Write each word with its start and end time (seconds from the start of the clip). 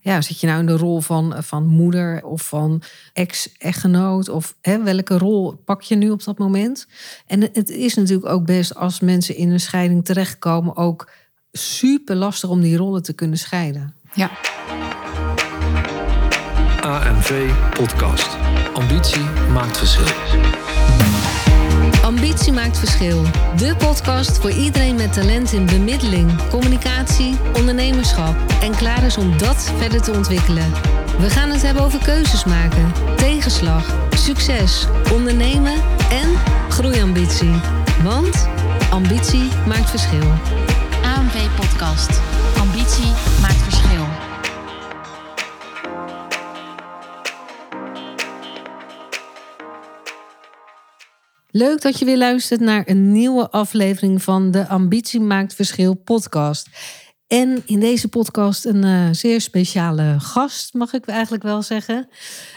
ja, 0.00 0.20
zit 0.20 0.40
je 0.40 0.46
nou 0.46 0.60
in 0.60 0.66
de 0.66 0.76
rol 0.76 1.00
van, 1.00 1.34
van 1.38 1.66
moeder 1.66 2.24
of 2.24 2.42
van 2.42 2.82
ex-echtgenoot? 3.12 4.28
Of 4.28 4.56
hè, 4.60 4.82
welke 4.82 5.18
rol 5.18 5.62
pak 5.64 5.82
je 5.82 5.96
nu 5.96 6.10
op 6.10 6.24
dat 6.24 6.38
moment? 6.38 6.86
En 7.26 7.40
het 7.40 7.68
is 7.68 7.94
natuurlijk 7.94 8.28
ook 8.28 8.44
best 8.44 8.74
als 8.74 9.00
mensen 9.00 9.36
in 9.36 9.50
een 9.50 9.60
scheiding 9.60 10.04
terechtkomen, 10.04 10.76
ook 10.76 11.10
super 11.52 12.16
lastig 12.16 12.50
om 12.50 12.60
die 12.60 12.76
rollen 12.76 13.02
te 13.02 13.12
kunnen 13.12 13.38
scheiden. 13.38 13.94
Ja. 14.14 14.30
AMV 16.80 17.50
Podcast. 17.74 18.36
Ambitie 18.74 19.24
maakt 19.52 19.78
verschil. 19.78 20.69
Ambitie 22.10 22.52
maakt 22.52 22.78
verschil. 22.78 23.22
De 23.56 23.76
podcast 23.76 24.38
voor 24.38 24.50
iedereen 24.50 24.96
met 24.96 25.12
talent 25.12 25.52
in 25.52 25.66
bemiddeling, 25.66 26.48
communicatie, 26.48 27.36
ondernemerschap 27.56 28.34
en 28.62 28.76
klaar 28.76 29.02
is 29.02 29.16
om 29.16 29.38
dat 29.38 29.72
verder 29.76 30.02
te 30.02 30.12
ontwikkelen. 30.12 30.72
We 31.18 31.30
gaan 31.30 31.50
het 31.50 31.62
hebben 31.62 31.82
over 31.82 31.98
keuzes 31.98 32.44
maken, 32.44 32.92
tegenslag, 33.16 33.96
succes, 34.10 34.86
ondernemen 35.12 35.74
en 36.10 36.28
groeiambitie. 36.68 37.60
Want 38.02 38.48
ambitie 38.90 39.48
maakt 39.66 39.90
verschil. 39.90 40.32
AMV 41.02 41.46
Podcast. 41.56 42.29
Leuk 51.52 51.82
dat 51.82 51.98
je 51.98 52.04
weer 52.04 52.18
luistert 52.18 52.60
naar 52.60 52.82
een 52.86 53.12
nieuwe 53.12 53.50
aflevering 53.50 54.22
van 54.22 54.50
de 54.50 54.68
Ambitie 54.68 55.20
Maakt 55.20 55.54
Verschil 55.54 55.94
podcast. 55.94 56.68
En 57.26 57.62
in 57.66 57.80
deze 57.80 58.08
podcast 58.08 58.64
een 58.64 58.84
uh, 58.84 59.08
zeer 59.12 59.40
speciale 59.40 60.16
gast, 60.18 60.74
mag 60.74 60.92
ik 60.92 61.06
eigenlijk 61.06 61.42
wel 61.42 61.62
zeggen. 61.62 62.08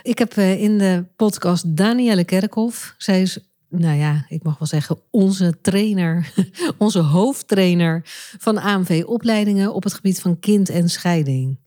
Ik 0.02 0.18
heb 0.18 0.38
uh, 0.38 0.62
in 0.62 0.78
de 0.78 1.06
podcast 1.16 1.78
Danielle 1.78 2.24
Kerkhoff. 2.24 2.96
Zij 2.98 3.22
is, 3.22 3.38
nou 3.70 3.98
ja, 3.98 4.26
ik 4.28 4.44
mag 4.44 4.58
wel 4.58 4.68
zeggen, 4.68 5.00
onze 5.10 5.62
trainer, 5.62 6.34
onze 6.78 7.00
hoofdtrainer 7.00 8.02
van 8.40 8.58
AMV-opleidingen 8.58 9.74
op 9.74 9.84
het 9.84 9.94
gebied 9.94 10.22
van 10.22 10.40
kind 10.40 10.70
en 10.70 10.90
scheiding. 10.90 11.60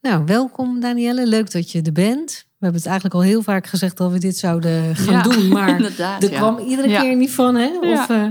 Nou, 0.00 0.24
welkom 0.24 0.80
Danielle, 0.80 1.26
leuk 1.26 1.50
dat 1.50 1.70
je 1.70 1.82
er 1.82 1.92
bent. 1.92 2.47
We 2.58 2.64
hebben 2.64 2.80
het 2.80 2.90
eigenlijk 2.90 3.14
al 3.14 3.22
heel 3.22 3.42
vaak 3.42 3.66
gezegd 3.66 3.96
dat 3.96 4.12
we 4.12 4.18
dit 4.18 4.36
zouden 4.36 4.96
gaan 4.96 5.14
Ja, 5.18 5.22
doen. 5.22 5.48
Maar 5.48 5.80
er 6.20 6.30
kwam 6.30 6.58
iedere 6.58 6.88
keer 7.00 7.16
niet 7.16 7.30
van. 7.30 7.54
Hè? 7.54 7.78
Of, 7.78 8.08
eh, 8.10 8.30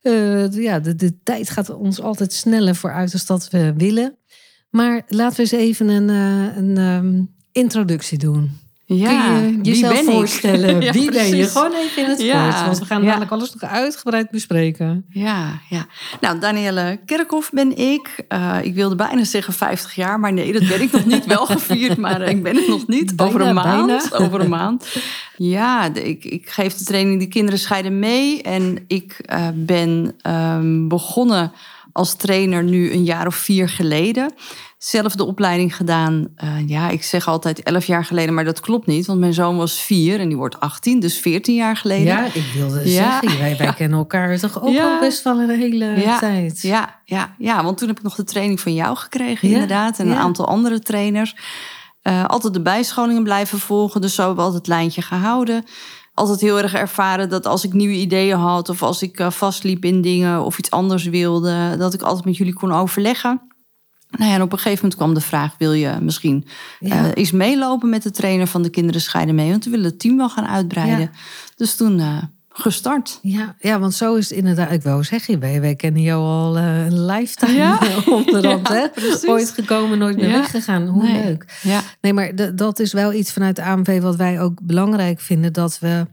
de- 0.00 0.48
ja, 0.62 0.80
de, 0.80 0.94
de 0.94 1.22
tijd 1.22 1.50
gaat 1.50 1.70
ons 1.70 2.00
altijd 2.00 2.32
sneller 2.32 2.74
vooruit 2.74 3.12
als 3.12 3.26
dat 3.26 3.50
we 3.50 3.72
willen. 3.76 4.16
Maar 4.70 5.02
laten 5.08 5.36
we 5.36 5.42
eens 5.42 5.50
even 5.52 5.88
een, 5.88 6.10
eh, 6.10 6.56
een 6.56 6.76
ehm, 6.76 7.22
introductie 7.52 8.18
doen. 8.18 8.50
Ja, 8.96 9.32
Kun 9.40 9.46
je 9.46 9.58
wie 9.62 9.72
jezelf 9.72 9.92
ben 9.94 10.02
ik? 10.04 10.10
voorstellen? 10.10 10.80
Ja, 10.82 10.92
wie 10.92 11.10
ben 11.10 11.36
je? 11.36 11.44
Gewoon 11.44 11.72
even 11.72 12.02
in 12.04 12.08
het 12.10 12.20
Ja, 12.22 12.50
kort. 12.50 12.64
Want 12.64 12.78
we 12.78 12.84
gaan 12.84 13.00
ja. 13.00 13.06
dadelijk 13.06 13.30
alles 13.30 13.54
nog 13.54 13.70
uitgebreid 13.70 14.30
bespreken. 14.30 15.04
Ja, 15.08 15.60
ja. 15.70 15.86
Nou, 16.20 16.38
Danielle 16.38 17.00
Kerkhoff 17.06 17.50
ben 17.50 17.76
ik. 17.76 18.24
Eh, 18.28 18.56
ik 18.62 18.74
wilde 18.74 18.94
bijna 18.94 19.24
zeggen 19.24 19.52
50 19.52 19.94
jaar, 19.94 20.20
maar 20.20 20.32
nee, 20.32 20.52
dat 20.52 20.68
ben 20.68 20.80
ik 20.82 20.92
nog 20.92 21.04
niet. 21.06 21.26
Wel 21.26 21.46
gevierd, 21.46 21.96
maar 21.96 22.20
eh, 22.20 22.30
ik 22.30 22.42
ben 22.42 22.56
het 22.56 22.68
nog 22.68 22.86
niet. 22.86 23.16
Bijna, 23.16 23.32
over 23.32 23.46
een 23.46 23.54
maand. 23.54 23.86
bijna. 24.10 24.24
Over 24.26 24.40
een 24.40 24.50
maand. 24.50 24.86
Ja, 25.36 25.88
de- 25.88 26.08
ik, 26.08 26.24
ik 26.24 26.48
geef 26.50 26.74
de 26.74 26.84
training 26.84 27.18
Die 27.18 27.28
Kinderen 27.28 27.58
Scheiden 27.58 27.98
mee. 27.98 28.42
En 28.42 28.84
ik 28.86 29.16
eh, 29.24 29.48
ben 29.54 30.14
ehm, 30.22 30.88
begonnen 30.88 31.52
als 31.92 32.14
trainer 32.14 32.64
nu 32.64 32.92
een 32.92 33.04
jaar 33.04 33.26
of 33.26 33.34
vier 33.34 33.68
geleden. 33.68 34.32
Zelf 34.78 35.14
de 35.14 35.24
opleiding 35.24 35.76
gedaan, 35.76 36.28
eh, 36.36 36.68
ja, 36.68 36.88
ik 36.88 37.02
zeg 37.02 37.28
altijd 37.28 37.62
11 37.62 37.86
jaar 37.86 38.04
geleden, 38.04 38.34
maar 38.34 38.44
dat 38.44 38.60
klopt 38.60 38.86
niet. 38.86 39.06
Want 39.06 39.18
mijn 39.20 39.34
zoon 39.34 39.56
was 39.56 39.80
vier 39.82 40.20
en 40.20 40.28
die 40.28 40.36
wordt 40.36 40.60
18, 40.60 41.00
dus 41.00 41.18
14 41.18 41.54
jaar 41.54 41.76
geleden. 41.76 42.04
Ja, 42.06 42.24
ik 42.24 42.44
wilde 42.54 42.90
Ja. 42.90 43.20
zeggen, 43.20 43.38
wij, 43.42 43.56
wij 43.56 43.72
kennen 43.74 43.98
elkaar 43.98 44.38
toch 44.38 44.62
ook 44.62 44.72
Ja. 44.72 44.94
al 44.94 45.00
best 45.00 45.24
wel 45.24 45.38
een 45.40 45.50
hele 45.50 46.16
tijd. 46.20 46.62
Ja, 46.62 47.00
ja, 47.04 47.34
ja, 47.38 47.64
want 47.64 47.78
toen 47.78 47.88
heb 47.88 47.96
ik 47.96 48.02
nog 48.02 48.14
de 48.14 48.24
training 48.24 48.60
van 48.60 48.74
jou 48.74 48.96
gekregen, 48.96 49.48
inderdaad. 49.48 49.98
En 49.98 50.08
een 50.08 50.16
aantal 50.16 50.46
andere 50.46 50.78
trainers. 50.80 51.36
Eh, 52.02 52.24
altijd 52.24 52.52
de 52.52 52.62
bijscholingen 52.62 53.22
blijven 53.22 53.58
volgen. 53.58 54.00
Dus 54.00 54.14
zo 54.14 54.20
hebben 54.26 54.38
we 54.44 54.44
altijd 54.50 54.66
het 54.66 54.76
lijntje 54.76 55.02
gehouden. 55.02 55.64
Altijd 56.14 56.40
heel 56.40 56.58
erg 56.58 56.74
ervaren 56.74 57.28
dat 57.28 57.46
als 57.46 57.64
ik 57.64 57.72
nieuwe 57.72 57.94
ideeën 57.94 58.36
had... 58.38 58.68
of 58.68 58.82
als 58.82 59.02
ik 59.02 59.18
eh, 59.18 59.30
vastliep 59.30 59.84
in 59.84 60.00
dingen 60.00 60.44
of 60.44 60.58
iets 60.58 60.70
anders 60.70 61.04
wilde... 61.04 61.74
dat 61.78 61.94
ik 61.94 62.02
altijd 62.02 62.24
met 62.24 62.36
jullie 62.36 62.54
kon 62.54 62.72
overleggen. 62.72 63.40
Nou 64.10 64.30
ja, 64.30 64.36
en 64.36 64.42
op 64.42 64.52
een 64.52 64.58
gegeven 64.58 64.78
moment 64.82 64.94
kwam 65.00 65.14
de 65.14 65.20
vraag... 65.20 65.54
wil 65.58 65.72
je 65.72 65.98
misschien 66.00 66.46
Ja. 66.80 67.04
eh, 67.04 67.10
eens 67.14 67.32
meelopen 67.32 67.88
met 67.88 68.02
de 68.02 68.10
trainer 68.10 68.46
van 68.46 68.62
de 68.62 68.70
Kinderen 68.70 69.00
Scheiden 69.00 69.34
mee? 69.34 69.50
Want 69.50 69.64
we 69.64 69.70
willen 69.70 69.86
het 69.86 69.98
team 70.00 70.16
wel 70.16 70.28
gaan 70.30 70.46
uitbreiden. 70.46 71.00
Ja. 71.00 71.10
Dus 71.56 71.76
toen 71.76 71.98
eh, 72.00 72.16
gestart. 72.52 73.18
Ja, 73.22 73.54
ja, 73.60 73.78
want 73.78 73.94
zo 73.94 74.14
is 74.14 74.28
het 74.28 74.38
inderdaad. 74.38 74.70
Ik 74.72 74.82
wou 74.82 75.04
zeggen, 75.04 75.38
wij, 75.40 75.60
wij 75.60 75.74
kennen 75.74 76.02
jou 76.02 76.22
al 76.22 76.56
eh, 76.56 76.84
een 76.84 77.04
lifetime 77.06 77.52
Ja. 77.52 77.78
onderhand. 78.06 78.68
Ja, 78.68 78.74
hè? 78.74 78.88
precies. 78.88 79.26
Ooit 79.28 79.50
gekomen, 79.50 79.98
nooit 79.98 80.16
meer 80.16 80.28
Ja. 80.28 80.32
weggegaan. 80.32 80.86
Hoe 80.86 81.02
Nee. 81.02 81.24
leuk. 81.24 81.58
Ja. 81.62 81.80
Nee, 82.00 82.12
maar 82.12 82.54
dat 82.54 82.78
is 82.78 82.92
wel 82.92 83.12
iets 83.12 83.32
vanuit 83.32 83.56
de 83.56 83.62
AMV 83.62 84.00
wat 84.00 84.16
wij 84.16 84.40
ook 84.40 84.58
belangrijk 84.62 85.20
vinden. 85.20 85.52
Dat 85.52 85.78
we, 85.78 86.06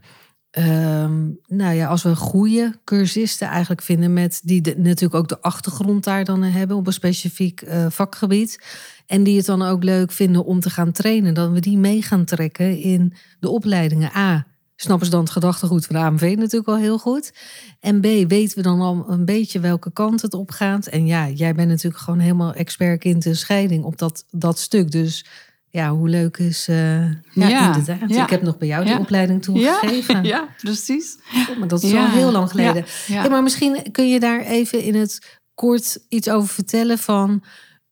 ehm, 0.50 1.26
nou 1.46 1.74
ja, 1.74 1.86
als 1.88 2.02
we 2.02 2.16
goede 2.16 2.74
cursisten 2.84 3.48
eigenlijk 3.48 3.82
vinden... 3.82 4.12
met 4.12 4.40
die 4.44 4.60
de- 4.60 4.74
natuurlijk 4.78 5.14
ook 5.14 5.28
de 5.28 5.40
achtergrond 5.40 6.04
daar 6.04 6.24
dan 6.24 6.42
hebben 6.42 6.76
op 6.76 6.86
een 6.86 6.92
specifiek 6.92 7.60
eh, 7.62 7.86
vakgebied... 7.88 8.64
en 9.06 9.22
die 9.22 9.36
het 9.36 9.46
dan 9.46 9.62
ook 9.62 9.82
leuk 9.84 10.12
vinden 10.12 10.44
om 10.44 10.60
te 10.60 10.70
gaan 10.70 10.92
trainen... 10.92 11.34
dat 11.34 11.50
we 11.50 11.60
die 11.60 11.76
mee 11.78 12.02
gaan 12.02 12.24
trekken 12.24 12.76
in 12.78 13.12
de 13.40 13.48
opleidingen. 13.48 14.10
A, 14.16 14.46
snappen 14.82 15.06
ze 15.06 15.12
dan 15.12 15.20
het 15.20 15.30
gedachtegoed 15.30 15.86
van 15.86 15.96
de 15.96 16.02
AMV 16.02 16.34
natuurlijk 16.38 16.68
al 16.68 16.76
heel 16.76 16.98
goed. 16.98 17.32
En 17.80 18.00
B, 18.00 18.04
weten 18.28 18.56
we 18.56 18.62
dan 18.62 18.80
al 18.80 19.04
een 19.08 19.24
beetje 19.24 19.60
welke 19.60 19.92
kant 19.92 20.22
het 20.22 20.34
op 20.34 20.50
gaat. 20.50 20.86
En 20.86 21.06
ja, 21.06 21.28
jij 21.28 21.54
bent 21.54 21.68
natuurlijk 21.68 22.02
gewoon 22.02 22.18
helemaal 22.18 22.52
expert 22.52 23.00
kind 23.00 23.26
en 23.26 23.36
scheiding 23.36 23.84
op 23.84 23.98
dat, 23.98 24.24
dat 24.30 24.58
stuk. 24.58 24.90
Dus 24.90 25.24
ja, 25.68 25.90
hoe 25.90 26.08
leuk 26.08 26.36
is... 26.36 26.68
eh, 26.68 27.00
ja, 27.04 27.12
Ja, 27.32 27.66
inderdaad. 27.66 28.10
ja. 28.10 28.22
Ik 28.24 28.30
heb 28.30 28.42
nog 28.42 28.58
bij 28.58 28.68
jou 28.68 28.86
Ja. 28.86 28.98
opleiding 28.98 29.42
toen 29.42 29.56
Ja, 29.58 29.78
gegeven. 29.78 30.24
ja, 30.34 30.48
precies. 30.56 31.18
Oh, 31.50 31.58
maar 31.58 31.68
dat 31.68 31.82
is 31.82 31.94
al 31.94 32.08
heel 32.08 32.30
lang 32.32 32.50
geleden. 32.50 32.84
ja, 33.06 33.28
maar 33.28 33.42
misschien 33.42 33.92
kun 33.92 34.08
je 34.08 34.20
daar 34.20 34.40
even 34.40 34.82
in 34.82 34.94
het 34.94 35.38
kort 35.54 35.98
iets 36.08 36.28
over 36.30 36.48
vertellen 36.48 36.98
van... 36.98 37.42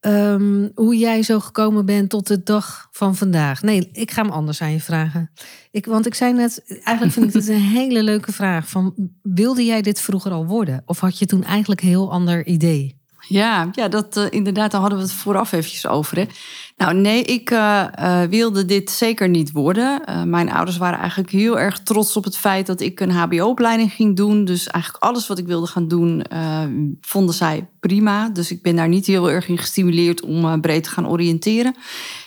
ehm, 0.00 0.68
hoe 0.74 0.96
jij 0.96 1.22
zo 1.22 1.40
gekomen 1.40 1.86
bent 1.86 2.10
tot 2.10 2.26
de 2.26 2.42
dag 2.42 2.88
van 2.90 3.16
vandaag. 3.16 3.62
Nee, 3.62 3.88
ik 3.92 4.10
ga 4.10 4.22
hem 4.22 4.30
anders 4.30 4.62
aan 4.62 4.72
je 4.72 4.80
vragen. 4.80 5.30
Ik, 5.70 5.86
want 5.86 6.06
ik 6.06 6.14
zei 6.14 6.32
net, 6.32 6.64
eigenlijk 6.66 7.12
vind 7.12 7.26
ik 7.26 7.32
dit 7.32 7.48
een 7.48 7.60
hele 7.80 8.02
leuke 8.02 8.32
vraag. 8.32 8.68
Van, 8.68 8.94
wilde 9.22 9.64
jij 9.64 9.82
dit 9.82 10.00
vroeger 10.00 10.32
al 10.32 10.46
worden? 10.46 10.82
Of 10.86 11.00
had 11.00 11.18
je 11.18 11.26
toen 11.26 11.44
eigenlijk 11.44 11.82
een 11.82 11.88
heel 11.88 12.12
ander 12.12 12.46
idee? 12.46 12.96
Ja, 13.28 13.68
ja 13.72 13.88
dat, 13.88 14.16
eh, 14.16 14.24
inderdaad, 14.30 14.70
daar 14.70 14.80
hadden 14.80 14.98
we 14.98 15.04
het 15.04 15.14
vooraf 15.14 15.52
eventjes 15.52 15.86
over. 15.86 16.16
Hè. 16.16 16.26
Nou, 16.78 16.94
nee, 16.94 17.22
ik 17.22 17.50
eh, 17.50 17.86
eh, 17.92 18.30
wilde 18.30 18.64
dit 18.64 18.90
zeker 18.90 19.28
niet 19.28 19.52
worden. 19.52 20.04
Eh, 20.04 20.22
mijn 20.22 20.50
ouders 20.50 20.76
waren 20.76 20.98
eigenlijk 20.98 21.30
heel 21.30 21.58
erg 21.58 21.80
trots 21.82 22.16
op 22.16 22.24
het 22.24 22.36
feit 22.36 22.66
dat 22.66 22.80
ik 22.80 23.00
een 23.00 23.10
HBO-opleiding 23.10 23.92
ging 23.92 24.16
doen. 24.16 24.44
Dus 24.44 24.66
eigenlijk 24.66 25.04
alles 25.04 25.26
wat 25.26 25.38
ik 25.38 25.46
wilde 25.46 25.66
gaan 25.66 25.88
doen, 25.88 26.24
vonden 27.00 27.34
zij 27.34 27.66
prima. 27.80 28.28
Dus 28.28 28.50
ik 28.50 28.62
ben 28.62 28.76
daar 28.76 28.88
niet 28.88 29.06
heel 29.06 29.30
erg 29.30 29.48
in 29.48 29.58
gestimuleerd 29.58 30.20
om 30.20 30.60
breed 30.60 30.84
te 30.84 30.90
gaan 30.90 31.08
oriënteren. 31.08 31.74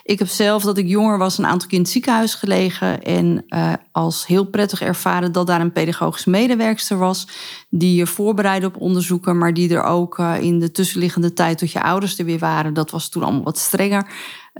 Ik 0.03 0.19
heb 0.19 0.27
zelf, 0.27 0.63
dat 0.63 0.77
ik 0.77 0.87
jonger 0.87 1.17
was, 1.17 1.37
een 1.37 1.45
aantal 1.45 1.67
keer 1.67 1.77
in 1.77 1.83
het 1.83 1.93
ziekenhuis 1.93 2.35
gelegen. 2.35 3.03
En 3.03 3.45
als 3.91 4.27
heel 4.27 4.45
prettig 4.45 4.81
ervaren 4.81 5.31
dat 5.31 5.47
daar 5.47 5.61
een 5.61 5.71
pedagogische 5.71 6.29
medewerkster 6.29 6.97
was. 6.97 7.27
Die 7.69 7.95
je 7.95 8.07
voorbereidde 8.07 8.67
op 8.67 8.81
onderzoeken, 8.81 9.37
maar 9.37 9.53
die 9.53 9.75
er 9.75 9.83
ook 9.83 10.19
in 10.39 10.59
de 10.59 10.71
tussenliggende 10.71 11.33
tijd 11.33 11.57
tot 11.57 11.71
je 11.71 11.83
ouders 11.83 12.19
er 12.19 12.25
weer 12.25 12.39
waren. 12.39 12.73
Dat 12.73 12.91
was 12.91 13.09
toen 13.09 13.23
allemaal 13.23 13.43
wat 13.43 13.57
strenger. 13.57 14.07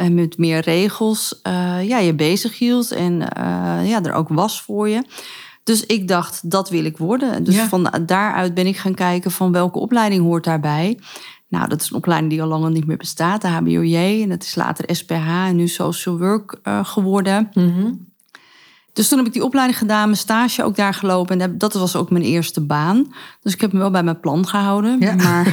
Eh, 0.02 0.10
met 0.10 0.38
meer 0.38 0.60
regels. 0.60 1.40
eh, 1.42 1.88
ja, 1.88 1.98
je 1.98 2.14
bezig 2.14 2.58
hield 2.58 2.92
en 2.92 3.30
eh, 3.34 3.90
ja, 3.90 4.04
er 4.04 4.14
ook 4.14 4.30
was 4.30 4.62
voor 4.62 4.90
je. 4.90 5.04
Dus 5.64 5.86
ik 5.86 6.08
dacht, 6.08 6.50
dat 6.52 6.70
wil 6.70 6.86
ik 6.86 6.98
worden. 6.98 7.44
Dus 7.44 7.56
Ja. 7.56 7.68
van 7.68 7.94
daaruit 8.06 8.54
ben 8.54 8.68
ik 8.68 8.78
gaan 8.78 8.94
kijken 8.94 9.32
van 9.32 9.52
welke 9.52 9.80
opleiding 9.80 10.22
hoort 10.24 10.44
daarbij. 10.44 11.00
Nou, 11.48 11.68
dat 11.68 11.82
is 11.82 11.90
een 11.90 11.96
opleiding 11.96 12.32
die 12.32 12.42
al 12.42 12.48
lang 12.48 12.70
niet 12.74 12.86
meer 12.88 12.98
bestaat, 12.98 13.42
de 13.42 13.48
HBOJ. 13.48 13.96
En 14.22 14.30
dat 14.30 14.44
is 14.44 14.56
later 14.56 14.96
SPH 14.96 15.28
en 15.48 15.56
nu 15.56 15.68
Social 15.68 16.18
Work 16.18 16.60
geworden. 16.84 17.50
Mhm. 17.54 17.92
Dus 18.94 19.08
toen 19.08 19.18
heb 19.18 19.28
ik 19.28 19.34
die 19.34 19.44
opleiding 19.44 19.78
gedaan, 19.78 20.06
mijn 20.06 20.18
stage 20.18 20.64
ook 20.64 20.76
daar 20.76 20.94
gelopen. 20.94 21.42
En 21.42 21.58
dat 21.58 21.74
was 21.74 21.96
ook 21.96 22.10
mijn 22.10 22.24
eerste 22.24 22.62
baan. 22.62 23.14
Dus 23.42 23.54
ik 23.54 23.62
heb 23.62 23.72
me 23.74 23.80
wel 23.80 23.92
bij 23.92 24.04
mijn 24.04 24.20
plan 24.20 24.48
gehouden. 24.48 25.00
Ja. 25.00 25.16
Maar 25.16 25.48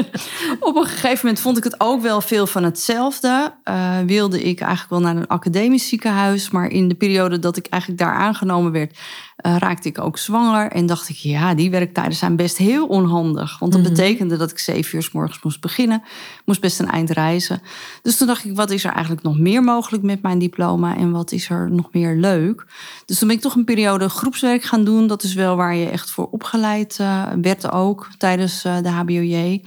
op 0.60 0.76
een 0.76 0.84
gegeven 0.84 1.18
moment 1.22 1.40
vond 1.40 1.56
ik 1.56 1.64
het 1.64 1.80
ook 1.80 2.02
wel 2.02 2.20
veel 2.20 2.46
van 2.46 2.62
hetzelfde. 2.64 3.54
Eh, 3.64 3.98
wilde 4.06 4.42
ik 4.42 4.60
eigenlijk 4.60 4.90
wel 4.90 5.00
naar 5.00 5.16
een 5.16 5.26
academisch 5.26 5.88
ziekenhuis. 5.88 6.50
Maar 6.50 6.68
in 6.68 6.88
de 6.88 6.94
periode 6.94 7.38
dat 7.38 7.56
ik 7.56 7.66
eigenlijk 7.66 8.02
daar 8.02 8.14
aangenomen 8.14 8.72
werd, 8.72 8.98
eh, 9.36 9.56
raakte 9.58 9.88
ik 9.88 10.00
ook 10.00 10.18
zwanger. 10.18 10.70
En 10.70 10.86
dacht 10.86 11.08
ik, 11.08 11.16
ja, 11.16 11.54
die 11.54 11.70
werktijden 11.70 12.14
zijn 12.14 12.36
best 12.36 12.56
heel 12.56 12.86
onhandig. 12.86 13.58
Want 13.58 13.72
dat 13.72 13.80
Mhm. 13.80 13.90
betekende 13.90 14.36
dat 14.36 14.50
ik 14.50 14.58
zeven 14.58 14.96
uur 14.96 15.02
s 15.02 15.12
morgens 15.12 15.42
moest 15.42 15.60
beginnen. 15.60 16.02
Moest 16.44 16.60
best 16.60 16.80
een 16.80 16.90
eind 16.90 17.10
reizen. 17.10 17.62
Dus 18.02 18.16
toen 18.16 18.26
dacht 18.26 18.44
ik, 18.44 18.56
wat 18.56 18.70
is 18.70 18.84
er 18.84 18.92
eigenlijk 18.92 19.22
nog 19.22 19.38
meer 19.38 19.62
mogelijk 19.62 20.02
met 20.02 20.22
mijn 20.22 20.38
diploma? 20.38 20.96
En 20.96 21.10
wat 21.10 21.32
is 21.32 21.50
er 21.50 21.70
nog 21.70 21.88
meer 21.92 22.16
leuk? 22.16 22.66
Dus 23.04 23.18
toen 23.18 23.28
ben 23.28 23.36
ik 23.36 23.42
toch 23.42 23.54
een 23.54 23.64
periode 23.64 24.08
groepswerk 24.08 24.62
gaan 24.62 24.84
doen. 24.84 25.06
Dat 25.06 25.22
is 25.22 25.34
wel 25.34 25.56
waar 25.56 25.74
je 25.74 25.88
echt 25.88 26.10
voor 26.10 26.28
opgeleid 26.30 26.96
eh, 26.98 27.26
werd 27.40 27.72
ook 27.72 28.08
tijdens 28.18 28.64
eh, 28.64 28.78
de 28.82 28.88
HBOJ. 28.88 29.62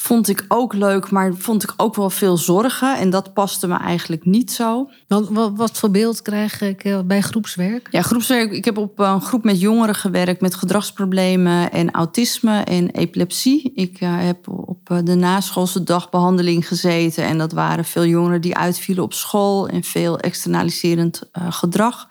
Vond 0.00 0.28
ik 0.28 0.44
ook 0.48 0.72
leuk, 0.72 1.10
maar 1.10 1.34
vond 1.34 1.62
ik 1.62 1.74
ook 1.76 1.96
wel 1.96 2.10
veel 2.10 2.36
zorgen. 2.36 2.98
En 2.98 3.10
dat 3.10 3.32
paste 3.32 3.66
me 3.66 3.76
eigenlijk 3.76 4.24
niet 4.24 4.52
zo. 4.52 4.90
Want 5.06 5.28
wat, 5.28 5.52
wat 5.56 5.78
voor 5.78 5.90
beeld 5.90 6.22
krijg 6.22 6.60
ik 6.60 6.84
eh, 6.84 7.00
bij 7.04 7.20
groepswerk? 7.20 7.88
Ja, 7.90 8.02
groepswerk. 8.02 8.52
Ik 8.52 8.64
heb 8.64 8.76
op 8.76 8.98
een 8.98 9.20
groep 9.20 9.44
met 9.44 9.60
jongeren 9.60 9.94
gewerkt 9.94 10.40
met 10.40 10.54
gedragsproblemen 10.54 11.72
en 11.72 11.90
autisme 11.90 12.60
en 12.60 12.90
epilepsie. 12.90 13.72
Ik 13.74 14.00
eh, 14.00 14.16
heb 14.16 14.48
op 14.48 14.90
eh, 14.90 14.98
de 15.04 15.14
naschoolse 15.14 15.82
dagbehandeling 15.82 16.68
gezeten. 16.68 17.24
En 17.24 17.38
dat 17.38 17.52
waren 17.52 17.84
veel 17.84 18.06
jongeren 18.06 18.40
die 18.40 18.56
uitvielen 18.56 19.04
op 19.04 19.12
school 19.12 19.68
en 19.68 19.84
veel 19.84 20.18
externaliserend 20.18 21.22
eh, 21.32 21.52
gedrag. 21.52 22.08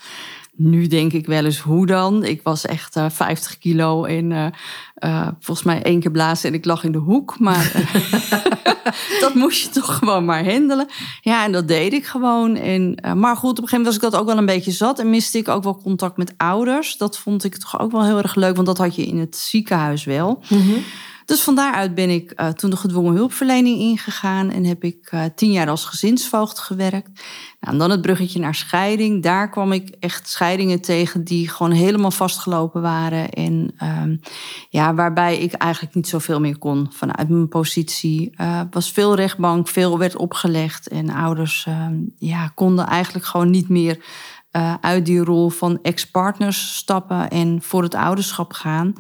Nu 0.60 0.88
denk 0.88 1.14
ik 1.14 1.26
wel 1.26 1.46
eens, 1.46 1.60
hoe 1.60 1.86
dan? 1.86 2.24
Ik 2.24 2.42
was 2.44 2.66
echt 2.66 2.96
eh 2.96 3.06
50 3.10 3.58
kilo 3.58 4.04
en 4.04 4.32
eh, 4.32 4.46
eh, 4.96 5.28
volgens 5.40 5.68
mij 5.68 5.82
één 5.82 6.00
keer 6.00 6.12
blazen 6.12 6.50
en 6.50 6.56
ik 6.56 6.66
lag 6.66 6.84
in 6.84 6.92
de 6.92 6.98
hoek. 6.98 7.40
Maar 7.40 7.72
dat 9.22 9.34
moest 9.34 9.62
je 9.62 9.70
toch 9.70 9.98
gewoon 9.98 10.26
maar 10.26 10.52
handelen. 10.52 10.88
Ja, 11.22 11.44
en 11.44 11.52
dat 11.52 11.68
deed 11.68 11.94
ik 11.94 12.06
gewoon. 12.06 12.56
En, 12.56 12.98
maar 13.16 13.36
goed, 13.36 13.52
op 13.52 13.64
een 13.64 13.68
gegeven 13.68 13.78
moment 13.78 13.86
was 13.86 13.96
ik 13.96 14.02
dat 14.02 14.16
ook 14.16 14.28
wel 14.28 14.38
een 14.38 14.46
beetje 14.46 14.72
zat. 14.72 15.00
En 15.00 15.10
miste 15.10 15.38
ik 15.38 15.48
ook 15.48 15.64
wel 15.64 15.82
contact 15.82 16.18
met 16.18 16.34
ouders. 16.38 16.98
Dat 16.98 17.18
vond 17.18 17.44
ik 17.44 17.58
toch 17.58 17.80
ook 17.80 17.92
wel 17.92 18.06
heel 18.06 18.18
erg 18.18 18.36
leuk, 18.36 18.56
want 18.56 18.68
dat 18.68 18.78
had 18.78 18.96
je 18.96 19.06
in 19.06 19.20
het 19.20 19.36
ziekenhuis 19.36 20.04
wel. 20.04 20.42
Dus 21.28 21.42
van 21.42 21.56
daaruit 21.56 21.96
ben 21.96 22.10
ik 22.10 22.32
eh, 22.32 22.48
toen 22.48 22.70
de 22.70 22.76
gedwongen 22.76 23.16
hulpverlening 23.16 23.80
ingegaan. 23.80 24.52
En 24.52 24.64
heb 24.66 24.84
ik 24.84 25.08
eh, 25.12 25.24
tien 25.36 25.52
jaar 25.52 25.70
als 25.70 25.86
gezinsvoogd 25.86 26.60
gewerkt. 26.60 27.10
Nou, 27.60 27.74
en 27.74 27.78
dan 27.78 27.90
het 27.92 28.02
bruggetje 28.02 28.40
naar 28.40 28.56
scheiding. 28.56 29.24
Daar 29.24 29.50
kwam 29.50 29.72
ik 29.72 29.96
echt 30.00 30.30
scheidingen 30.30 30.82
tegen 30.82 31.24
die 31.24 31.50
gewoon 31.50 31.72
helemaal 31.72 32.12
vastgelopen 32.12 32.82
waren. 32.82 33.30
En 33.30 33.74
ehm, 33.78 34.16
ja, 34.70 34.94
waarbij 34.94 35.38
ik 35.38 35.54
eigenlijk 35.54 35.96
niet 35.96 36.08
zoveel 36.08 36.40
meer 36.40 36.58
kon 36.58 36.88
vanuit 36.92 37.30
mijn 37.30 37.48
positie. 37.48 38.32
Eh 38.36 38.62
was 38.72 38.92
veel 38.92 39.16
rechtbank, 39.16 39.68
veel 39.68 39.98
werd 39.98 40.16
opgelegd. 40.16 40.88
En 40.88 41.10
ouders 41.10 41.66
ehm, 41.68 41.96
ja, 42.18 42.52
konden 42.56 42.86
eigenlijk 42.86 43.26
gewoon 43.26 43.50
niet 43.50 43.70
meer 43.70 44.06
uit 44.82 45.06
die 45.06 45.24
rol 45.24 45.50
van 45.50 45.80
ex-partners 45.82 46.76
stappen 46.76 47.30
en 47.30 47.62
voor 47.62 47.84
het 47.84 47.96
ouderschap 47.96 48.54
gaan. 48.54 48.94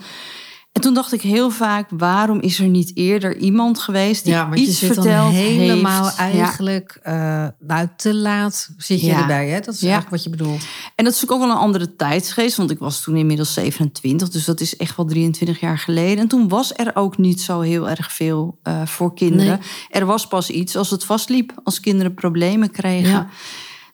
En 0.77 0.83
toen 0.83 0.93
dacht 0.93 1.13
ik 1.13 1.21
heel 1.21 1.49
vaak, 1.49 1.89
waarom 1.89 2.39
is 2.41 2.59
er 2.59 2.67
niet 2.67 2.91
eerder 2.93 3.37
iemand 3.37 3.79
geweest 3.79 4.23
die 4.23 4.33
Ja, 4.33 4.53
iets 4.53 4.79
verteld 4.79 5.31
helemaal 5.33 6.03
heeft? 6.03 6.17
Ja. 6.17 6.23
eigenlijk 6.23 6.99
eh 7.03 7.47
nou, 7.59 7.87
te 7.95 8.13
laat 8.13 8.69
zit 8.77 9.01
je 9.01 9.07
Ja. 9.07 9.19
erbij. 9.21 9.49
Hè? 9.49 9.59
Dat 9.59 9.73
is 9.73 9.81
eigenlijk 9.81 10.11
wat 10.11 10.23
je 10.23 10.29
bedoelt. 10.29 10.65
En 10.95 11.05
dat 11.05 11.13
is 11.13 11.29
ook 11.29 11.39
wel 11.39 11.49
een 11.49 11.55
andere 11.55 11.95
tijdsgeest, 11.95 12.57
want 12.57 12.71
ik 12.71 12.79
was 12.79 13.01
toen 13.01 13.15
inmiddels 13.15 13.53
27, 13.53 14.29
dus 14.29 14.45
dat 14.45 14.59
is 14.61 14.75
echt 14.75 14.95
wel 14.95 15.05
23 15.05 15.59
jaar 15.59 15.77
geleden. 15.77 16.17
En 16.17 16.27
toen 16.27 16.47
was 16.47 16.73
er 16.75 16.91
ook 16.95 17.17
niet 17.17 17.41
zo 17.41 17.59
heel 17.59 17.89
erg 17.89 18.11
veel 18.11 18.59
eh, 18.63 18.85
voor 18.85 19.13
kinderen. 19.13 19.59
Er 19.89 20.05
was 20.05 20.27
pas 20.27 20.49
iets 20.49 20.75
als 20.75 20.89
het 20.89 21.03
vastliep, 21.03 21.53
als 21.63 21.79
kinderen 21.79 22.13
problemen 22.13 22.71
kregen. 22.71 23.27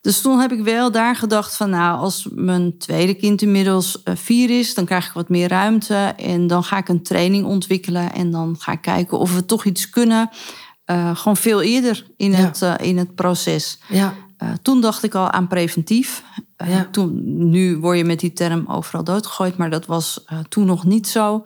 Dus 0.04 0.22
toen 0.22 0.40
heb 0.40 0.52
ik 0.52 0.64
wel 0.64 0.92
daar 0.92 1.16
gedacht 1.16 1.56
van, 1.56 1.70
nou, 1.70 2.00
als 2.00 2.28
mijn 2.32 2.78
tweede 2.78 3.14
kind 3.14 3.42
inmiddels 3.42 4.04
eh, 4.04 4.16
vier 4.16 4.60
is, 4.60 4.74
dan 4.74 4.86
krijg 4.86 5.08
ik 5.08 5.14
wat 5.14 5.30
meer 5.30 5.48
ruimte 5.50 5.96
en 6.18 6.48
dan 6.48 6.64
ga 6.64 6.78
ik 6.78 6.90
een 6.90 7.04
training 7.04 7.46
ontwikkelen 7.46 8.14
en 8.14 8.32
dan 8.32 8.56
ga 8.60 8.72
ik 8.72 8.82
kijken 8.82 9.20
of 9.20 9.36
we 9.36 9.46
toch 9.46 9.66
iets 9.66 9.90
kunnen. 9.90 10.30
eh, 10.86 11.16
gewoon 11.16 11.38
veel 11.38 11.62
eerder 11.62 12.06
in, 12.18 12.32
Ja. 12.32 12.38
het, 12.38 12.62
eh, 12.62 12.74
in 12.82 12.98
het 12.98 13.16
proces. 13.16 13.80
Ja, 13.88 14.14
toen 14.62 14.82
dacht 14.82 15.04
ik 15.04 15.16
al 15.16 15.32
aan 15.32 15.48
preventief. 15.48 16.24
Ja. 16.68 16.88
toen, 16.92 17.22
nu 17.50 17.78
word 17.78 17.98
je 17.98 18.04
met 18.04 18.20
die 18.20 18.34
term 18.34 18.66
overal 18.68 19.04
doodgegooid, 19.04 19.58
maar 19.58 19.70
dat 19.70 19.86
was 19.86 20.24
toen 20.50 20.66
nog 20.66 20.84
niet 20.84 21.08
zo. 21.08 21.44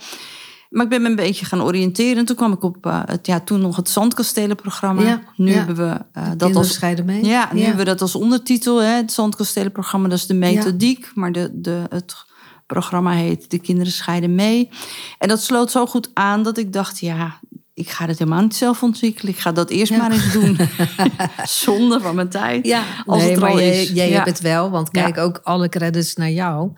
Maar 0.70 0.84
ik 0.84 0.90
ben 0.90 1.02
me 1.02 1.10
een 1.10 1.16
beetje 1.16 1.46
gaan 1.46 1.62
oriënteren. 1.62 2.18
En 2.18 2.26
toen 2.26 2.36
kwam 2.36 2.52
ik 2.54 2.64
op 2.64 2.86
eh, 2.86 3.02
het, 3.06 3.28
ja, 3.28 3.40
toen 3.40 3.62
nog 3.62 3.76
het 3.76 3.90
Zandkastelenprogramma. 3.90 5.02
Ja, 5.02 5.22
Nu 5.36 5.50
ja. 5.52 5.58
hebben 5.58 5.76
we 5.76 5.98
eh, 6.14 6.28
dat 6.38 6.56
als 6.56 6.74
scheiden 6.74 7.06
mee. 7.06 7.26
ja, 7.26 7.50
nu 7.54 7.60
hebben 7.62 7.80
we 7.80 7.92
dat 7.92 8.02
als 8.02 8.16
ondertitel. 8.16 8.78
Hè, 8.82 8.88
het 8.96 9.12
Zandkastelenprogramma, 9.12 10.08
dat 10.08 10.18
is 10.18 10.26
de 10.26 10.34
methodiek. 10.34 11.12
Maar 11.16 11.32
de, 11.32 11.50
de, 11.54 11.82
het 11.90 12.16
programma 12.66 13.12
heet 13.12 13.50
De 13.52 13.60
Kinderen 13.60 13.92
Scheiden 13.92 14.36
Mee. 14.36 14.70
En 15.18 15.28
dat 15.28 15.42
sloot 15.42 15.72
zo 15.72 15.86
goed 15.86 16.10
aan 16.14 16.44
dat 16.44 16.58
ik 16.58 16.74
dacht, 16.74 17.00
ja, 17.00 17.40
ik 17.74 17.90
ga 17.90 18.06
het 18.06 18.20
helemaal 18.20 18.42
niet 18.42 18.56
zelf 18.56 18.84
ontwikkelen. 18.84 19.34
Ik 19.34 19.40
ga 19.40 19.52
dat 19.52 19.70
eerst 19.70 19.92
Ja. 19.92 19.98
maar 19.98 20.12
eens 20.12 20.32
doen. 20.34 20.58
Zonde 21.46 22.00
van 22.00 22.16
mijn 22.16 22.30
tijd. 22.30 22.66
Ja, 22.66 22.84
Als 23.06 23.18
nee, 23.22 23.28
het 23.28 23.36
er 23.36 23.42
maar 23.44 23.52
al 23.52 23.60
jij, 23.60 23.82
is. 23.82 23.90
jij 23.90 24.10
Ja. 24.10 24.14
hebt 24.16 24.28
het 24.28 24.40
wel. 24.42 24.70
Want 24.70 24.90
kijk, 24.92 25.18
ook 25.18 25.40
alle 25.44 25.70
credits 25.70 26.16
naar 26.16 26.32
jou. 26.32 26.72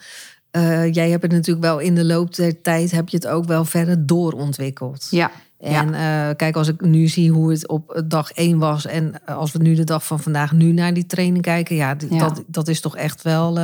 Eh, 0.51 0.93
jij 0.93 1.09
hebt 1.09 1.21
het 1.21 1.31
natuurlijk 1.31 1.65
wel 1.65 1.79
in 1.79 1.95
de 1.95 2.05
loop 2.05 2.35
der 2.35 2.61
tijd... 2.61 2.91
heb 2.91 3.09
je 3.09 3.17
het 3.17 3.27
ook 3.27 3.45
wel 3.45 3.65
verder 3.65 4.05
doorontwikkeld. 4.05 5.07
Ja, 5.09 5.31
En 5.59 5.93
eh, 5.93 6.35
kijk, 6.35 6.55
als 6.55 6.67
ik 6.67 6.81
nu 6.81 7.07
zie 7.07 7.31
hoe 7.31 7.51
het 7.51 7.67
op 7.67 8.03
dag 8.05 8.31
één 8.31 8.57
was... 8.57 8.85
en 8.85 9.13
eh, 9.25 9.37
als 9.37 9.51
we 9.51 9.59
nu 9.59 9.75
de 9.75 9.83
dag 9.83 10.05
van 10.05 10.19
vandaag 10.19 10.51
nu 10.51 10.71
naar 10.71 10.93
die 10.93 11.05
training 11.05 11.43
kijken... 11.43 11.75
ja, 11.75 11.95
Ja. 12.09 12.17
Dat, 12.17 12.43
dat 12.47 12.67
is 12.67 12.81
toch 12.81 12.95
echt 12.95 13.21
wel 13.21 13.59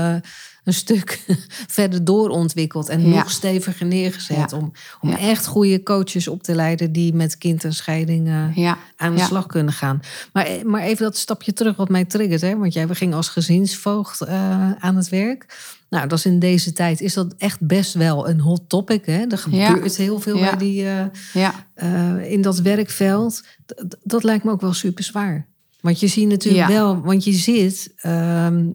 een 0.66 0.74
stuk 0.74 1.24
verder 1.78 2.04
doorontwikkeld... 2.06 2.90
en 2.90 3.08
Ja. 3.10 3.16
nog 3.18 3.32
steviger 3.32 3.86
neergezet... 3.86 4.52
Ja. 4.52 4.58
om, 4.58 4.72
om 5.02 5.10
Ja. 5.10 5.18
echt 5.18 5.46
goede 5.46 5.84
coaches 5.84 6.28
op 6.28 6.44
te 6.44 6.56
leiden... 6.56 6.92
die 6.92 7.14
met 7.14 7.38
kind 7.38 7.64
en 7.64 7.74
scheiding 7.74 8.28
eh, 8.28 8.74
aan 8.96 9.16
de 9.16 9.22
slag 9.24 9.46
kunnen 9.46 9.74
gaan. 9.74 10.00
Maar, 10.34 10.48
maar 10.64 10.82
even 10.82 11.04
dat 11.04 11.18
stapje 11.18 11.54
terug 11.54 11.76
wat 11.76 11.90
mij 11.90 12.06
triggert. 12.06 12.42
Hè? 12.42 12.58
Want 12.58 12.74
jij 12.74 12.88
ging 12.88 13.14
als 13.14 13.30
gezinsvoogd 13.30 14.22
eh, 14.22 14.72
aan 14.72 14.96
het 14.96 15.10
werk. 15.10 15.46
Nou, 15.90 16.08
dat 16.08 16.18
is 16.18 16.26
in 16.26 16.40
deze 16.40 16.74
tijd 16.74 17.02
is 17.02 17.14
dat 17.14 17.34
echt 17.38 17.62
best 17.62 17.94
wel 17.94 18.30
een 18.30 18.40
hot 18.40 18.70
topic. 18.70 19.06
Hè? 19.06 19.26
Er 19.28 19.38
gebeurt 19.38 19.98
heel 19.98 20.20
veel 20.20 20.40
bij 20.40 20.58
die, 20.58 20.86
eh, 20.90 21.06
ja. 21.34 21.54
eh, 21.74 22.32
in 22.32 22.42
dat 22.42 22.60
werkveld. 22.60 23.44
D- 23.66 23.96
dat 24.04 24.24
lijkt 24.24 24.44
me 24.44 24.52
ook 24.52 24.62
wel 24.62 24.74
super 24.74 25.04
zwaar. 25.04 25.48
Want 25.82 26.00
je 26.00 26.08
ziet 26.08 26.28
natuurlijk 26.28 26.68
wel, 26.68 27.02
want 27.02 27.24
je 27.24 27.32
zit, 27.34 27.94
ehm, 27.98 28.70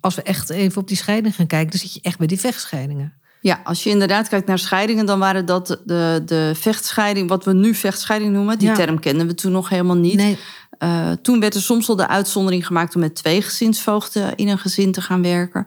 als 0.00 0.14
we 0.14 0.22
echt 0.22 0.50
even 0.50 0.80
op 0.80 0.88
die 0.88 0.96
scheiding 0.96 1.34
gaan 1.34 1.46
kijken, 1.46 1.70
dan 1.70 1.80
zit 1.80 1.94
je 1.94 2.00
echt 2.02 2.18
bij 2.18 2.26
die 2.26 2.40
vechtscheidingen. 2.40 3.12
Ja, 3.42 3.60
als 3.64 3.82
je 3.82 3.90
inderdaad 3.90 4.28
kijkt 4.28 4.46
naar 4.46 4.58
scheidingen, 4.58 5.06
dan 5.06 5.18
waren 5.18 5.46
dat 5.46 5.66
de, 5.84 6.22
de 6.26 6.52
vechtscheiding, 6.56 7.28
wat 7.28 7.44
we 7.44 7.52
nu 7.52 7.74
vechtscheiding 7.74 8.32
noemen. 8.32 8.58
Die 8.58 8.68
Ja. 8.68 8.74
term 8.74 8.98
kenden 9.00 9.26
we 9.26 9.34
toen 9.34 9.52
nog 9.52 9.68
helemaal 9.68 9.96
niet. 9.96 10.14
Nee, 10.14 10.38
Eh, 10.78 11.10
toen 11.22 11.40
werd 11.40 11.54
er 11.54 11.60
soms 11.60 11.88
al 11.88 11.96
de 11.96 12.08
uitzondering 12.08 12.66
gemaakt 12.66 12.94
om 12.94 13.00
met 13.00 13.14
twee 13.14 13.42
gezinsvoogden 13.42 14.34
in 14.36 14.48
een 14.48 14.58
gezin 14.58 14.92
te 14.92 15.00
gaan 15.00 15.22
werken. 15.22 15.66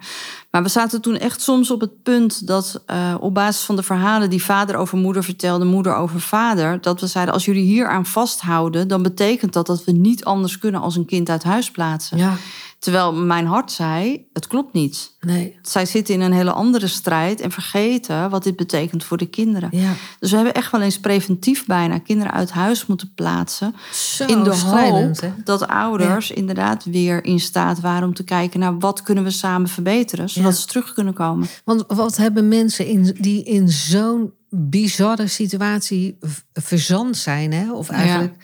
Maar 0.52 0.64
we 0.64 0.70
zaten 0.70 1.02
toen 1.02 1.18
echt 1.18 1.42
soms 1.42 1.72
op 1.72 1.82
het 1.82 2.04
punt 2.04 2.48
dat 2.48 2.84
eh, 2.86 3.16
op 3.20 3.34
basis 3.34 3.64
van 3.64 3.76
de 3.76 3.84
verhalen 3.84 4.30
die 4.30 4.44
vader 4.44 4.76
over 4.76 4.98
moeder 4.98 5.24
vertelde, 5.24 5.66
moeder 5.66 5.96
over 5.96 6.20
vader, 6.22 6.82
dat 6.82 7.02
we 7.02 7.08
zeiden: 7.08 7.34
als 7.34 7.46
jullie 7.46 7.64
hier 7.64 7.88
aan 7.88 8.06
vasthouden, 8.06 8.88
dan 8.88 9.04
betekent 9.04 9.54
dat 9.54 9.66
dat 9.68 9.84
we 9.84 9.92
niet 9.92 10.24
anders 10.26 10.58
kunnen 10.58 10.82
als 10.82 10.96
een 10.96 11.06
kind 11.06 11.30
uit 11.30 11.44
huis 11.44 11.72
plaatsen. 11.72 12.18
ja, 12.18 12.36
Terwijl 12.84 13.14
mijn 13.14 13.46
hart 13.46 13.72
zei: 13.72 14.28
het 14.34 14.48
klopt 14.48 14.74
niet. 14.74 15.16
nee, 15.20 15.60
Zij 15.62 15.86
zitten 15.86 16.14
in 16.14 16.22
een 16.22 16.32
hele 16.34 16.52
andere 16.52 16.88
strijd 16.88 17.42
en 17.42 17.52
vergeten 17.52 18.30
wat 18.30 18.44
dit 18.44 18.56
betekent 18.56 19.04
voor 19.04 19.18
de 19.18 19.26
kinderen. 19.26 19.70
ja. 19.72 19.94
Dus 20.20 20.30
we 20.30 20.36
hebben 20.36 20.54
echt 20.54 20.72
wel 20.72 20.82
eens 20.82 21.00
preventief 21.00 21.66
bijna 21.66 22.00
kinderen 22.00 22.34
uit 22.34 22.52
huis 22.52 22.86
moeten 22.86 23.12
plaatsen. 23.16 23.76
Zo 23.92 24.26
in 24.26 24.44
de 24.44 24.56
hoop 24.56 25.20
hè? 25.22 25.32
dat 25.44 25.68
ouders 25.68 26.32
inderdaad 26.32 26.84
weer 26.84 27.24
in 27.24 27.40
staat 27.40 27.80
waren 27.80 28.08
om 28.08 28.14
te 28.14 28.24
kijken 28.24 28.60
naar 28.60 28.80
wat 28.80 29.02
kunnen 29.02 29.24
we 29.24 29.32
samen 29.32 29.68
verbeteren, 29.68 30.30
zodat 30.30 30.52
Ja. 30.54 30.58
ze 30.60 30.68
terug 30.68 30.94
kunnen 30.94 31.14
komen. 31.14 31.48
Want 31.66 31.84
wat 31.88 32.18
hebben 32.18 32.48
mensen 32.48 32.86
in, 32.86 33.16
die 33.20 33.44
in 33.44 33.70
zo'n 33.70 34.34
bizarre 34.50 35.28
situatie 35.28 36.18
verzand 36.54 37.18
zijn, 37.18 37.52
hè? 37.54 37.74
of 37.74 37.90
eigenlijk 37.90 38.36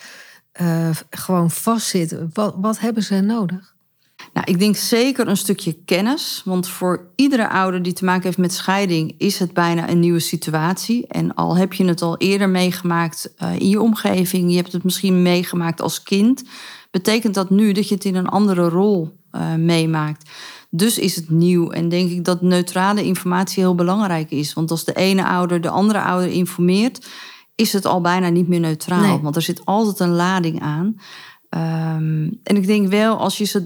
eh, 0.51 0.89
gewoon 1.09 1.51
vastzitten, 1.51 2.29
wat, 2.33 2.55
wat 2.57 2.79
hebben 2.79 3.03
ze 3.03 3.19
nodig? 3.19 3.77
Nou, 4.33 4.51
ik 4.51 4.59
denk 4.59 4.75
zeker 4.75 5.27
een 5.27 5.37
stukje 5.37 5.73
kennis. 5.85 6.41
Want 6.45 6.67
voor 6.67 7.11
iedere 7.15 7.49
ouder 7.49 7.83
die 7.83 7.93
te 7.93 8.05
maken 8.05 8.23
heeft 8.23 8.37
met 8.37 8.53
scheiding, 8.53 9.15
is 9.17 9.39
het 9.39 9.53
bijna 9.53 9.89
een 9.89 9.99
nieuwe 9.99 10.19
situatie. 10.19 11.07
En 11.07 11.33
al 11.33 11.57
heb 11.57 11.73
je 11.73 11.85
het 11.85 12.01
al 12.01 12.17
eerder 12.17 12.49
meegemaakt 12.49 13.33
eh, 13.37 13.59
in 13.59 13.69
je 13.69 13.81
omgeving, 13.81 14.49
je 14.49 14.55
hebt 14.55 14.71
het 14.71 14.83
misschien 14.83 15.21
meegemaakt 15.21 15.81
als 15.81 16.03
kind, 16.03 16.43
betekent 16.91 17.33
dat 17.33 17.49
nu 17.49 17.71
dat 17.71 17.87
je 17.87 17.95
het 17.95 18.05
in 18.05 18.15
een 18.15 18.27
andere 18.27 18.69
rol 18.69 19.17
eh, 19.31 19.55
meemaakt. 19.55 20.29
Dus 20.69 20.97
is 20.97 21.15
het 21.15 21.29
nieuw. 21.29 21.71
En 21.71 21.89
denk 21.89 22.11
ik 22.11 22.25
dat 22.25 22.41
neutrale 22.41 23.03
informatie 23.03 23.63
heel 23.63 23.75
belangrijk 23.75 24.31
is. 24.31 24.53
Want 24.53 24.71
als 24.71 24.83
de 24.83 24.93
ene 24.93 25.25
ouder 25.25 25.61
de 25.61 25.69
andere 25.69 26.01
ouder 26.01 26.29
informeert, 26.29 27.07
is 27.55 27.73
het 27.73 27.85
al 27.85 28.01
bijna 28.01 28.29
niet 28.29 28.47
meer 28.47 28.59
neutraal. 28.59 29.01
Nee. 29.01 29.19
Want 29.19 29.35
er 29.35 29.41
zit 29.41 29.65
altijd 29.65 29.99
een 29.99 30.15
lading 30.15 30.61
aan. 30.61 30.95
Ehm, 31.49 32.29
en 32.43 32.55
ik 32.55 32.65
denk 32.65 32.87
wel, 32.87 33.17
als 33.17 33.37
je 33.37 33.45
ze 33.45 33.63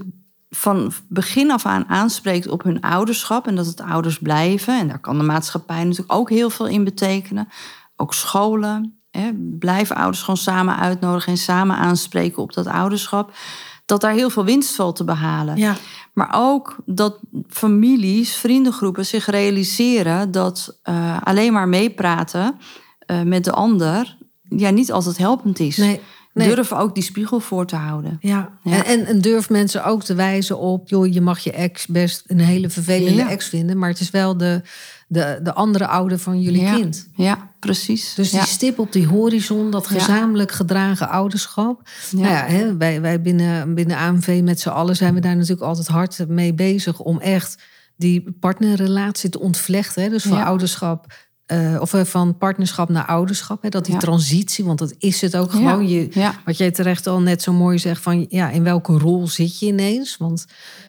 van 0.54 0.92
begin 1.08 1.50
af 1.50 1.66
aan 1.66 1.88
aanspreekt 1.88 2.48
op 2.48 2.62
hun 2.62 2.80
ouderschap 2.80 3.46
en 3.46 3.54
dat 3.54 3.66
het 3.66 3.80
ouders 3.80 4.18
blijven, 4.18 4.78
en 4.78 4.88
daar 4.88 4.98
kan 4.98 5.18
de 5.18 5.24
maatschappij 5.24 5.84
natuurlijk 5.84 6.12
ook 6.12 6.30
heel 6.30 6.50
veel 6.50 6.66
in 6.66 6.84
betekenen. 6.84 7.48
Ook 7.96 8.14
scholen, 8.14 8.98
hè, 9.10 9.30
blijven 9.58 9.96
ouders 9.96 10.20
gewoon 10.20 10.36
samen 10.36 10.76
uitnodigen 10.76 11.32
en 11.32 11.38
samen 11.38 11.76
aanspreken 11.76 12.42
op 12.42 12.52
dat 12.52 12.66
ouderschap. 12.66 13.32
Dat 13.86 14.00
daar 14.00 14.12
heel 14.12 14.30
veel 14.30 14.44
winst 14.44 14.74
valt 14.74 14.96
te 14.96 15.04
behalen. 15.04 15.56
Ja, 15.56 15.76
Maar 16.12 16.30
ook 16.34 16.76
dat 16.86 17.18
families, 17.48 18.36
vriendengroepen 18.36 19.06
zich 19.06 19.26
realiseren 19.26 20.30
dat 20.30 20.78
eh, 20.82 21.22
alleen 21.22 21.52
maar 21.52 21.68
meepraten 21.68 22.58
eh, 22.98 23.22
met 23.22 23.44
de 23.44 23.52
ander 23.52 24.16
ja, 24.42 24.70
niet 24.70 24.92
altijd 24.92 25.18
helpend 25.18 25.58
is. 25.58 25.76
nee. 25.76 26.00
Nee. 26.34 26.54
Durf 26.54 26.72
ook 26.72 26.94
die 26.94 27.02
spiegel 27.04 27.40
voor 27.40 27.66
te 27.66 27.76
houden. 27.76 28.16
Ja, 28.20 28.58
Ja. 28.62 28.84
En, 28.84 29.06
en, 29.06 29.20
durf 29.20 29.50
mensen 29.50 29.84
ook 29.84 30.02
te 30.02 30.14
wijzen 30.14 30.58
op... 30.58 30.88
joh, 30.88 31.12
je 31.12 31.20
mag 31.20 31.38
je 31.38 31.52
ex 31.52 31.86
best 31.86 32.24
een 32.26 32.40
hele 32.40 32.70
vervelende 32.70 33.22
Ja. 33.22 33.30
ex 33.30 33.48
vinden... 33.48 33.78
maar 33.78 33.88
het 33.88 34.00
is 34.00 34.10
wel 34.10 34.36
de, 34.36 34.62
de, 35.08 35.40
de 35.42 35.54
andere 35.54 35.86
ouder 35.86 36.18
van 36.18 36.40
jullie 36.40 36.62
ja. 36.62 36.74
kind. 36.74 37.08
Ja, 37.14 37.50
precies. 37.60 38.14
Dus 38.14 38.30
die 38.30 38.40
stip 38.40 38.78
op 38.78 38.92
die 38.92 39.06
horizon, 39.06 39.70
dat 39.70 39.86
gezamenlijk 39.86 40.52
gedragen 40.52 41.08
ouderschap. 41.08 41.88
Ja. 42.10 42.18
Nou 42.20 42.32
ja, 42.32 42.44
hè, 42.46 42.76
wij, 42.76 43.00
wij 43.00 43.20
binnen, 43.20 43.74
binnen 43.74 43.96
AMV 43.96 44.40
met 44.44 44.60
z'n 44.60 44.68
allen 44.68 44.96
zijn 44.96 45.14
we 45.14 45.20
daar 45.20 45.36
natuurlijk 45.36 45.62
altijd 45.62 45.86
hard 45.86 46.28
mee 46.28 46.54
bezig... 46.54 47.00
om 47.00 47.20
echt 47.20 47.62
die 47.96 48.36
partnerrelatie 48.40 49.30
te 49.30 49.40
ontvlechten. 49.40 50.02
Hè? 50.02 50.08
Dus 50.08 50.22
van 50.22 50.36
Ja. 50.36 50.44
ouderschap... 50.44 51.06
eh, 51.46 51.76
of 51.80 51.94
eh, 51.94 52.04
van 52.04 52.38
partnerschap 52.38 52.88
naar 52.88 53.06
ouderschap. 53.06 53.62
Hè? 53.62 53.68
Dat 53.68 53.84
die 53.84 53.94
Ja. 53.94 54.00
transitie, 54.00 54.64
want 54.64 54.78
dat 54.78 54.94
is 54.98 55.20
het 55.20 55.36
ook 55.36 55.52
Ja. 55.52 55.56
gewoon. 55.58 55.88
Je, 55.88 56.08
Ja. 56.10 56.34
wat 56.44 56.56
jij 56.56 56.70
terecht 56.70 57.06
al 57.06 57.20
net 57.20 57.42
zo 57.42 57.52
mooi 57.52 57.78
zegt 57.78 58.02
van 58.02 58.26
ja, 58.28 58.50
in 58.50 58.62
welke 58.64 58.98
rol 58.98 59.26
zit 59.28 59.58
je 59.58 59.66
ineens? 59.66 60.16
Want 60.16 60.46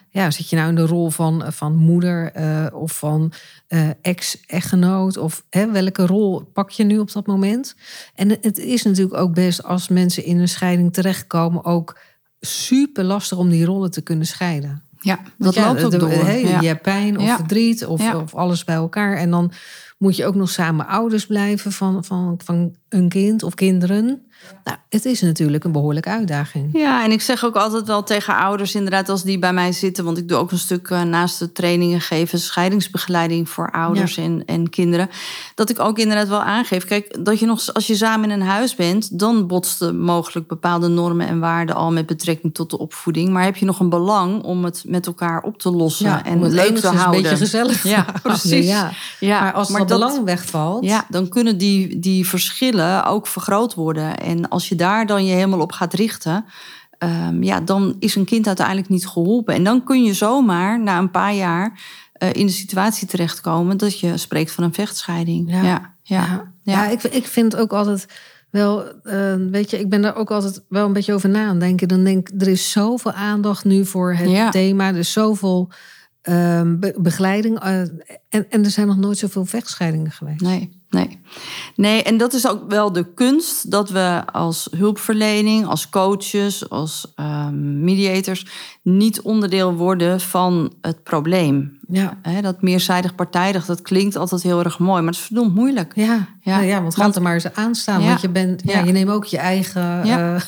ja, 0.09 0.31
zit 0.31 0.49
je 0.49 0.55
nou 0.55 0.69
in 0.69 0.75
de 0.75 0.85
rol 0.85 1.09
van, 1.09 1.43
van 1.53 1.75
moeder 1.75 2.31
eh, 2.31 2.65
of 2.73 2.97
van 2.97 3.31
eh, 3.67 3.89
ex-echtgenoot? 4.01 5.17
Of 5.17 5.43
hè, 5.49 5.71
welke 5.71 6.05
rol 6.05 6.41
pak 6.53 6.69
je 6.69 6.83
nu 6.83 6.97
op 6.99 7.11
dat 7.11 7.25
moment? 7.27 7.75
En 8.15 8.29
het- 8.29 8.43
het 8.43 8.57
is 8.57 8.83
natuurlijk 8.83 9.17
ook 9.17 9.33
best 9.33 9.63
als 9.63 9.87
mensen 9.87 10.25
in 10.25 10.39
een 10.39 10.47
scheiding 10.49 10.93
terechtkomen, 10.93 11.63
ook 11.65 11.99
super 12.39 13.03
lastig 13.03 13.37
om 13.37 13.49
die 13.49 13.65
rollen 13.65 13.91
te 13.91 14.01
kunnen 14.01 14.25
scheiden. 14.27 14.83
Ja, 15.05 15.19
dat 15.37 15.53
ja, 15.53 15.67
loopt 15.67 15.83
ook 15.83 15.91
de- 15.91 15.97
door. 15.97 16.09
ja. 16.13 16.59
Je 16.61 16.67
hebt 16.67 16.81
pijn 16.81 17.17
of 17.17 17.25
Ja. 17.25 17.35
verdriet 17.35 17.85
of, 17.85 18.01
Ja. 18.01 18.17
of 18.17 18.35
alles 18.35 18.63
bij 18.63 18.75
elkaar. 18.75 19.17
En 19.17 19.29
dan 19.31 19.51
moet 19.97 20.15
je 20.15 20.25
ook 20.25 20.35
nog 20.35 20.49
samen 20.49 20.87
ouders 20.87 21.25
blijven 21.25 21.71
van, 21.71 22.03
van, 22.03 22.39
van 22.43 22.75
een 22.89 23.09
kind 23.09 23.43
of 23.43 23.53
kinderen. 23.53 24.24
Nou, 24.63 24.77
het 24.89 25.05
is 25.05 25.21
natuurlijk 25.21 25.63
een 25.63 25.71
behoorlijke 25.71 26.09
uitdaging. 26.09 26.69
Ja, 26.73 27.03
en 27.03 27.11
ik 27.11 27.21
zeg 27.21 27.45
ook 27.45 27.55
altijd 27.55 27.87
wel 27.87 28.03
tegen 28.03 28.35
ouders, 28.37 28.75
inderdaad, 28.75 29.09
als 29.09 29.23
die 29.23 29.39
bij 29.39 29.53
mij 29.53 29.71
zitten, 29.71 30.03
want 30.05 30.17
ik 30.17 30.27
doe 30.27 30.37
ook 30.37 30.51
een 30.51 30.57
stuk 30.57 30.89
eh, 30.89 31.01
naast 31.01 31.39
de 31.39 31.51
trainingen 31.51 32.01
geven, 32.01 32.39
scheidingsbegeleiding 32.39 33.49
voor 33.49 33.71
ouders 33.71 34.17
en, 34.17 34.43
en 34.45 34.69
kinderen, 34.69 35.09
dat 35.55 35.69
ik 35.69 35.79
ook 35.79 35.97
inderdaad 35.97 36.27
wel 36.27 36.41
aangeef, 36.41 36.85
kijk, 36.85 37.25
dat 37.25 37.39
je 37.39 37.45
nog, 37.45 37.73
als 37.73 37.87
je 37.87 37.95
samen 37.95 38.31
in 38.31 38.41
een 38.41 38.47
huis 38.47 38.75
bent, 38.75 39.19
dan 39.19 39.47
botsten 39.47 39.99
mogelijk 39.99 40.47
bepaalde 40.47 40.87
normen 40.87 41.27
en 41.27 41.39
waarden 41.39 41.75
al 41.75 41.91
met 41.91 42.05
betrekking 42.05 42.53
tot 42.53 42.69
de 42.69 42.77
opvoeding, 42.77 43.29
maar 43.29 43.43
heb 43.43 43.55
je 43.55 43.65
nog 43.65 43.79
een 43.79 43.89
belang 43.89 44.43
om 44.43 44.63
het 44.65 44.83
met 44.87 45.05
elkaar 45.07 45.41
op 45.41 45.57
te 45.57 45.71
lossen 45.71 46.23
en 46.23 46.41
het 46.41 46.51
leuk 46.51 46.77
te 46.77 46.87
houden. 46.87 47.15
een 47.15 47.21
beetje 47.21 47.37
gezellig 47.37 47.83
Ja, 47.83 48.05
precies. 48.23 48.67
Ja. 48.67 48.91
Ja, 49.19 49.39
maar 49.41 49.53
als 49.53 49.69
maar 49.69 49.79
dat 49.79 49.89
dat- 49.89 49.99
belang 49.99 50.25
wegvalt... 50.25 50.83
Ja, 50.85 51.05
dan 51.09 51.27
kunnen 51.29 51.57
die, 51.57 51.99
die 51.99 52.27
verschillen 52.27 53.05
ook 53.05 53.27
vergroot 53.27 53.73
worden. 53.73 54.17
En 54.25 54.49
als 54.49 54.69
je 54.69 54.75
daar 54.75 55.05
dan 55.05 55.25
je 55.25 55.33
helemaal 55.33 55.59
op 55.61 55.71
gaat 55.71 55.93
richten, 55.93 56.45
ehm, 56.97 57.43
ja, 57.43 57.59
dan 57.61 57.95
is 57.99 58.15
een 58.15 58.25
kind 58.25 58.47
uiteindelijk 58.47 58.89
niet 58.89 59.07
geholpen. 59.07 59.53
En 59.55 59.63
dan 59.63 59.83
kun 59.83 60.03
je 60.03 60.13
zomaar 60.13 60.81
na 60.81 60.97
een 60.97 61.11
paar 61.11 61.33
jaar 61.33 61.79
eh, 62.13 62.29
in 62.33 62.45
de 62.45 62.51
situatie 62.51 63.07
terechtkomen 63.07 63.77
dat 63.77 63.99
je 63.99 64.17
spreekt 64.17 64.51
van 64.51 64.63
een 64.63 64.73
vechtscheiding. 64.73 65.51
Ja. 65.51 65.63
Ja, 65.63 65.95
ja, 66.03 66.51
Ja, 66.63 66.87
ik, 66.87 67.03
ik 67.03 67.25
vind 67.25 67.55
ook 67.55 67.73
altijd 67.73 68.05
wel, 68.49 69.01
eh, 69.03 69.35
weet 69.51 69.69
je, 69.69 69.79
ik 69.79 69.89
ben 69.89 70.01
daar 70.01 70.15
ook 70.15 70.31
altijd 70.31 70.63
wel 70.69 70.85
een 70.85 70.93
beetje 70.93 71.13
over 71.13 71.29
na 71.29 71.47
aan 71.47 71.59
denken. 71.59 71.87
Dan 71.87 72.03
denk 72.03 72.29
ik, 72.29 72.41
er 72.41 72.47
is 72.47 72.71
zoveel 72.71 73.11
aandacht 73.11 73.65
nu 73.65 73.85
voor 73.85 74.13
het 74.13 74.29
Ja. 74.29 74.49
thema, 74.49 74.87
er 74.87 74.97
is 74.97 75.11
zoveel 75.11 75.69
ehm, 76.21 76.79
be- 76.79 76.95
begeleiding. 76.97 77.59
eh, 77.59 77.79
en, 77.79 78.49
en 78.49 78.63
er 78.63 78.69
zijn 78.69 78.87
nog 78.87 78.97
nooit 78.97 79.17
zoveel 79.17 79.45
vechtscheidingen 79.45 80.11
geweest. 80.11 80.41
Nee, 80.41 80.83
nee. 80.95 81.19
Nee, 81.75 82.03
en 82.03 82.17
dat 82.17 82.33
is 82.33 82.47
ook 82.47 82.61
wel 82.69 82.91
de 82.91 83.13
kunst 83.13 83.71
dat 83.71 83.89
we 83.89 84.21
als 84.31 84.67
hulpverlening, 84.77 85.65
als 85.67 85.89
coaches, 85.89 86.69
als 86.69 87.11
ehm, 87.15 87.83
mediators 87.83 88.45
niet 88.81 89.21
onderdeel 89.21 89.73
worden 89.73 90.19
van 90.21 90.73
het 90.81 91.03
probleem. 91.03 91.79
Ja, 91.87 92.17
dat 92.41 92.61
meerzijdig 92.61 93.15
partijdig, 93.15 93.65
dat 93.65 93.81
klinkt 93.81 94.15
altijd 94.15 94.43
heel 94.43 94.63
erg 94.63 94.79
mooi, 94.79 95.01
maar 95.01 95.11
het 95.11 95.19
is 95.21 95.25
verdomd 95.25 95.55
moeilijk. 95.55 95.91
ja, 95.95 96.27
Ja. 96.41 96.59
ja 96.59 96.81
want 96.81 96.95
gaat 96.95 97.15
er 97.15 97.21
maar 97.21 97.33
eens 97.33 97.53
aan 97.53 97.75
staan. 97.75 98.01
Ja. 98.01 98.07
Want 98.07 98.21
je, 98.21 98.29
bent, 98.29 98.61
ja, 98.65 98.79
Ja. 98.79 98.85
je 98.85 98.91
neemt 98.91 99.09
ook 99.09 99.25
je 99.25 99.37
eigen 99.37 100.03
eh, 100.03 100.35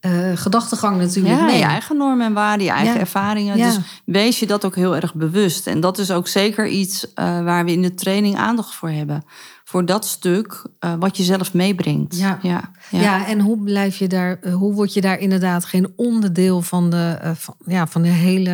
eh, 0.00 0.36
gedachtegang 0.36 0.98
natuurlijk 0.98 1.36
Ja, 1.38 1.44
mee. 1.44 1.58
je 1.58 1.64
eigen 1.64 1.96
normen 1.96 2.26
en 2.26 2.32
waarden, 2.32 2.66
je 2.66 2.72
eigen 2.72 2.94
Ja. 2.94 3.00
ervaringen. 3.00 3.56
Ja. 3.56 3.66
Dus 3.66 3.78
wees 4.04 4.38
je 4.38 4.46
dat 4.46 4.64
ook 4.64 4.74
heel 4.76 4.96
erg 4.96 5.14
bewust. 5.14 5.66
En 5.66 5.80
dat 5.80 5.98
is 5.98 6.10
ook 6.10 6.28
zeker 6.28 6.66
iets 6.68 7.12
eh, 7.14 7.24
waar 7.44 7.64
we 7.64 7.72
in 7.72 7.82
de 7.82 7.94
training 7.94 8.36
aandacht 8.36 8.74
voor 8.74 8.90
hebben. 8.90 9.24
Voor 9.72 9.86
dat 9.86 10.04
stuk 10.06 10.62
eh, 10.78 10.94
wat 10.98 11.16
je 11.16 11.22
zelf 11.22 11.54
meebrengt. 11.54 12.16
Ja. 12.18 12.38
ja, 12.42 12.70
Ja. 12.90 13.00
ja. 13.00 13.26
en 13.26 13.40
hoe 13.40 13.58
blijf 13.62 13.96
je 13.96 14.06
daar, 14.08 14.38
eh, 14.40 14.54
hoe 14.54 14.74
word 14.74 14.94
je 14.94 15.00
daar 15.00 15.18
inderdaad 15.18 15.64
geen 15.64 15.92
onderdeel 15.96 16.62
van 16.62 16.90
de, 16.90 17.18
eh, 17.20 17.30
van, 17.34 17.54
ja, 17.66 17.86
van 17.86 18.02
de 18.02 18.08
hele 18.08 18.50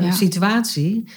Ja. 0.00 0.10
situatie? 0.10 1.08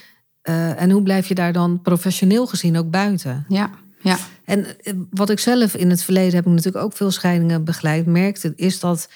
En 0.42 0.90
hoe 0.90 1.02
blijf 1.02 1.26
je 1.28 1.34
daar 1.34 1.52
dan 1.52 1.82
professioneel 1.82 2.46
gezien 2.46 2.76
ook 2.78 2.90
buiten? 2.90 3.44
ja, 3.48 3.70
ja. 4.02 4.16
En 4.44 4.66
wat 5.10 5.30
ik 5.30 5.38
zelf 5.38 5.74
in 5.74 5.90
het 5.90 6.02
verleden 6.02 6.34
heb 6.34 6.46
ik 6.46 6.50
natuurlijk 6.52 6.84
ook 6.84 6.92
veel 6.92 7.10
scheidingen 7.10 7.64
begeleid, 7.64 8.06
merkte, 8.06 8.52
is 8.56 8.80
dat, 8.80 9.08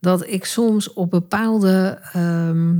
dat 0.00 0.26
ik 0.26 0.44
soms 0.44 0.92
op 0.92 1.10
bepaalde, 1.10 1.98
ehm, 2.12 2.74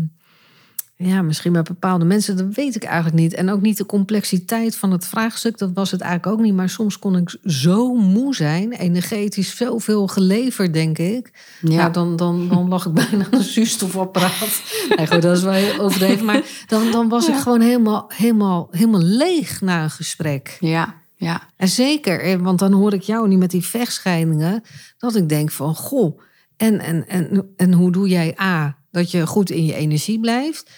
ja, 0.97 1.23
misschien 1.23 1.53
bij 1.53 1.63
bepaalde 1.63 2.05
mensen, 2.05 2.37
dat 2.37 2.55
weet 2.55 2.75
ik 2.75 2.85
eigenlijk 2.85 3.17
niet. 3.17 3.35
En 3.35 3.51
ook 3.51 3.61
niet 3.61 3.77
de 3.77 3.87
complexiteit 3.87 4.77
van 4.77 4.91
het 4.91 5.07
vraagstuk, 5.07 5.59
dat 5.59 5.71
was 5.75 5.91
het 5.91 6.01
eigenlijk 6.01 6.37
ook 6.37 6.45
niet. 6.45 6.55
Maar 6.55 6.69
soms 6.69 6.99
kon 6.99 7.17
ik 7.17 7.37
zo 7.45 7.95
moe 7.95 8.35
zijn, 8.35 8.73
energetisch 8.73 9.57
zoveel 9.57 10.07
geleverd, 10.07 10.73
denk 10.73 10.99
ik. 10.99 11.31
Ja. 11.61 11.77
Nou, 11.77 11.93
dan, 11.93 12.17
dan, 12.17 12.49
dan 12.49 12.69
lag 12.69 12.87
ik 12.87 12.93
bijna 13.11 13.27
een 13.31 13.43
zuurstofapparaat. 13.43 14.63
Nee, 14.97 15.07
goed, 15.07 15.23
dat 15.23 15.37
is 15.37 15.43
wel 15.43 15.53
heel 15.53 15.81
overdreven. 15.81 16.25
Maar 16.25 16.43
dan, 16.67 16.91
dan 16.91 17.09
was 17.09 17.29
ik 17.29 17.37
gewoon 17.37 17.61
helemaal, 17.61 18.11
helemaal, 18.15 18.69
helemaal 18.71 19.03
leeg 19.03 19.61
na 19.61 19.83
een 19.83 19.91
gesprek. 19.91 20.57
ja, 20.61 21.03
ja. 21.17 21.49
En 21.57 21.69
zeker, 21.69 22.21
eh, 22.21 22.37
want 22.37 22.59
dan 22.59 22.73
hoor 22.73 22.93
ik 22.93 23.03
jou 23.03 23.29
niet 23.29 23.39
met 23.39 23.51
die 23.51 23.65
vechtscheidingen, 23.65 24.63
dat 24.99 25.17
ik 25.17 25.29
denk 25.29 25.51
van, 25.51 25.75
goh, 25.75 26.21
en, 26.57 26.81
en, 26.81 27.09
en, 27.09 27.53
en 27.57 27.73
hoe 27.73 27.93
doe 27.93 28.09
jij 28.09 28.37
A, 28.41 28.77
dat 28.95 29.11
je 29.11 29.27
goed 29.27 29.51
in 29.51 29.65
je 29.67 29.75
energie 29.75 30.21
blijft, 30.21 30.71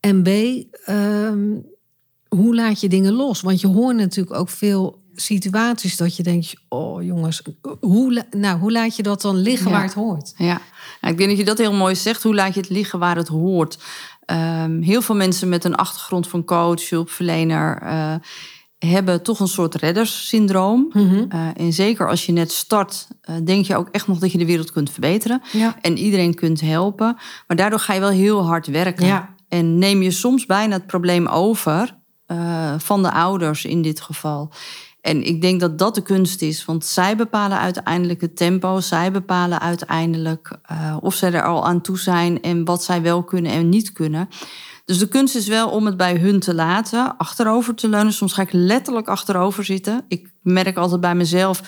en 0.00 0.22
B, 0.22 0.28
ehm, 0.84 1.38
hoe 2.28 2.54
laat 2.54 2.80
je 2.80 2.88
dingen 2.88 3.12
los? 3.12 3.40
Want 3.40 3.60
je 3.60 3.66
hoort 3.66 3.96
natuurlijk 3.96 4.36
ook 4.36 4.48
veel 4.48 5.02
situaties 5.14 5.96
dat 5.96 6.16
je 6.16 6.22
denkt, 6.22 6.54
oh 6.68 7.02
jongens, 7.02 7.42
hoe, 7.80 8.26
nou, 8.30 8.58
hoe 8.58 8.72
laat 8.72 8.96
je 8.96 9.02
dat 9.02 9.20
dan 9.22 9.36
liggen 9.36 9.66
Ja. 9.70 9.72
waar 9.76 9.84
het 9.84 9.94
hoort? 9.94 10.32
Ja, 10.36 10.60
nou, 11.00 11.12
ik 11.12 11.16
denk 11.18 11.28
dat 11.28 11.38
je 11.38 11.44
dat 11.44 11.58
heel 11.58 11.72
mooi 11.72 11.94
zegt. 11.94 12.22
Hoe 12.22 12.34
laat 12.34 12.54
je 12.54 12.60
het 12.60 12.68
liggen 12.70 12.98
waar 12.98 13.16
het 13.16 13.28
hoort? 13.28 13.78
Ehm, 14.24 14.80
heel 14.80 15.02
veel 15.02 15.14
mensen 15.14 15.48
met 15.48 15.64
een 15.64 15.74
achtergrond 15.74 16.28
van 16.28 16.44
coach, 16.44 16.88
hulpverlener, 16.90 17.78
eh, 17.82 18.14
hebben 18.84 19.22
toch 19.22 19.40
een 19.40 19.48
soort 19.48 19.74
redderssyndroom. 19.74 20.90
Eh, 21.28 21.48
en 21.56 21.72
zeker 21.72 22.08
als 22.08 22.26
je 22.26 22.32
net 22.32 22.52
start, 22.52 23.08
eh, 23.20 23.34
denk 23.44 23.64
je 23.66 23.76
ook 23.76 23.88
echt 23.88 24.06
nog 24.06 24.18
dat 24.18 24.32
je 24.32 24.38
de 24.38 24.46
wereld 24.46 24.72
kunt 24.72 24.90
verbeteren. 24.90 25.42
Ja. 25.52 25.76
En 25.80 25.98
iedereen 25.98 26.34
kunt 26.34 26.60
helpen. 26.60 27.16
Maar 27.46 27.56
daardoor 27.56 27.78
ga 27.78 27.92
je 27.92 28.00
wel 28.00 28.08
heel 28.08 28.44
hard 28.44 28.66
werken. 28.66 29.06
Ja. 29.06 29.34
En 29.48 29.78
neem 29.78 30.02
je 30.02 30.10
soms 30.10 30.46
bijna 30.46 30.74
het 30.74 30.86
probleem 30.86 31.26
over 31.26 32.02
eh, 32.26 32.74
van 32.78 33.02
de 33.02 33.12
ouders 33.12 33.64
in 33.64 33.82
dit 33.82 34.00
geval. 34.00 34.52
En 35.00 35.26
ik 35.26 35.40
denk 35.40 35.60
dat 35.60 35.78
dat 35.78 35.94
de 35.94 36.02
kunst 36.02 36.42
is, 36.42 36.64
want 36.64 36.84
zij 36.84 37.16
bepalen 37.16 37.58
uiteindelijk 37.58 38.20
het 38.20 38.36
tempo. 38.36 38.80
Zij 38.80 39.10
bepalen 39.10 39.60
uiteindelijk 39.60 40.58
of 41.00 41.14
zij 41.14 41.32
er 41.32 41.44
al 41.44 41.66
aan 41.66 41.80
toe 41.80 41.98
zijn 41.98 42.42
en 42.42 42.64
wat 42.64 42.84
zij 42.84 43.02
wel 43.02 43.24
kunnen 43.24 43.52
en 43.52 43.68
niet 43.68 43.92
kunnen. 43.92 44.28
Dus 44.84 44.98
de 44.98 45.08
kunst 45.08 45.34
is 45.34 45.46
wel 45.46 45.70
om 45.70 45.86
het 45.86 45.96
bij 45.96 46.16
hun 46.16 46.40
te 46.40 46.54
laten, 46.54 47.16
achterover 47.16 47.74
te 47.74 47.88
leunen. 47.88 48.12
Soms 48.12 48.32
ga 48.32 48.42
ik 48.42 48.52
letterlijk 48.52 49.08
achterover 49.08 49.64
zitten. 49.64 50.04
Ik 50.08 50.32
merk 50.42 50.76
altijd 50.76 51.00
bij 51.00 51.14
mezelf 51.14 51.62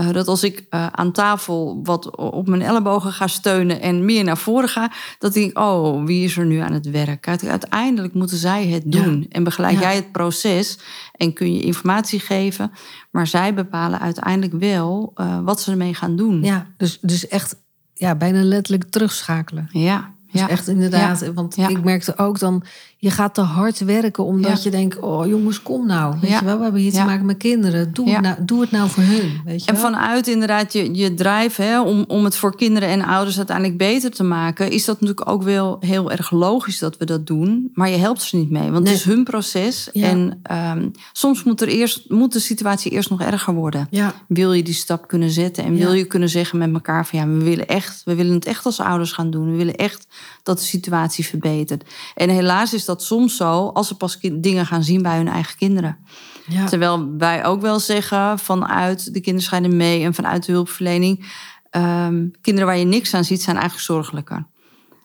uh, 0.00 0.12
dat 0.12 0.28
als 0.28 0.42
ik 0.42 0.66
uh, 0.70 0.86
aan 0.86 1.12
tafel 1.12 1.80
wat 1.82 2.16
op 2.16 2.48
mijn 2.48 2.62
ellebogen 2.62 3.12
ga 3.12 3.26
steunen 3.26 3.80
en 3.80 4.04
meer 4.04 4.24
naar 4.24 4.38
voren 4.38 4.68
ga, 4.68 4.92
dat 5.18 5.34
ik, 5.34 5.58
oh, 5.58 6.04
wie 6.04 6.24
is 6.24 6.36
er 6.36 6.46
nu 6.46 6.58
aan 6.58 6.72
het 6.72 6.90
werk? 6.90 7.28
Uiteindelijk 7.28 8.14
moeten 8.14 8.36
zij 8.36 8.66
het 8.66 8.92
doen. 8.92 9.20
Ja. 9.20 9.26
En 9.28 9.44
begeleid 9.44 9.74
ja. 9.74 9.80
jij 9.80 9.94
het 9.94 10.12
proces 10.12 10.78
en 11.12 11.32
kun 11.32 11.54
je 11.54 11.62
informatie 11.62 12.20
geven, 12.20 12.72
maar 13.10 13.26
zij 13.26 13.54
bepalen 13.54 14.00
uiteindelijk 14.00 14.60
wel 14.60 15.12
uh, 15.14 15.40
wat 15.40 15.60
ze 15.60 15.70
ermee 15.70 15.94
gaan 15.94 16.16
doen. 16.16 16.42
Ja, 16.42 16.66
dus, 16.76 16.98
dus 17.00 17.28
echt 17.28 17.56
ja, 17.94 18.14
bijna 18.14 18.42
letterlijk 18.42 18.90
terugschakelen. 18.90 19.68
Ja. 19.72 20.18
Dus 20.32 20.40
ja. 20.40 20.48
echt 20.48 20.68
inderdaad, 20.68 21.20
ja. 21.20 21.32
want 21.32 21.56
ja. 21.56 21.68
ik 21.68 21.84
merkte 21.84 22.18
ook 22.18 22.38
dan, 22.38 22.62
je 22.98 23.10
gaat 23.10 23.34
te 23.34 23.40
hard 23.40 23.78
werken 23.78 24.24
omdat 24.24 24.62
je 24.62 24.70
denkt, 24.70 24.98
oh 24.98 25.26
jongens, 25.26 25.62
kom 25.62 25.86
nou. 25.86 26.16
Weet 26.20 26.30
je 26.30 26.44
wel, 26.44 26.56
we 26.56 26.62
hebben 26.62 26.80
hier 26.80 26.92
te 26.92 27.04
maken 27.04 27.26
met 27.26 27.36
kinderen. 27.36 27.92
Doe, 27.92 28.10
het 28.10 28.20
nou, 28.22 28.36
doe 28.40 28.60
het 28.60 28.70
nou 28.70 28.88
voor 28.90 29.02
hun. 29.02 29.40
Weet 29.44 29.64
je 29.64 29.70
En 29.70 29.74
wel? 29.74 29.82
vanuit 29.82 30.28
inderdaad 30.28 30.72
je, 30.72 30.94
je 30.94 31.14
drive 31.14 31.62
hè, 31.62 31.80
om, 31.80 32.04
om 32.08 32.24
het 32.24 32.36
voor 32.36 32.56
kinderen 32.56 32.88
en 32.88 33.04
ouders 33.04 33.36
uiteindelijk 33.36 33.78
beter 33.78 34.10
te 34.10 34.22
maken, 34.22 34.70
is 34.70 34.84
dat 34.84 35.00
natuurlijk 35.00 35.30
ook 35.30 35.42
wel 35.42 35.76
heel 35.80 36.10
erg 36.10 36.30
logisch 36.30 36.78
dat 36.78 36.96
we 36.96 37.04
dat 37.04 37.26
doen. 37.26 37.70
Maar 37.74 37.90
je 37.90 37.96
helpt 37.96 38.22
ze 38.22 38.36
niet 38.36 38.50
mee, 38.50 38.70
want 38.70 38.84
Nee. 38.84 38.92
het 38.92 39.02
is 39.02 39.04
hun 39.14 39.24
proces. 39.24 39.90
En 39.90 40.40
ehm, 40.42 40.88
soms 41.12 41.44
moet, 41.44 41.60
er 41.60 41.68
eerst, 41.68 42.10
moet 42.10 42.32
de 42.32 42.38
situatie 42.40 42.90
eerst 42.90 43.10
nog 43.10 43.20
erger 43.20 43.54
worden. 43.54 43.88
Wil 44.28 44.52
je 44.52 44.62
die 44.62 44.74
stap 44.74 45.08
kunnen 45.08 45.30
zetten 45.30 45.64
en 45.64 45.74
wil 45.74 45.92
je 45.92 46.04
kunnen 46.04 46.28
zeggen 46.28 46.58
met 46.58 46.72
elkaar 46.72 47.06
van 47.06 47.18
ja, 47.18 47.26
we 47.26 47.44
willen 47.44 47.68
echt, 47.68 48.02
we 48.04 48.14
willen 48.14 48.34
het 48.34 48.46
echt 48.46 48.66
als 48.66 48.80
ouders 48.80 49.12
gaan 49.12 49.30
doen. 49.30 49.50
We 49.50 49.56
willen 49.56 49.76
echt 49.76 50.06
dat 50.42 50.58
de 50.58 50.64
situatie 50.64 51.26
verbetert. 51.26 51.84
En 52.14 52.28
helaas 52.28 52.74
is 52.74 52.84
dat 52.84 53.02
soms 53.02 53.36
zo 53.36 53.68
als 53.68 53.88
ze 53.88 53.96
pas 53.96 54.18
dingen 54.32 54.66
gaan 54.66 54.82
zien 54.84 55.02
bij 55.02 55.16
hun 55.16 55.28
eigen 55.28 55.56
kinderen. 55.56 55.98
ja. 56.46 56.66
Terwijl 56.66 57.16
wij 57.18 57.44
ook 57.44 57.60
wel 57.60 57.78
zeggen 57.80 58.38
vanuit 58.38 59.14
de 59.14 59.20
kinderscheiden 59.20 59.76
mee 59.76 60.04
en 60.04 60.14
vanuit 60.14 60.46
de 60.46 60.52
hulpverlening. 60.52 61.26
ehm, 61.70 62.28
kinderen 62.40 62.68
waar 62.68 62.78
je 62.78 62.84
niks 62.84 63.14
aan 63.14 63.24
ziet, 63.24 63.42
zijn 63.42 63.56
eigenlijk 63.56 63.86
zorgelijker. 63.86 64.46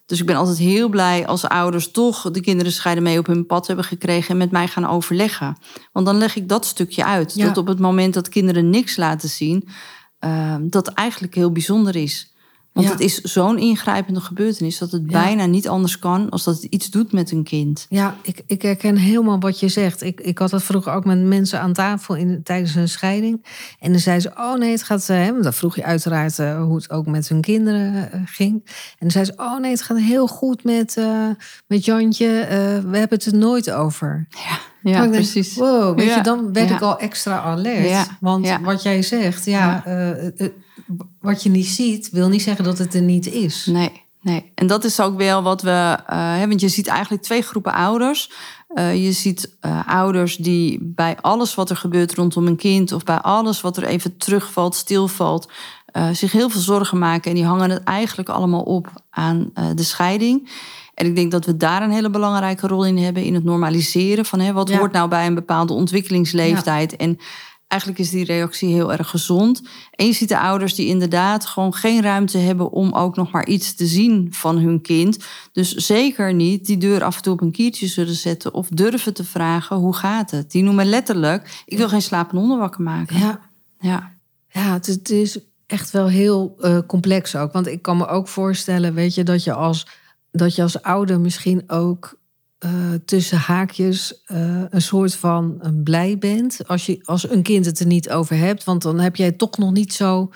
Dus 0.05 0.19
ik 0.19 0.25
ben 0.25 0.35
altijd 0.35 0.57
heel 0.57 0.89
blij 0.89 1.27
als 1.27 1.45
ouders 1.47 1.91
toch 1.91 2.31
de 2.31 2.41
kinderen 2.41 2.71
scheiden 2.71 3.03
mee 3.03 3.19
op 3.19 3.25
hun 3.25 3.45
pad 3.45 3.67
hebben 3.67 3.85
gekregen 3.85 4.29
en 4.29 4.37
met 4.37 4.51
mij 4.51 4.67
gaan 4.67 4.87
overleggen. 4.87 5.57
Want 5.91 6.05
dan 6.05 6.17
leg 6.17 6.35
ik 6.35 6.49
dat 6.49 6.65
stukje 6.65 7.05
uit. 7.05 7.33
Ja. 7.35 7.45
Dat 7.45 7.57
op 7.57 7.67
het 7.67 7.79
moment 7.79 8.13
dat 8.13 8.29
kinderen 8.29 8.69
niks 8.69 8.95
laten 8.95 9.29
zien, 9.29 9.67
ehm, 10.19 10.69
dat 10.69 10.87
eigenlijk 10.87 11.35
heel 11.35 11.51
bijzonder 11.51 11.95
is. 11.95 12.33
Want 12.75 12.87
Ja. 12.87 12.93
het 12.93 13.01
is 13.01 13.21
zo'n 13.21 13.57
ingrijpende 13.57 14.19
gebeurtenis 14.21 14.77
dat 14.77 14.91
het 14.91 15.01
Ja. 15.05 15.23
bijna 15.23 15.45
niet 15.45 15.67
anders 15.67 15.99
kan 15.99 16.29
als 16.29 16.43
dat 16.43 16.55
het 16.55 16.63
iets 16.63 16.89
doet 16.89 17.11
met 17.11 17.31
een 17.31 17.43
kind. 17.43 17.85
Ja, 17.89 18.15
ik, 18.21 18.41
ik 18.47 18.61
herken 18.61 18.97
helemaal 18.97 19.39
wat 19.39 19.59
je 19.59 19.67
zegt. 19.67 20.01
Ik, 20.01 20.21
ik 20.21 20.37
had 20.37 20.49
dat 20.49 20.63
vroeger 20.63 20.93
ook 20.93 21.05
met 21.05 21.23
mensen 21.23 21.59
aan 21.59 21.73
tafel 21.73 22.15
in, 22.15 22.43
tijdens 22.43 22.75
een 22.75 22.89
scheiding. 22.89 23.45
En 23.79 23.91
dan 23.91 23.99
zei 24.01 24.19
ze, 24.19 24.31
oh 24.37 24.55
nee, 24.57 24.71
het 24.71 24.83
gaat... 24.83 25.09
eh, 25.09 25.17
Hè, 25.17 25.31
want 25.31 25.43
dan 25.43 25.53
vroeg 25.53 25.75
je 25.75 25.83
uiteraard 25.83 26.39
eh, 26.39 26.61
hoe 26.63 26.75
het 26.75 26.89
ook 26.89 27.05
met 27.05 27.29
hun 27.29 27.41
kinderen 27.41 28.11
eh, 28.11 28.19
ging. 28.25 28.53
En 28.65 28.95
dan 28.99 29.11
zei 29.11 29.25
ze, 29.25 29.33
oh 29.37 29.59
nee, 29.59 29.71
het 29.71 29.81
gaat 29.81 29.97
heel 29.99 30.27
goed 30.27 30.63
met, 30.63 30.97
eh, 30.97 31.27
met 31.67 31.85
Jantje. 31.85 32.39
Eh, 32.39 32.57
we 32.89 32.97
hebben 32.97 33.17
het 33.17 33.25
er 33.25 33.35
nooit 33.35 33.71
over. 33.71 34.27
Ja, 34.29 34.59
ja 34.91 34.99
denk, 35.01 35.11
precies. 35.13 35.55
Wow, 35.55 35.97
weet 35.97 36.07
Ja. 36.07 36.15
je, 36.15 36.21
dan 36.23 36.53
werd 36.53 36.69
Ja. 36.69 36.75
ik 36.75 36.81
al 36.81 36.99
extra 36.99 37.39
alert. 37.41 37.89
Ja. 37.89 38.05
Want 38.19 38.57
wat 38.61 38.83
jij 38.83 39.01
zegt, 39.01 39.45
ja, 39.45 39.85
eh, 39.85 40.25
eh, 40.27 40.49
wat 41.25 41.43
je 41.43 41.49
niet 41.49 41.65
ziet, 41.67 42.09
wil 42.11 42.29
niet 42.29 42.41
zeggen 42.41 42.63
dat 42.63 42.77
het 42.77 42.93
er 42.93 43.01
niet 43.01 43.31
is. 43.31 43.65
Nee, 43.65 44.01
nee. 44.21 44.51
En 44.55 44.67
dat 44.67 44.83
is 44.83 44.99
ook 44.99 45.17
wel 45.17 45.43
wat 45.43 45.61
we 45.61 45.69
uh, 45.69 46.29
hebben. 46.29 46.49
Want 46.49 46.61
je 46.61 46.69
ziet 46.69 46.87
eigenlijk 46.87 47.23
twee 47.23 47.41
groepen 47.41 47.73
ouders. 47.73 48.31
Uh, 48.75 49.03
je 49.03 49.11
ziet 49.11 49.55
uh, 49.61 49.87
ouders 49.87 50.35
die 50.35 50.79
bij 50.81 51.17
alles 51.21 51.55
wat 51.55 51.69
er 51.69 51.77
gebeurt 51.77 52.13
rondom 52.13 52.47
een 52.47 52.55
kind, 52.55 52.91
of 52.91 53.03
bij 53.03 53.17
alles 53.17 53.61
wat 53.61 53.77
er 53.77 53.83
even 53.83 54.17
terugvalt, 54.17 54.75
stilvalt, 54.75 55.49
zich 56.11 56.31
heel 56.31 56.49
veel 56.49 56.61
zorgen 56.61 56.97
maken. 56.97 57.29
En 57.29 57.35
die 57.35 57.45
hangen 57.45 57.69
het 57.69 57.83
eigenlijk 57.83 58.29
allemaal 58.29 58.61
op 58.61 58.91
aan 59.09 59.51
de 59.75 59.83
scheiding. 59.83 60.49
En 60.93 61.05
ik 61.05 61.15
denk 61.15 61.31
dat 61.31 61.45
we 61.45 61.57
daar 61.57 61.81
een 61.81 61.91
hele 61.91 62.09
belangrijke 62.09 62.67
rol 62.67 62.85
in 62.85 62.97
hebben 62.97 63.23
in 63.23 63.33
het 63.33 63.43
normaliseren 63.43 64.25
van 64.25 64.39
hè, 64.39 64.53
wat 64.53 64.69
Ja. 64.69 64.77
hoort 64.77 64.91
nou 64.91 65.09
bij 65.09 65.25
een 65.27 65.35
bepaalde 65.35 65.73
ontwikkelingsleeftijd. 65.73 66.95
En 66.95 67.17
eigenlijk 67.67 68.01
is 68.01 68.09
die 68.09 68.25
reactie 68.25 68.73
heel 68.73 68.91
erg 68.91 69.09
gezond. 69.09 69.61
En 69.91 70.05
je 70.05 70.13
ziet 70.13 70.29
de 70.29 70.39
ouders 70.39 70.75
die 70.75 70.87
inderdaad 70.87 71.45
gewoon 71.45 71.73
geen 71.73 72.01
ruimte 72.01 72.37
hebben 72.37 72.71
om 72.71 72.93
ook 72.93 73.15
nog 73.15 73.31
maar 73.31 73.47
iets 73.47 73.75
te 73.75 73.85
zien 73.85 74.27
van 74.31 74.57
hun 74.57 74.81
kind. 74.81 75.17
Dus 75.51 75.73
zeker 75.73 76.33
niet 76.33 76.65
die 76.65 76.77
deur 76.77 77.03
af 77.03 77.15
en 77.15 77.21
toe 77.21 77.33
op 77.33 77.41
een 77.41 77.51
kiertje 77.51 77.87
zullen 77.87 78.15
zetten 78.15 78.53
of 78.53 78.67
durven 78.67 79.13
te 79.13 79.23
vragen 79.23 79.75
hoe 79.75 79.95
gaat 79.95 80.31
het. 80.31 80.51
Die 80.51 80.63
noemen 80.63 80.85
letterlijk, 80.85 81.63
ik 81.65 81.77
wil 81.77 81.89
geen 81.89 82.01
slapende 82.01 82.39
honden 82.39 82.59
wakker 82.59 82.81
maken. 82.81 83.17
Ja, 83.17 83.39
Ja, 83.79 84.11
ja 84.49 84.73
het, 84.73 84.85
het 84.85 85.09
is 85.09 85.39
echt 85.67 85.91
wel 85.91 86.07
heel 86.07 86.55
eh, 86.59 86.79
complex 86.87 87.35
ook. 87.35 87.51
Want 87.51 87.67
ik 87.67 87.81
kan 87.81 87.97
me 87.97 88.07
ook 88.07 88.27
voorstellen, 88.27 88.93
weet 88.93 89.15
je, 89.15 89.23
dat 89.23 89.43
je 89.43 89.53
als, 89.53 89.87
dat 90.31 90.55
je 90.55 90.61
als 90.61 90.81
ouder 90.81 91.19
misschien 91.19 91.63
ook 91.67 92.17
eh, 92.57 92.71
tussen 93.05 93.37
haakjes 93.37 94.21
eh, 94.25 94.61
een 94.69 94.81
soort 94.81 95.15
van 95.15 95.55
een 95.59 95.83
blij 95.83 96.17
bent. 96.17 96.59
Als, 96.67 96.85
je, 96.85 96.99
als 97.03 97.29
een 97.29 97.41
kind 97.43 97.65
het 97.65 97.79
er 97.79 97.85
niet 97.85 98.09
over 98.09 98.37
hebt. 98.37 98.63
Want 98.63 98.81
dan 98.81 98.99
heb 98.99 99.15
jij 99.15 99.25
het 99.25 99.37
toch 99.37 99.57
nog 99.57 99.71
niet 99.71 99.93
zo 99.93 100.31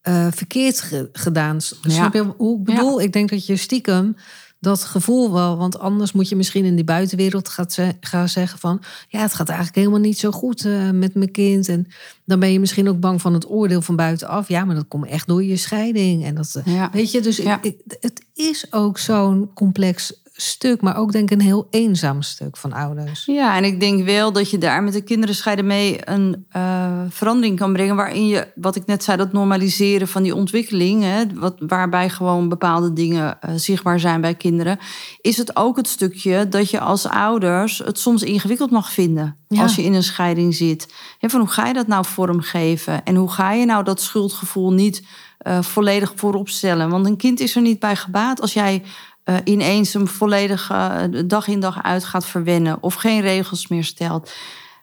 eh, 0.00 0.26
verkeerd 0.30 0.80
ge- 0.80 1.08
gedaan. 1.12 1.58
Ja. 1.82 1.90
Snap 1.90 2.14
je 2.14 2.32
hoe 2.36 2.58
ik 2.58 2.64
bedoel? 2.64 3.00
Ik 3.00 3.12
denk 3.12 3.30
dat 3.30 3.46
je 3.46 3.56
stiekem 3.56 4.16
dat 4.60 4.84
gevoel 4.84 5.32
wel. 5.32 5.56
Want 5.56 5.78
anders 5.78 6.12
moet 6.12 6.28
je 6.28 6.36
misschien 6.36 6.64
in 6.64 6.74
die 6.74 6.84
buitenwereld 6.84 7.48
gaat 7.48 7.72
ze- 7.72 7.96
gaan 8.00 8.28
zeggen 8.28 8.58
van... 8.58 8.82
ja, 9.08 9.20
het 9.20 9.34
gaat 9.34 9.48
eigenlijk 9.48 9.78
helemaal 9.78 10.00
niet 10.00 10.18
zo 10.18 10.30
goed 10.30 10.64
met 10.92 11.14
mijn 11.14 11.30
kind. 11.30 11.68
En 11.68 11.86
dan 12.24 12.38
ben 12.40 12.52
je 12.52 12.60
misschien 12.60 12.88
ook 12.88 13.00
bang 13.00 13.20
van 13.20 13.34
het 13.34 13.50
oordeel 13.50 13.82
van 13.82 13.96
buitenaf. 13.96 14.48
Ja, 14.48 14.64
maar 14.64 14.74
dat 14.74 14.88
komt 14.88 15.06
echt 15.06 15.26
door 15.26 15.44
je 15.44 15.56
scheiding. 15.56 16.24
En 16.24 16.34
dat, 16.34 16.60
ja. 16.64 16.90
Weet 16.92 17.10
je, 17.10 17.20
dus 17.20 17.36
Ja. 17.36 17.56
ik, 17.62 17.64
ik- 17.64 17.96
het 18.00 18.24
is 18.34 18.72
ook 18.72 18.98
zo'n 18.98 19.50
complex 19.54 20.22
stuk, 20.36 20.80
maar 20.80 20.96
ook 20.96 21.12
denk 21.12 21.30
ik 21.30 21.38
een 21.38 21.44
heel 21.44 21.66
eenzaam 21.70 22.22
stuk 22.22 22.56
van 22.56 22.72
ouders. 22.72 23.24
Ja, 23.24 23.56
en 23.56 23.64
ik 23.64 23.80
denk 23.80 24.04
wel 24.04 24.32
dat 24.32 24.50
je 24.50 24.58
daar 24.58 24.82
met 24.82 24.92
de 24.92 25.02
kinderen 25.02 25.34
scheiden 25.34 25.66
mee 25.66 25.98
een 26.04 26.46
uh, 26.56 27.00
verandering 27.08 27.58
kan 27.58 27.72
brengen. 27.72 27.96
Waarin 27.96 28.26
je, 28.26 28.48
wat 28.54 28.76
ik 28.76 28.86
net 28.86 29.04
zei, 29.04 29.16
dat 29.16 29.32
normaliseren 29.32 30.08
van 30.08 30.22
die 30.22 30.34
ontwikkeling. 30.34 31.02
Hè, 31.02 31.22
wat, 31.34 31.54
waarbij 31.58 32.08
gewoon 32.08 32.48
bepaalde 32.48 32.92
dingen 32.92 33.38
uh, 33.48 33.50
zichtbaar 33.56 34.00
zijn 34.00 34.20
bij 34.20 34.34
kinderen. 34.34 34.78
Is 35.20 35.36
het 35.36 35.56
ook 35.56 35.76
het 35.76 35.88
stukje 35.88 36.48
dat 36.48 36.70
je 36.70 36.80
als 36.80 37.06
ouders 37.06 37.78
het 37.78 37.98
soms 37.98 38.22
ingewikkeld 38.22 38.70
mag 38.70 38.92
vinden. 38.92 39.36
Ja. 39.48 39.62
Als 39.62 39.76
je 39.76 39.82
in 39.82 39.94
een 39.94 40.02
scheiding 40.02 40.54
zit. 40.54 40.94
Van 41.20 41.40
hoe 41.40 41.48
ga 41.48 41.66
je 41.66 41.74
dat 41.74 41.86
nou 41.86 42.04
vormgeven? 42.04 43.04
En 43.04 43.14
hoe 43.14 43.30
ga 43.30 43.52
je 43.52 43.64
nou 43.64 43.84
dat 43.84 44.00
schuldgevoel 44.00 44.72
niet 44.72 45.02
uh, 45.46 45.62
volledig 45.62 46.12
voorop 46.16 46.48
stellen? 46.48 46.90
Want 46.90 47.06
een 47.06 47.16
kind 47.16 47.40
is 47.40 47.56
er 47.56 47.62
niet 47.62 47.78
bij 47.78 47.96
gebaat 47.96 48.40
als 48.40 48.52
jij 48.52 48.82
uh, 49.24 49.36
ineens 49.44 49.92
hem 49.92 50.08
volledig 50.08 50.70
uh, 50.70 51.02
dag 51.26 51.48
in 51.48 51.60
dag 51.60 51.82
uit 51.82 52.04
gaat 52.04 52.26
verwennen 52.26 52.82
of 52.82 52.94
geen 52.94 53.20
regels 53.20 53.68
meer 53.68 53.84
stelt. 53.84 54.32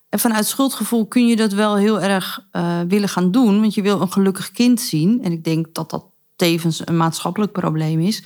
En 0.10 0.20
vanuit 0.20 0.48
schuldgevoel 0.48 1.08
kun 1.08 1.28
je 1.28 1.36
dat 1.36 1.54
wel 1.54 1.76
heel 1.76 2.02
erg 2.02 2.48
uh, 2.52 2.80
willen 2.88 3.10
gaan 3.10 3.32
doen, 3.32 3.60
want 3.62 3.74
je 3.74 3.82
wil 3.82 4.02
een 4.02 4.12
gelukkig 4.12 4.52
kind 4.52 4.82
zien. 4.82 5.24
En 5.24 5.32
ik 5.32 5.44
denk 5.44 5.74
dat 5.74 5.90
dat 5.90 6.06
tevens 6.36 6.88
een 6.88 6.98
maatschappelijk 6.98 7.52
probleem 7.52 8.00
is. 8.00 8.24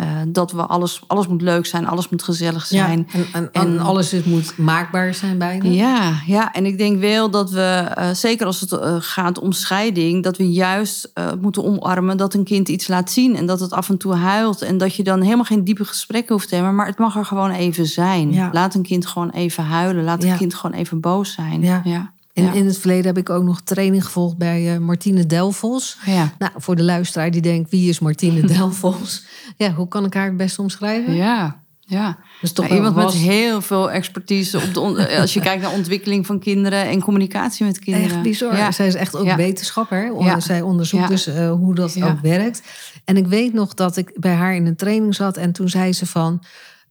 Uh, 0.00 0.06
dat 0.28 0.52
we 0.52 0.62
alles, 0.62 1.02
alles 1.06 1.26
moet 1.26 1.42
leuk 1.42 1.66
zijn, 1.66 1.86
alles 1.86 2.08
moet 2.08 2.22
gezellig 2.22 2.66
zijn. 2.66 3.06
Ja, 3.12 3.18
en, 3.18 3.28
en, 3.32 3.48
en, 3.52 3.78
alles 3.78 4.10
het 4.10 4.26
moet 4.26 4.58
maakbaar 4.58 5.14
zijn 5.14 5.38
bijna. 5.38 5.68
Ja, 5.68 6.20
ja, 6.26 6.52
en 6.52 6.66
ik 6.66 6.78
denk 6.78 7.00
wel 7.00 7.30
dat 7.30 7.50
we, 7.50 7.94
uh, 7.98 8.10
zeker 8.10 8.46
als 8.46 8.60
het 8.60 8.72
uh, 8.72 8.96
gaat 8.98 9.38
om 9.38 9.52
scheiding, 9.52 10.22
dat 10.22 10.36
we 10.36 10.50
juist 10.50 11.12
moeten 11.40 11.64
omarmen 11.64 12.16
dat 12.16 12.34
een 12.34 12.44
kind 12.44 12.68
iets 12.68 12.88
laat 12.88 13.10
zien 13.10 13.36
en 13.36 13.46
dat 13.46 13.60
het 13.60 13.72
af 13.72 13.88
en 13.88 13.98
toe 13.98 14.14
huilt. 14.14 14.62
En 14.62 14.78
dat 14.78 14.94
je 14.94 15.02
dan 15.02 15.20
helemaal 15.20 15.44
geen 15.44 15.64
diepe 15.64 15.84
gesprekken 15.84 16.34
hoeft 16.34 16.48
te 16.48 16.54
hebben, 16.54 16.74
maar 16.74 16.86
het 16.86 16.98
mag 16.98 17.16
er 17.16 17.24
gewoon 17.24 17.50
even 17.50 17.86
zijn. 17.86 18.32
Ja. 18.32 18.48
Laat 18.52 18.74
een 18.74 18.82
kind 18.82 19.06
gewoon 19.06 19.30
even 19.30 19.64
huilen, 19.64 20.04
laat 20.04 20.22
Ja. 20.22 20.32
een 20.32 20.38
kind 20.38 20.54
gewoon 20.54 20.76
even 20.76 21.00
boos 21.00 21.32
zijn. 21.32 21.62
Ja. 21.62 22.12
In, 22.40 22.46
Ja. 22.46 22.52
in 22.52 22.66
het 22.66 22.78
verleden 22.78 23.04
heb 23.06 23.18
ik 23.18 23.30
ook 23.30 23.44
nog 23.44 23.60
training 23.60 24.04
gevolgd 24.04 24.36
bij 24.36 24.72
uh, 24.74 24.78
Martine 24.78 25.26
Delvos. 25.26 25.98
Ja. 26.06 26.32
Nou, 26.38 26.52
voor 26.56 26.76
de 26.76 26.82
luisteraar 26.82 27.30
die 27.30 27.40
denkt, 27.42 27.70
wie 27.70 27.88
is 27.88 27.98
Martine 27.98 28.46
Delvos? 28.56 29.24
Ja, 29.56 29.72
hoe 29.72 29.88
kan 29.88 30.04
ik 30.04 30.14
haar 30.14 30.26
het 30.26 30.36
best 30.36 30.58
omschrijven? 30.58 31.14
Ja, 31.14 31.62
ja. 31.80 32.18
Dus 32.40 32.52
toch 32.52 32.68
iemand 32.68 32.94
was- 32.94 33.04
met 33.14 33.22
heel 33.22 33.60
veel 33.62 33.90
expertise 33.90 34.56
op 34.58 34.74
de 34.74 34.80
on- 34.80 35.08
als 35.18 35.34
je 35.34 35.40
kijkt 35.40 35.62
naar 35.62 35.72
ontwikkeling 35.72 36.26
van 36.26 36.38
kinderen 36.38 36.88
en 36.88 37.00
communicatie 37.02 37.66
met 37.66 37.78
kinderen. 37.78 38.10
Echt 38.10 38.22
bizar. 38.22 38.56
Ja. 38.56 38.70
Zij 38.72 38.86
is 38.86 38.94
echt 38.94 39.16
ook 39.16 39.24
Ja. 39.26 39.36
wetenschapper. 39.36 40.22
Ja. 40.22 40.40
Zij 40.40 40.62
onderzoekt 40.62 41.08
dus 41.08 41.28
uh, 41.28 41.50
hoe 41.52 41.74
dat 41.74 42.02
ook 42.02 42.20
werkt. 42.20 42.62
En 43.04 43.16
ik 43.16 43.26
weet 43.26 43.52
nog 43.52 43.74
dat 43.74 43.96
ik 43.96 44.12
bij 44.20 44.34
haar 44.34 44.54
in 44.54 44.66
een 44.66 44.76
training 44.76 45.14
zat 45.14 45.36
en 45.36 45.52
toen 45.52 45.68
zei 45.68 45.92
ze 45.92 46.06
van... 46.06 46.42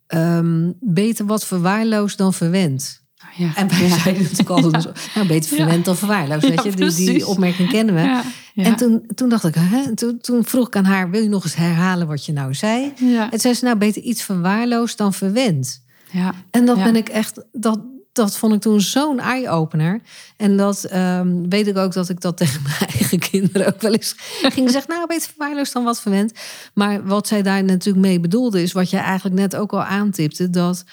ehm, 0.07 0.71
beter 0.79 1.25
wat 1.25 1.45
verwaarloosd 1.45 2.17
dan 2.17 2.33
verwend. 2.33 3.07
Ja. 3.39 3.51
En 3.55 3.67
wij 3.67 3.87
Ja. 3.87 3.97
zeiden 3.99 4.21
natuurlijk 4.23 4.49
altijd 4.49 4.83
zo, 4.83 4.91
nou, 5.15 5.27
beter 5.27 5.55
verwend 5.55 5.85
dan 5.85 5.97
verwaarloosd. 5.97 6.49
Weet 6.49 6.63
je? 6.63 6.91
Die, 6.95 7.27
opmerking 7.27 7.69
kennen 7.69 7.95
we. 7.95 8.21
En 8.55 8.75
toen, 8.75 9.03
toen 9.15 9.29
dacht 9.29 9.43
ik, 9.43 9.55
hè? 9.57 9.95
Toen, 9.95 10.17
toen 10.21 10.45
vroeg 10.45 10.67
ik 10.67 10.75
aan 10.75 10.85
haar, 10.85 11.09
wil 11.09 11.21
je 11.21 11.29
nog 11.29 11.43
eens 11.43 11.55
herhalen 11.55 12.07
wat 12.07 12.25
je 12.25 12.31
nou 12.31 12.53
zei? 12.53 12.93
En 13.31 13.39
zei 13.39 13.53
ze, 13.53 13.65
nou 13.65 13.77
beter 13.77 14.01
iets 14.01 14.23
verwaarloosd 14.23 14.97
dan 14.97 15.13
verwend. 15.13 15.83
Ja. 16.11 16.33
En 16.51 16.65
dat 16.65 16.83
ben 16.83 16.95
ik 16.95 17.09
echt, 17.09 17.41
dat, 17.51 17.79
dat 18.13 18.37
vond 18.37 18.53
ik 18.53 18.61
toen 18.61 18.81
zo'n 18.81 19.19
eye-opener. 19.19 20.01
En 20.37 20.57
dat 20.57 20.83
ehm, 20.83 21.49
weet 21.49 21.67
ik 21.67 21.77
ook 21.77 21.93
dat 21.93 22.09
ik 22.09 22.21
dat 22.21 22.37
tegen 22.41 22.61
mijn 22.61 22.89
eigen 22.91 23.19
kinderen 23.19 23.67
ook 23.67 23.81
wel 23.81 23.93
eens 23.93 24.15
ging 24.41 24.69
zeggen. 24.71 24.93
Nou, 24.93 25.07
beter 25.07 25.29
verwaarloosd 25.35 25.73
dan 25.73 25.83
wat 25.83 26.01
verwend. 26.01 26.33
Maar 26.73 27.05
wat 27.05 27.27
zij 27.27 27.41
daar 27.41 27.63
natuurlijk 27.63 28.05
mee 28.05 28.19
bedoelde, 28.19 28.61
is 28.61 28.71
wat 28.71 28.89
jij 28.89 29.01
eigenlijk 29.01 29.35
net 29.35 29.55
ook 29.55 29.71
al 29.71 29.83
aantipte. 29.83 30.49
Dat 30.49 30.83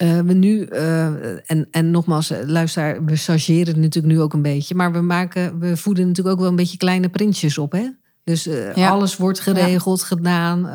eh, 0.00 0.18
we 0.18 0.32
nu, 0.32 0.64
eh, 0.64 1.06
en, 1.50 1.68
en 1.70 1.90
nogmaals, 1.90 2.30
eh, 2.30 2.38
luister, 2.46 3.04
we 3.04 3.16
chargeren 3.16 3.66
het 3.66 3.76
natuurlijk 3.76 4.14
nu 4.14 4.20
ook 4.20 4.32
een 4.32 4.42
beetje. 4.42 4.74
Maar 4.74 4.92
we 4.92 5.00
maken, 5.00 5.58
we 5.58 5.76
voeden 5.76 6.06
natuurlijk 6.06 6.34
ook 6.34 6.40
wel 6.40 6.50
een 6.50 6.56
beetje 6.56 6.76
kleine 6.76 7.08
printjes 7.08 7.58
op, 7.58 7.72
hè? 7.72 7.88
Dus 8.24 8.48
Ja. 8.74 8.88
alles 8.88 9.16
wordt 9.16 9.40
geregeld, 9.40 10.02
gedaan. 10.02 10.66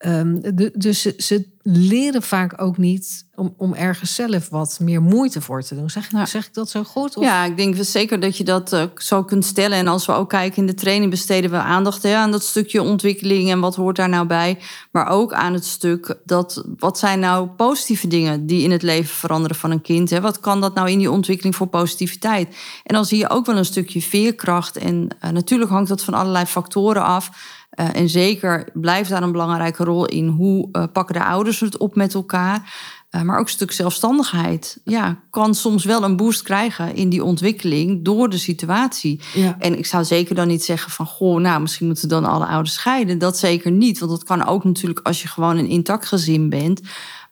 Eh, 0.00 0.18
ehm, 0.20 0.40
de- 0.40 0.72
dus 0.74 1.00
ze, 1.00 1.14
ze 1.16 1.48
leren 1.62 2.22
vaak 2.22 2.62
ook 2.62 2.76
niet 2.76 3.26
om, 3.34 3.54
om 3.56 3.74
ergens 3.74 4.14
zelf 4.14 4.48
wat 4.48 4.78
meer 4.80 5.02
moeite 5.02 5.40
voor 5.40 5.62
te 5.62 5.74
doen. 5.74 5.90
Zeg, 5.90 6.10
zeg 6.24 6.46
ik 6.46 6.54
dat 6.54 6.70
zo 6.70 6.84
goed? 6.84 7.16
Of? 7.16 7.24
Ja, 7.24 7.44
ik 7.44 7.56
denk 7.56 7.76
zeker 7.80 8.20
dat 8.20 8.36
je 8.36 8.44
dat 8.44 8.72
eh, 8.72 8.84
zo 8.96 9.24
kunt 9.24 9.44
stellen. 9.44 9.78
En 9.78 9.86
als 9.88 10.06
we 10.06 10.12
ook 10.12 10.28
kijken 10.28 10.56
in 10.56 10.66
de 10.66 10.74
training, 10.74 11.10
besteden 11.10 11.50
we 11.50 11.56
aandacht 11.56 12.02
hè, 12.02 12.14
aan 12.14 12.30
dat 12.30 12.42
stukje 12.42 12.82
ontwikkeling 12.82 13.50
en 13.50 13.60
wat 13.60 13.74
hoort 13.76 13.96
daar 13.96 14.08
nou 14.08 14.26
bij. 14.26 14.58
Maar 14.90 15.08
ook 15.08 15.32
aan 15.32 15.52
het 15.52 15.64
stuk 15.64 16.16
dat 16.24 16.64
wat 16.76 16.98
zijn 16.98 17.20
nou 17.20 17.48
positieve 17.48 18.06
dingen 18.06 18.46
die 18.46 18.62
in 18.62 18.70
het 18.70 18.82
leven 18.82 19.14
veranderen 19.14 19.56
van 19.56 19.70
een 19.70 19.82
kind. 19.82 20.10
Hè? 20.10 20.20
Wat 20.20 20.40
kan 20.40 20.60
dat 20.60 20.74
nou 20.74 20.90
in 20.90 20.98
die 20.98 21.10
ontwikkeling 21.10 21.56
voor 21.56 21.66
positiviteit? 21.66 22.48
En 22.84 22.94
dan 22.94 23.04
zie 23.04 23.18
je 23.18 23.30
ook 23.30 23.46
wel 23.46 23.56
een 23.56 23.64
stukje 23.64 24.02
veerkracht. 24.02 24.76
En 24.76 25.08
eh, 25.20 25.30
natuurlijk 25.30 25.70
hangt 25.70 25.88
dat 25.88 26.02
van 26.02 26.14
allerlei 26.14 26.44
factoren 26.44 27.02
af. 27.02 27.30
Eh, 27.70 27.96
en 27.96 28.08
zeker 28.08 28.68
blijft 28.72 29.10
daar 29.10 29.22
een 29.22 29.32
belangrijke 29.32 29.84
rol 29.84 30.06
in. 30.06 30.26
Hoe 30.26 30.68
eh, 30.72 30.84
pakken 30.92 31.14
de 31.14 31.24
ouders 31.24 31.60
het 31.60 31.76
op 31.76 31.94
met 31.94 32.14
elkaar? 32.14 32.74
Eh, 33.10 33.22
maar 33.22 33.38
ook 33.38 33.44
een 33.44 33.52
stuk 33.52 33.72
zelfstandigheid. 33.72 34.80
Ja, 34.84 35.18
kan 35.30 35.54
soms 35.54 35.84
wel 35.84 36.02
een 36.02 36.16
boost 36.16 36.42
krijgen 36.42 36.94
in 36.94 37.08
die 37.08 37.24
ontwikkeling 37.24 38.04
door 38.04 38.28
de 38.28 38.38
situatie. 38.38 39.20
Ja. 39.34 39.56
En 39.58 39.78
ik 39.78 39.86
zou 39.86 40.04
zeker 40.04 40.34
dan 40.34 40.48
niet 40.48 40.64
zeggen 40.64 40.92
van... 40.92 41.06
goh, 41.06 41.40
nou, 41.40 41.60
misschien 41.60 41.86
moeten 41.86 42.08
dan 42.08 42.24
alle 42.24 42.46
ouders 42.46 42.74
scheiden. 42.74 43.18
Dat 43.18 43.38
zeker 43.38 43.70
niet, 43.70 43.98
want 43.98 44.10
dat 44.10 44.24
kan 44.24 44.46
ook 44.46 44.64
natuurlijk... 44.64 45.00
als 45.06 45.22
je 45.22 45.28
gewoon 45.28 45.56
een 45.56 45.68
intact 45.68 46.06
gezin 46.06 46.48
bent... 46.48 46.80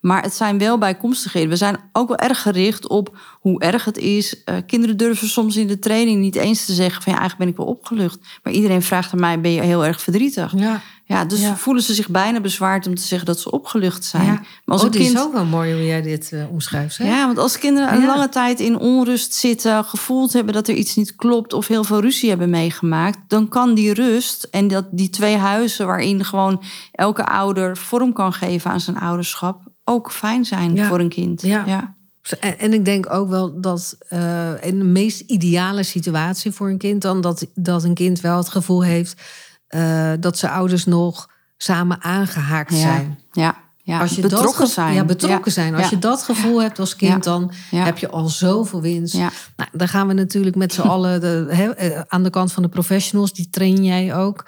Maar 0.01 0.23
het 0.23 0.35
zijn 0.35 0.59
wel 0.59 0.79
bijkomstigheden. 0.79 1.49
We 1.49 1.57
zijn 1.57 1.77
ook 1.93 2.09
wel 2.09 2.17
erg 2.17 2.43
gericht 2.43 2.89
op 2.89 3.19
hoe 3.41 3.61
erg 3.61 3.85
het 3.85 3.99
is. 3.99 4.45
Eh, 4.45 4.57
kinderen 4.67 4.97
durven 4.97 5.29
soms 5.29 5.57
in 5.57 5.67
de 5.67 5.79
training 5.79 6.21
niet 6.21 6.37
eens 6.37 6.65
te 6.65 6.73
zeggen 6.73 7.03
van 7.03 7.13
ja, 7.13 7.19
eigenlijk 7.19 7.51
ben 7.51 7.59
ik 7.59 7.67
wel 7.67 7.75
opgelucht. 7.77 8.19
Maar 8.43 8.53
iedereen 8.53 8.83
vraagt 8.83 9.13
aan 9.13 9.21
mij, 9.21 9.41
ben 9.41 9.51
je 9.51 9.61
heel 9.61 9.85
erg 9.85 10.01
verdrietig? 10.01 10.53
Ja. 10.57 10.81
Ja, 11.05 11.25
dus 11.25 11.41
Ja. 11.41 11.57
voelen 11.57 11.83
ze 11.83 11.95
zich 11.95 12.09
bijna 12.09 12.41
bezwaard 12.41 12.87
om 12.87 12.95
te 12.95 13.03
zeggen 13.03 13.27
dat 13.27 13.41
ze 13.41 13.51
opgelucht 13.51 14.05
zijn. 14.05 14.25
Ja. 14.25 14.33
Maar 14.33 14.43
als 14.65 14.81
oh, 14.81 14.87
een 14.87 14.93
die 14.93 15.01
kind... 15.01 15.15
is 15.15 15.23
ook 15.23 15.33
wel 15.33 15.45
mooi 15.45 15.73
hoe 15.73 15.85
jij 15.87 16.03
dit 16.03 16.33
eh, 16.33 16.51
omschrijft. 16.51 16.97
Hè? 16.97 17.05
Ja, 17.09 17.27
want 17.27 17.39
als 17.39 17.59
kinderen 17.59 17.93
een 17.93 18.01
Ja. 18.01 18.07
lange 18.07 18.29
tijd 18.29 18.61
in 18.61 18.79
onrust 18.79 19.35
zitten, 19.35 19.85
gevoeld 19.85 20.33
hebben 20.33 20.55
dat 20.55 20.69
er 20.69 20.75
iets 20.75 20.95
niet 20.97 21.17
klopt 21.17 21.53
of 21.53 21.67
heel 21.67 21.85
veel 21.85 22.01
ruzie 22.01 22.29
hebben 22.29 22.51
meegemaakt, 22.51 23.19
dan 23.29 23.49
kan 23.49 23.75
die 23.75 23.93
rust 23.95 24.49
en 24.51 24.69
dat, 24.69 24.85
die 24.91 25.11
twee 25.11 25.37
huizen 25.37 25.87
waarin 25.87 26.25
gewoon 26.25 26.63
elke 26.93 27.27
ouder 27.27 27.77
vorm 27.77 28.13
kan 28.13 28.33
geven 28.33 28.71
aan 28.71 28.81
zijn 28.81 28.99
ouderschap, 28.99 29.63
ook 29.89 30.13
fijn 30.13 30.45
zijn 30.45 30.75
Ja. 30.75 30.89
voor 30.89 31.01
een 31.01 31.09
kind. 31.09 31.43
Ja. 31.43 31.65
ja. 31.67 31.97
En, 32.41 32.59
en 32.59 32.73
ik 32.73 32.85
denk 32.85 33.13
ook 33.13 33.29
wel 33.29 33.61
dat 33.61 33.97
eh, 34.09 34.51
in 34.61 34.79
de 34.79 34.85
meest 34.85 35.21
ideale 35.21 35.83
situatie 35.83 36.53
voor 36.53 36.69
een 36.69 36.79
kind 36.79 37.03
dan 37.03 37.21
dat, 37.21 37.47
dat 37.55 37.85
een 37.85 37.95
kind 37.95 38.21
wel 38.21 38.37
het 38.37 38.49
gevoel 38.49 38.85
heeft 38.85 39.23
eh, 39.69 40.13
dat 40.21 40.39
zijn 40.39 40.53
ouders 40.53 40.85
nog 40.85 41.29
samen 41.57 42.03
aangehaakt 42.03 42.75
zijn. 42.75 43.19
Ja, 43.33 43.57
ja. 43.83 44.01
Als 44.01 44.15
je 44.15 44.21
betrokken 44.23 44.61
dat 44.61 44.71
zijn. 44.71 44.95
Ja, 44.95 45.05
betrokken 45.05 45.53
zijn. 45.53 45.75
Als 45.75 45.89
je 45.89 45.99
dat 45.99 46.23
gevoel 46.23 46.63
hebt 46.63 46.79
als 46.79 46.97
kind, 46.97 47.25
dan 47.25 47.53
heb 47.71 47.99
je 47.99 48.09
al 48.09 48.29
zoveel 48.29 48.81
winst. 48.81 49.15
Ja. 49.17 49.31
Nou, 49.57 49.71
dan 49.73 49.89
gaan 49.89 50.07
we 50.07 50.13
natuurlijk 50.13 50.57
met 50.57 50.73
z'n 50.73 50.81
allen 50.95 51.21
de, 51.21 51.47
eh, 51.49 52.01
aan 52.09 52.23
de 52.23 52.31
kant 52.31 52.53
van 52.53 52.63
de 52.63 52.69
professionals, 52.69 53.33
die 53.33 53.49
train 53.51 53.85
jij 53.85 54.15
ook. 54.15 54.47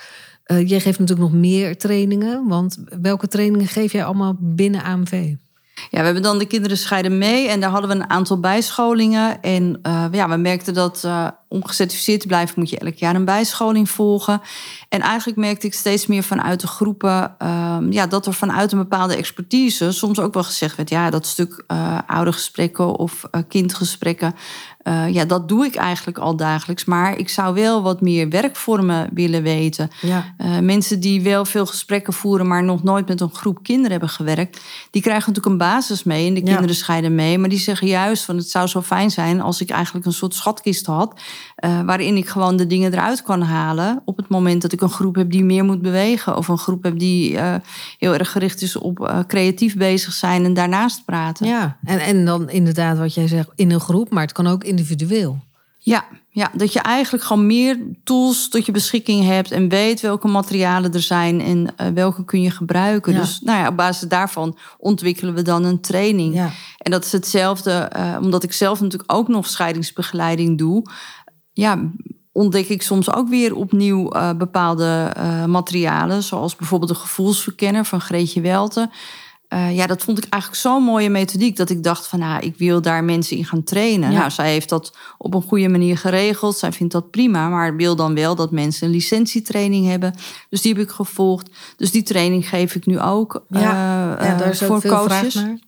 Eh, 0.50 0.68
jij 0.68 0.80
geeft 0.80 0.98
natuurlijk 0.98 1.30
nog 1.30 1.40
meer 1.40 1.78
trainingen. 1.78 2.48
Want 2.48 2.78
welke 3.00 3.28
trainingen 3.28 3.66
geef 3.66 3.92
jij 3.92 4.04
allemaal 4.04 4.36
binnen 4.38 4.82
AMV? 4.82 5.34
Ja, 5.90 5.98
we 5.98 6.04
hebben 6.04 6.22
dan 6.22 6.38
de 6.38 6.46
kinderen 6.46 6.76
scheiden 6.76 7.18
mee 7.18 7.48
en 7.48 7.60
daar 7.60 7.70
hadden 7.70 7.90
we 7.90 7.96
een 7.96 8.10
aantal 8.10 8.40
bijscholingen. 8.40 9.42
En 9.42 9.78
eh, 9.82 10.04
ja, 10.10 10.28
we 10.28 10.36
merkten 10.36 10.74
dat 10.74 11.04
eh, 11.04 11.28
om 11.52 11.66
gecertificeerd 11.66 12.20
te 12.20 12.26
blijven 12.26 12.54
moet 12.58 12.70
je 12.70 12.78
elk 12.78 12.94
jaar 12.94 13.14
een 13.14 13.24
bijscholing 13.24 13.90
volgen. 13.90 14.40
En 14.88 15.00
eigenlijk 15.00 15.38
merkte 15.38 15.66
ik 15.66 15.74
steeds 15.74 16.06
meer 16.06 16.22
vanuit 16.22 16.60
de 16.60 16.66
groepen 16.66 17.34
ehm, 17.38 17.92
ja, 17.92 18.06
dat 18.06 18.26
er 18.26 18.34
vanuit 18.34 18.72
een 18.72 18.78
bepaalde 18.78 19.16
expertise 19.16 19.92
soms 19.92 20.18
ook 20.18 20.34
wel 20.34 20.44
gezegd 20.44 20.76
werd, 20.76 20.90
ja, 20.90 21.10
dat 21.10 21.26
stuk 21.26 21.64
eh 21.66 21.98
oude 22.06 22.32
gesprekken 22.32 22.96
of 22.96 23.24
eh, 23.30 23.40
kindgesprekken, 23.48 24.34
eh, 24.82 25.08
ja, 25.08 25.24
dat 25.24 25.48
doe 25.48 25.64
ik 25.64 25.74
eigenlijk 25.74 26.18
al 26.18 26.36
dagelijks. 26.36 26.84
Maar 26.84 27.16
ik 27.18 27.28
zou 27.28 27.54
wel 27.54 27.82
wat 27.82 28.00
meer 28.00 28.28
werkvormen 28.28 29.08
willen 29.12 29.42
weten. 29.42 29.90
Ja. 30.00 30.34
Eh, 30.38 30.58
mensen 30.58 31.00
die 31.00 31.22
wel 31.22 31.44
veel 31.44 31.66
gesprekken 31.66 32.12
voeren, 32.12 32.46
maar 32.46 32.64
nog 32.64 32.82
nooit 32.82 33.08
met 33.08 33.20
een 33.20 33.34
groep 33.34 33.62
kinderen 33.62 33.90
hebben 33.90 34.08
gewerkt, 34.08 34.60
die 34.90 35.02
krijgen 35.02 35.32
natuurlijk 35.32 35.62
een 35.62 35.68
basis 35.68 36.02
mee 36.02 36.26
en 36.26 36.34
de 36.34 36.40
Ja. 36.40 36.46
kinderen 36.46 36.76
scheiden 36.76 37.14
mee. 37.14 37.38
Maar 37.38 37.48
die 37.48 37.58
zeggen 37.58 37.86
juist 37.86 38.24
van 38.24 38.36
het 38.36 38.50
zou 38.50 38.66
zo 38.66 38.82
fijn 38.82 39.10
zijn 39.10 39.40
als 39.40 39.60
ik 39.60 39.70
eigenlijk 39.70 40.06
een 40.06 40.12
soort 40.12 40.34
schatkist 40.34 40.86
had, 40.86 41.20
eh, 41.60 41.80
waarin 41.80 42.16
ik 42.16 42.28
gewoon 42.28 42.56
de 42.56 42.66
dingen 42.66 42.92
eruit 42.92 43.22
kan 43.22 43.42
halen 43.42 44.02
op 44.04 44.16
het 44.16 44.28
moment 44.28 44.62
dat 44.62 44.72
ik 44.72 44.80
een 44.80 44.90
groep 44.90 45.14
heb 45.14 45.30
die 45.30 45.44
meer 45.44 45.64
moet 45.64 45.82
bewegen 45.82 46.36
of 46.36 46.48
een 46.48 46.58
groep 46.58 46.82
heb 46.82 46.98
die 46.98 47.38
eh, 47.38 47.54
heel 47.98 48.14
erg 48.14 48.30
gericht 48.30 48.62
is 48.62 48.76
op 48.76 49.00
eh, 49.00 49.18
creatief 49.26 49.76
bezig 49.76 50.12
zijn 50.12 50.44
en 50.44 50.54
daarnaast 50.54 51.04
praten. 51.04 51.46
Ja, 51.46 51.76
en, 51.84 51.98
en 51.98 52.24
dan 52.24 52.50
inderdaad 52.50 52.98
wat 52.98 53.14
jij 53.14 53.28
zegt 53.28 53.48
in 53.54 53.70
een 53.70 53.80
groep, 53.80 54.10
maar 54.10 54.22
het 54.22 54.32
kan 54.32 54.46
ook 54.46 54.64
individueel. 54.64 55.38
Ja, 55.78 56.04
ja, 56.28 56.50
dat 56.54 56.72
je 56.72 56.80
eigenlijk 56.80 57.24
gewoon 57.24 57.46
meer 57.46 57.78
tools 58.04 58.48
tot 58.48 58.66
je 58.66 58.72
beschikking 58.72 59.24
hebt 59.24 59.50
en 59.50 59.68
weet 59.68 60.00
welke 60.00 60.28
materialen 60.28 60.92
er 60.92 61.02
zijn 61.02 61.40
en 61.40 61.94
welke 61.94 62.24
kun 62.24 62.42
je 62.42 62.50
gebruiken. 62.50 63.12
Ja. 63.12 63.18
Dus 63.18 63.40
nou 63.40 63.58
ja, 63.58 63.68
op 63.68 63.76
basis 63.76 64.08
daarvan 64.08 64.56
ontwikkelen 64.78 65.34
we 65.34 65.42
dan 65.42 65.64
een 65.64 65.80
training. 65.80 66.34
Ja. 66.34 66.50
En 66.78 66.90
dat 66.90 67.04
is 67.04 67.12
hetzelfde, 67.12 67.90
omdat 68.20 68.42
ik 68.42 68.52
zelf 68.52 68.80
natuurlijk 68.80 69.12
ook 69.12 69.28
nog 69.28 69.46
scheidingsbegeleiding 69.46 70.58
doe. 70.58 70.82
Ja, 71.52 71.90
ontdek 72.32 72.68
ik 72.68 72.82
soms 72.82 73.12
ook 73.12 73.28
weer 73.28 73.54
opnieuw 73.54 74.10
eh, 74.10 74.32
bepaalde 74.32 75.10
eh, 75.16 75.44
materialen, 75.44 76.22
zoals 76.22 76.56
bijvoorbeeld 76.56 76.90
de 76.90 76.98
gevoelsverkenner 76.98 77.84
van 77.84 78.00
Greetje 78.00 78.40
Welte. 78.40 78.90
Eh, 79.48 79.76
ja, 79.76 79.86
dat 79.86 80.02
vond 80.02 80.18
ik 80.18 80.26
eigenlijk 80.28 80.62
zo'n 80.62 80.82
mooie 80.82 81.10
methodiek 81.10 81.56
dat 81.56 81.70
ik 81.70 81.82
dacht 81.82 82.06
van, 82.06 82.18
nou, 82.18 82.42
ik 82.42 82.56
wil 82.56 82.82
daar 82.82 83.04
mensen 83.04 83.36
in 83.36 83.44
gaan 83.44 83.62
trainen. 83.62 84.10
Ja. 84.10 84.18
Nou, 84.18 84.30
zij 84.30 84.50
heeft 84.52 84.68
dat 84.68 84.96
op 85.18 85.34
een 85.34 85.42
goede 85.42 85.68
manier 85.68 85.98
geregeld. 85.98 86.56
Zij 86.56 86.72
vindt 86.72 86.92
dat 86.92 87.10
prima, 87.10 87.48
maar 87.48 87.76
wil 87.76 87.96
dan 87.96 88.14
wel 88.14 88.34
dat 88.34 88.50
mensen 88.50 88.86
een 88.86 88.92
licentietraining 88.92 89.86
hebben. 89.86 90.14
Dus 90.48 90.62
die 90.62 90.72
heb 90.72 90.82
ik 90.82 90.90
gevolgd. 90.90 91.50
Dus 91.76 91.90
die 91.90 92.02
training 92.02 92.48
geef 92.48 92.74
ik 92.74 92.86
nu 92.86 93.00
ook 93.00 93.44
Ja, 93.48 93.60
ja 93.60 94.36
daar 94.36 94.50
is 94.50 94.62
ook 94.62 94.68
voor 94.68 94.80
veel 94.80 94.90
coaches. 94.90 95.32
vraag 95.32 95.44
naar. 95.44 95.58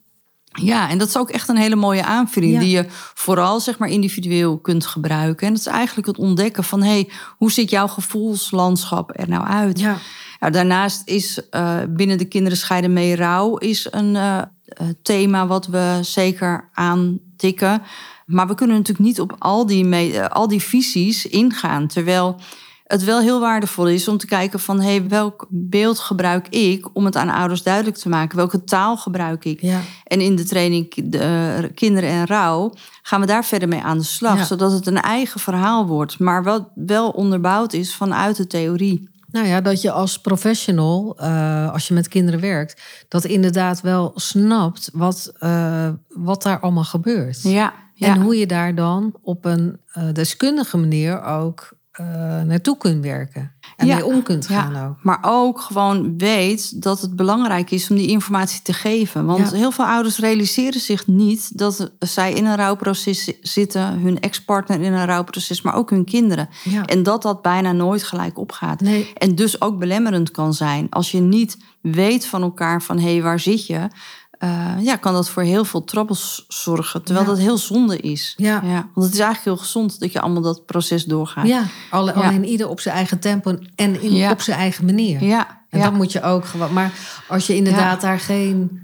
Ja, 0.61 0.89
en 0.89 0.97
dat 0.97 1.07
is 1.07 1.17
ook 1.17 1.29
echt 1.29 1.49
een 1.49 1.57
hele 1.57 1.75
mooie 1.75 2.03
aanvulling 2.03 2.53
Ja. 2.53 2.59
die 2.59 2.69
je 2.69 2.85
vooral 3.13 3.59
zeg 3.59 3.77
maar 3.77 3.89
individueel 3.89 4.57
kunt 4.57 4.85
gebruiken. 4.85 5.47
En 5.47 5.53
dat 5.53 5.61
is 5.61 5.71
eigenlijk 5.71 6.07
het 6.07 6.17
ontdekken 6.17 6.63
van 6.63 6.83
hey, 6.83 7.09
hoe 7.37 7.51
ziet 7.51 7.69
jouw 7.69 7.87
gevoelslandschap 7.87 9.11
er 9.19 9.29
nou 9.29 9.45
uit? 9.45 9.79
Ja. 9.79 9.97
Nou, 10.39 10.55
daarnaast 10.55 11.01
is 11.05 11.49
eh, 11.49 11.77
binnen 11.89 12.17
de 12.17 12.25
kinderen 12.25 12.57
scheiden 12.57 12.93
mee 12.93 13.15
rouw 13.15 13.57
is 13.57 13.87
een 13.91 14.15
eh, 14.15 14.37
eh, 14.37 14.45
thema 15.01 15.47
wat 15.47 15.67
we 15.67 15.99
zeker 16.01 16.69
aantikken. 16.73 17.81
Maar 18.25 18.47
we 18.47 18.55
kunnen 18.55 18.77
natuurlijk 18.77 19.05
niet 19.05 19.19
op 19.19 19.35
al 19.39 19.65
die, 19.65 20.21
al 20.21 20.47
die 20.47 20.61
visies 20.61 21.25
ingaan. 21.25 21.87
Terwijl 21.87 22.39
het 22.83 23.03
wel 23.03 23.19
heel 23.19 23.39
waardevol 23.39 23.87
is 23.87 24.07
om 24.07 24.17
te 24.17 24.25
kijken 24.25 24.59
van 24.59 24.81
hey, 24.81 25.07
welk 25.07 25.47
beeld 25.49 25.99
gebruik 25.99 26.47
ik 26.47 26.89
om 26.93 27.05
het 27.05 27.15
aan 27.15 27.29
ouders 27.29 27.63
duidelijk 27.63 27.97
te 27.97 28.09
maken? 28.09 28.37
Welke 28.37 28.63
taal 28.63 28.97
gebruik 28.97 29.45
ik? 29.45 29.61
Ja. 29.61 29.79
En 30.03 30.21
in 30.21 30.35
de 30.35 30.43
training 30.43 30.93
de, 31.09 31.17
eh, 31.17 31.69
Kinderen 31.75 32.09
en 32.09 32.25
Rouw 32.25 32.73
gaan 33.01 33.19
we 33.19 33.25
daar 33.25 33.45
verder 33.45 33.67
mee 33.67 33.81
aan 33.81 33.97
de 33.97 34.03
slag. 34.03 34.37
Ja. 34.37 34.43
Zodat 34.43 34.71
het 34.71 34.87
een 34.87 35.01
eigen 35.01 35.39
verhaal 35.39 35.87
wordt, 35.87 36.19
maar 36.19 36.43
wel, 36.43 36.71
wel 36.75 37.09
onderbouwd 37.09 37.73
is 37.73 37.95
vanuit 37.95 38.35
de 38.35 38.47
theorie. 38.47 39.11
Nou 39.31 39.47
ja, 39.47 39.61
dat 39.61 39.81
je 39.81 39.91
als 39.91 40.21
professional, 40.21 41.17
eh, 41.17 41.71
als 41.71 41.87
je 41.87 41.93
met 41.93 42.07
kinderen 42.07 42.39
werkt, 42.39 42.81
dat 43.07 43.25
inderdaad 43.25 43.81
wel 43.81 44.11
snapt 44.15 44.89
wat, 44.93 45.33
eh, 45.39 45.89
wat 46.07 46.43
daar 46.43 46.59
allemaal 46.59 46.83
gebeurt. 46.83 47.41
Ja, 47.41 47.73
En 47.97 48.21
hoe 48.21 48.37
je 48.37 48.45
daar 48.45 48.75
dan 48.75 49.13
op 49.21 49.45
een 49.45 49.79
deskundige 50.13 50.77
manier 50.77 51.23
ook 51.23 51.73
eh, 51.93 52.05
naartoe 52.41 52.77
kunt 52.77 53.03
werken. 53.03 53.51
En 53.77 53.87
Ja, 53.87 53.95
mee 53.95 54.05
om 54.05 54.23
kunt 54.23 54.47
ja. 54.49 54.61
gaan 54.61 54.89
ook. 54.89 54.95
Maar 55.03 55.19
ook 55.21 55.61
gewoon 55.61 56.17
weet 56.17 56.81
dat 56.81 57.01
het 57.01 57.15
belangrijk 57.15 57.71
is 57.71 57.89
om 57.89 57.95
die 57.95 58.07
informatie 58.07 58.61
te 58.61 58.73
geven. 58.73 59.25
Want 59.25 59.49
Ja. 59.51 59.57
heel 59.57 59.71
veel 59.71 59.85
ouders 59.85 60.17
realiseren 60.17 60.79
zich 60.79 61.07
niet 61.07 61.57
dat 61.57 61.91
zij 61.99 62.33
in 62.33 62.45
een 62.45 62.55
rouwproces 62.55 63.23
zi- 63.23 63.37
zitten, 63.41 63.99
hun 63.99 64.19
ex-partner 64.19 64.81
in 64.81 64.93
een 64.93 65.05
rouwproces, 65.05 65.61
maar 65.61 65.75
ook 65.75 65.89
hun 65.89 66.05
kinderen. 66.05 66.49
En 66.85 67.03
dat 67.03 67.21
dat 67.21 67.41
bijna 67.41 67.71
nooit 67.71 68.03
gelijk 68.03 68.37
opgaat. 68.37 68.81
Nee. 68.81 69.13
En 69.13 69.35
dus 69.35 69.61
ook 69.61 69.79
belemmerend 69.79 70.31
kan 70.31 70.53
zijn. 70.53 70.87
Als 70.89 71.11
je 71.11 71.19
niet 71.19 71.57
weet 71.81 72.25
van 72.25 72.41
elkaar 72.41 72.81
van 72.81 72.99
hé, 72.99 73.11
hey, 73.11 73.21
waar 73.21 73.39
zit 73.39 73.65
je? 73.67 73.87
Eh, 74.43 74.75
ja, 74.79 74.95
kan 74.95 75.13
dat 75.13 75.29
voor 75.29 75.43
heel 75.43 75.65
veel 75.65 75.83
troubles 75.83 76.45
zorgen. 76.47 77.03
Terwijl 77.03 77.25
Ja. 77.25 77.31
dat 77.33 77.41
heel 77.41 77.57
zonde 77.57 77.97
is. 77.97 78.33
Ja. 78.37 78.61
want 78.93 79.05
het 79.05 79.13
is 79.13 79.19
eigenlijk 79.19 79.43
heel 79.43 79.57
gezond 79.57 79.99
dat 79.99 80.11
je 80.11 80.21
allemaal 80.21 80.41
dat 80.41 80.65
proces 80.65 81.03
doorgaat. 81.05 81.47
Ja, 81.47 81.63
alle, 81.89 82.11
Ja. 82.15 82.21
alleen 82.21 82.45
ieder 82.45 82.69
op 82.69 82.79
zijn 82.79 82.95
eigen 82.95 83.19
tempo 83.19 83.57
en 83.75 84.01
in, 84.01 84.29
op 84.31 84.41
zijn 84.41 84.57
eigen 84.59 84.85
manier. 84.85 85.23
ja, 85.23 85.61
En 85.69 85.79
dat 85.81 85.93
moet 85.93 86.11
je 86.11 86.21
ook 86.21 86.45
gewoon. 86.45 86.73
Maar 86.73 86.91
als 87.27 87.47
je 87.47 87.55
inderdaad 87.55 88.01
daar 88.01 88.19
geen. 88.19 88.81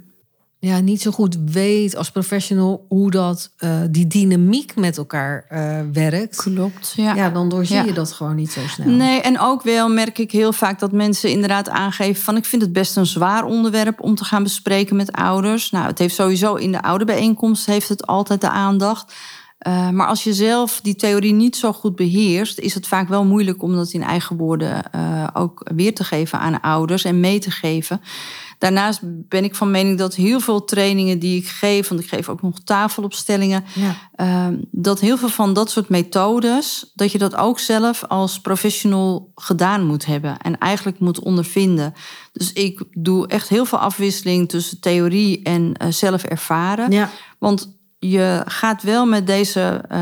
Ja, 0.62 0.80
niet 0.80 1.02
zo 1.02 1.12
goed 1.12 1.38
weet 1.46 1.96
als 1.96 2.12
professional 2.12 2.86
hoe 2.90 3.12
dat, 3.12 3.52
eh, 3.58 3.80
die 3.90 4.08
dynamiek 4.08 4.76
met 4.76 4.98
elkaar 4.98 5.46
eh, 5.50 5.80
werkt. 5.94 6.36
klopt. 6.36 6.94
Ja. 6.96 7.16
Ja. 7.16 7.30
dan 7.30 7.50
doorzie 7.50 7.76
Ja. 7.76 7.84
je 7.84 7.94
dat 7.94 8.12
gewoon 8.12 8.36
niet 8.36 8.52
zo 8.52 8.60
snel. 8.68 8.88
Nee, 8.88 9.22
en 9.22 9.40
ook 9.40 9.62
wel 9.64 9.90
merk 9.90 10.18
ik 10.18 10.32
heel 10.32 10.54
vaak 10.54 10.80
dat 10.80 10.92
mensen 10.92 11.30
inderdaad 11.30 11.70
aangeven 11.70 12.24
van 12.24 12.38
ik 12.38 12.46
vind 12.46 12.62
het 12.62 12.74
best 12.74 12.96
een 12.98 13.06
zwaar 13.06 13.46
onderwerp 13.46 14.02
om 14.02 14.16
te 14.16 14.24
gaan 14.24 14.44
bespreken 14.44 14.96
met 14.96 15.12
ouders. 15.12 15.72
Nou, 15.72 15.86
het 15.86 16.00
heeft 16.00 16.16
sowieso 16.16 16.56
in 16.56 16.72
de 16.72 16.82
ouderbijeenkomst 16.82 17.66
heeft 17.66 17.90
het 17.90 18.08
altijd 18.08 18.42
de 18.42 18.50
aandacht. 18.50 19.14
Eh, 19.58 19.90
maar 19.90 20.08
als 20.08 20.24
je 20.24 20.34
zelf 20.34 20.80
die 20.82 20.96
theorie 20.96 21.34
niet 21.34 21.56
zo 21.56 21.74
goed 21.74 21.96
beheerst, 21.96 22.60
is 22.60 22.74
het 22.74 22.88
vaak 22.88 23.08
wel 23.08 23.26
moeilijk 23.26 23.62
om 23.64 23.76
dat 23.76 23.92
in 23.92 24.04
eigen 24.04 24.38
woorden 24.38 24.84
ook 25.34 25.70
weer 25.76 25.96
te 25.96 26.04
geven 26.04 26.40
aan 26.40 26.62
ouders 26.62 27.04
en 27.04 27.20
mee 27.20 27.40
te 27.40 27.52
geven. 27.52 28.02
Daarnaast 28.60 29.00
ben 29.04 29.44
ik 29.44 29.56
van 29.56 29.72
mening 29.72 29.98
dat 29.98 30.16
heel 30.16 30.40
veel 30.40 30.64
trainingen 30.66 31.20
die 31.20 31.38
ik 31.38 31.48
geef, 31.48 31.88
want 31.88 32.02
ik 32.02 32.10
geef 32.10 32.30
ook 32.30 32.42
nog 32.42 32.60
tafelopstellingen, 32.64 33.64
Ja. 33.74 33.96
Ehm, 34.16 34.56
dat 34.72 35.00
heel 35.00 35.18
veel 35.18 35.30
van 35.30 35.54
dat 35.54 35.72
soort 35.72 35.90
methodes, 35.90 36.92
dat 36.94 37.12
je 37.12 37.18
dat 37.18 37.36
ook 37.36 37.60
zelf 37.60 38.04
als 38.08 38.40
professional 38.40 39.32
gedaan 39.36 39.86
moet 39.86 40.06
hebben 40.06 40.38
en 40.38 40.58
eigenlijk 40.58 41.00
moet 41.00 41.20
ondervinden. 41.20 41.94
Dus 42.32 42.54
ik 42.54 42.84
doe 42.92 43.28
echt 43.28 43.50
heel 43.50 43.66
veel 43.66 43.80
afwisseling 43.80 44.50
tussen 44.50 44.80
theorie 44.80 45.44
en 45.44 45.74
eh, 45.74 45.92
zelf 45.92 46.24
ervaren. 46.24 46.92
Ja. 46.92 47.10
Want 47.38 47.79
je 48.00 48.42
gaat 48.46 48.84
wel 48.84 49.06
met 49.06 49.28
deze 49.28 49.82
eh, 49.90 50.00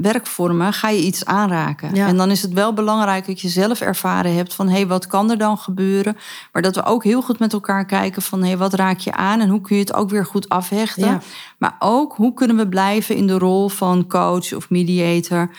werkvormen 0.00 0.72
ga 0.72 0.88
je 0.88 1.02
iets 1.02 1.24
aanraken. 1.24 1.94
Ja. 1.94 2.06
En 2.06 2.16
dan 2.16 2.30
is 2.30 2.42
het 2.42 2.52
wel 2.52 2.72
belangrijk 2.72 3.26
dat 3.26 3.40
je 3.40 3.48
zelf 3.48 3.80
ervaren 3.80 4.34
hebt 4.34 4.54
van 4.54 4.68
hé, 4.68 4.74
hey, 4.74 4.86
wat 4.86 5.06
kan 5.06 5.30
er 5.30 5.38
dan 5.38 5.58
gebeuren? 5.58 6.16
Maar 6.52 6.62
dat 6.62 6.74
we 6.74 6.84
ook 6.84 7.04
heel 7.04 7.22
goed 7.22 7.38
met 7.38 7.52
elkaar 7.52 7.84
kijken 7.84 8.22
van 8.22 8.40
hé, 8.40 8.46
hey, 8.46 8.56
wat 8.56 8.74
raak 8.74 8.98
je 8.98 9.12
aan 9.12 9.40
en 9.40 9.48
hoe 9.48 9.60
kun 9.60 9.76
je 9.76 9.82
het 9.82 9.94
ook 9.94 10.10
weer 10.10 10.26
goed 10.26 10.48
afhechten? 10.48 11.06
Ja. 11.06 11.20
Maar 11.58 11.76
ook 11.78 12.14
hoe 12.16 12.34
kunnen 12.34 12.56
we 12.56 12.68
blijven 12.68 13.16
in 13.16 13.26
de 13.26 13.38
rol 13.38 13.68
van 13.68 14.06
coach 14.06 14.52
of 14.54 14.70
mediator 14.70 15.50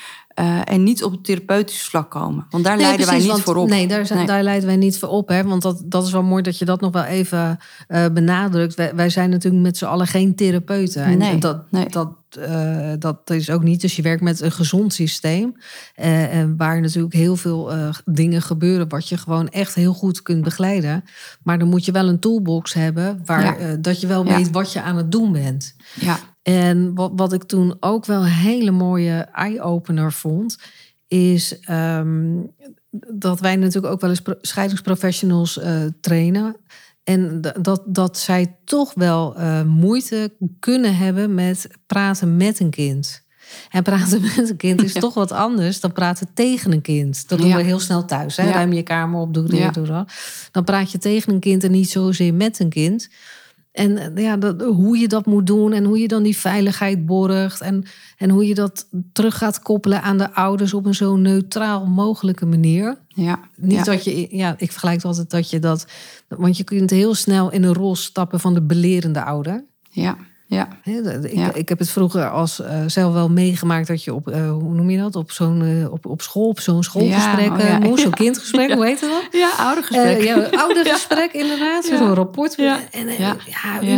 eh, 0.41 0.61
en 0.73 0.83
niet 0.83 1.03
op 1.03 1.11
het 1.11 1.23
therapeutisch 1.23 1.81
vlak 1.83 2.11
komen? 2.11 2.45
Want 2.49 2.63
daar 2.63 2.75
Nee, 2.75 2.85
leiden 2.85 3.05
precies, 3.05 3.25
wij 3.25 3.35
niet 3.35 3.43
want- 3.45 3.55
voor 3.55 3.63
op. 3.63 3.69
Nee, 3.69 3.87
daar, 3.87 4.05
zijn, 4.05 4.17
Nee. 4.19 4.27
daar 4.27 4.43
leiden 4.43 4.67
wij 4.67 4.75
niet 4.77 4.99
voor 4.99 5.09
op. 5.09 5.27
Hè? 5.27 5.43
Want 5.43 5.61
dat, 5.61 5.81
dat 5.85 6.05
is 6.05 6.11
wel 6.11 6.23
mooi 6.23 6.43
dat 6.43 6.57
je 6.57 6.65
dat 6.65 6.81
nog 6.81 6.91
wel 6.91 7.03
even 7.03 7.57
eh, 7.87 8.05
benadrukt. 8.13 8.75
Wij, 8.75 8.95
wij 8.95 9.09
zijn 9.09 9.29
natuurlijk 9.29 9.63
met 9.63 9.77
z'n 9.77 9.85
allen 9.85 10.07
geen 10.07 10.35
therapeuten. 10.35 11.03
En 11.03 11.17
Nee, 11.17 11.37
dat. 11.37 11.63
Dat, 11.89 12.13
eh, 12.39 12.91
dat 12.99 13.29
is 13.29 13.49
ook 13.49 13.63
niet. 13.63 13.81
Dus 13.81 13.95
je 13.95 14.01
werkt 14.01 14.21
met 14.21 14.41
een 14.41 14.51
gezond 14.51 14.93
systeem. 14.93 15.55
en 15.95 16.57
waar 16.57 16.81
natuurlijk 16.81 17.13
heel 17.13 17.35
veel 17.35 17.71
dingen 18.05 18.41
gebeuren... 18.41 18.89
wat 18.89 19.09
je 19.09 19.17
gewoon 19.17 19.49
echt 19.49 19.75
heel 19.75 19.93
goed 19.93 20.21
kunt 20.21 20.43
begeleiden. 20.43 21.03
Maar 21.43 21.59
dan 21.59 21.67
moet 21.67 21.85
je 21.85 21.91
wel 21.91 22.07
een 22.07 22.19
toolbox 22.19 22.73
hebben... 22.73 23.21
Waar, 23.25 23.61
Ja. 23.61 23.75
dat 23.75 24.01
je 24.01 24.07
wel 24.07 24.25
Ja. 24.25 24.35
weet 24.35 24.51
wat 24.51 24.73
je 24.73 24.81
aan 24.81 24.97
het 24.97 25.11
doen 25.11 25.31
bent. 25.31 25.75
Ja, 25.99 26.17
En 26.41 26.95
wat, 26.95 27.11
wat 27.15 27.33
ik 27.33 27.43
toen 27.43 27.75
ook 27.79 28.05
wel 28.05 28.21
een 28.21 28.27
hele 28.27 28.71
mooie 28.71 29.13
eye-opener 29.33 30.11
vond, 30.13 30.57
is 31.07 31.59
ehm, 31.59 32.37
dat 33.13 33.39
wij 33.39 33.55
natuurlijk 33.55 33.93
ook 33.93 34.01
wel 34.01 34.09
eens 34.09 34.21
pro- 34.21 34.37
scheidingsprofessionals 34.41 35.57
eh, 35.59 35.81
trainen. 36.01 36.55
En 37.03 37.41
dat, 37.61 37.83
dat 37.85 38.17
zij 38.17 38.55
toch 38.65 38.93
wel 38.93 39.35
eh, 39.35 39.63
moeite 39.63 40.33
kunnen 40.59 40.95
hebben 40.97 41.33
met 41.33 41.67
praten 41.85 42.37
met 42.37 42.59
een 42.59 42.69
kind. 42.69 43.23
En 43.69 43.83
praten 43.83 44.21
met 44.35 44.49
een 44.49 44.57
kind 44.57 44.83
is 44.83 44.93
Ja. 44.93 44.99
toch 44.99 45.13
wat 45.13 45.31
anders 45.31 45.79
dan 45.79 45.91
praten 45.91 46.27
tegen 46.33 46.71
een 46.71 46.81
kind. 46.81 47.27
Dat 47.29 47.39
doen 47.39 47.47
Ja. 47.47 47.55
we 47.55 47.63
heel 47.63 47.79
snel 47.79 48.05
thuis. 48.05 48.37
Hè? 48.37 48.43
Ja. 48.47 48.51
Ruim 48.51 48.73
je 48.73 48.83
kamer 48.83 49.19
op, 49.19 49.33
doe 49.33 49.47
dit, 49.47 49.73
doe 49.73 49.85
dat. 49.87 50.11
Dan 50.51 50.63
praat 50.63 50.91
je 50.91 50.97
tegen 50.97 51.33
een 51.33 51.39
kind 51.39 51.63
en 51.63 51.71
niet 51.71 51.89
zozeer 51.89 52.33
met 52.33 52.59
een 52.59 52.69
kind. 52.69 53.09
En 53.71 53.97
eh, 53.97 54.23
ja, 54.23 54.37
dat, 54.37 54.61
hoe 54.61 54.97
je 54.97 55.07
dat 55.07 55.25
moet 55.25 55.47
doen 55.47 55.73
en 55.73 55.83
hoe 55.83 55.99
je 55.99 56.07
dan 56.07 56.23
die 56.23 56.37
veiligheid 56.37 57.05
borgt. 57.05 57.61
En, 57.61 57.83
en 58.17 58.29
hoe 58.29 58.47
je 58.47 58.55
dat 58.55 58.87
terug 59.13 59.37
gaat 59.37 59.59
koppelen 59.59 60.01
aan 60.01 60.17
de 60.17 60.33
ouders 60.33 60.73
op 60.73 60.85
een 60.85 60.95
zo 60.95 61.15
neutraal 61.15 61.85
mogelijke 61.85 62.45
manier. 62.45 62.97
ja. 63.07 63.39
Niet 63.55 63.71
ja. 63.71 63.83
dat 63.83 64.03
je, 64.03 64.27
ja, 64.35 64.55
ik 64.57 64.71
vergelijk 64.71 64.97
het 64.97 65.05
altijd 65.05 65.29
dat 65.29 65.49
je 65.49 65.59
dat. 65.59 65.85
Want 66.27 66.57
je 66.57 66.63
kunt 66.63 66.89
heel 66.89 67.15
snel 67.15 67.51
in 67.51 67.63
een 67.63 67.73
rol 67.73 67.95
stappen 67.95 68.39
van 68.39 68.53
de 68.53 68.61
belerende 68.61 69.23
ouder. 69.23 69.65
Ja, 69.89 70.17
ja. 70.55 70.67
Ik, 70.83 71.33
Ja. 71.33 71.53
ik 71.53 71.69
heb 71.69 71.79
het 71.79 71.89
vroeger 71.89 72.29
als 72.29 72.61
eh, 72.61 72.79
zelf 72.87 73.13
wel 73.13 73.29
meegemaakt 73.29 73.87
dat 73.87 74.03
je 74.03 74.13
op, 74.13 74.27
eh, 74.27 74.49
hoe 74.51 74.73
noem 74.73 74.89
je 74.89 74.97
dat, 74.97 75.15
op 75.15 75.31
zo'n 75.31 75.61
eh, 75.61 75.91
op, 75.91 76.05
op 76.05 76.21
school, 76.21 76.47
op 76.47 76.59
zo'n 76.59 76.83
schoolgesprek 76.83 77.45
Ja, 77.45 77.53
oh 77.53 77.59
ja. 77.59 77.79
moest, 77.89 78.01
zo'n 78.03 78.11
kindgesprek, 78.11 78.71
hoe 78.73 78.85
heet 78.85 78.99
dat? 78.99 79.27
Ja, 79.31 79.49
oudergesprek. 79.57 80.23
Ja, 80.23 80.49
oudergesprek 80.63 81.31
inderdaad, 81.33 81.87
Ja. 81.87 81.97
zo'n 81.97 82.13
rapport. 82.13 82.53
Ja. 82.57 82.79
En 82.91 83.07
Ja. 83.17 83.35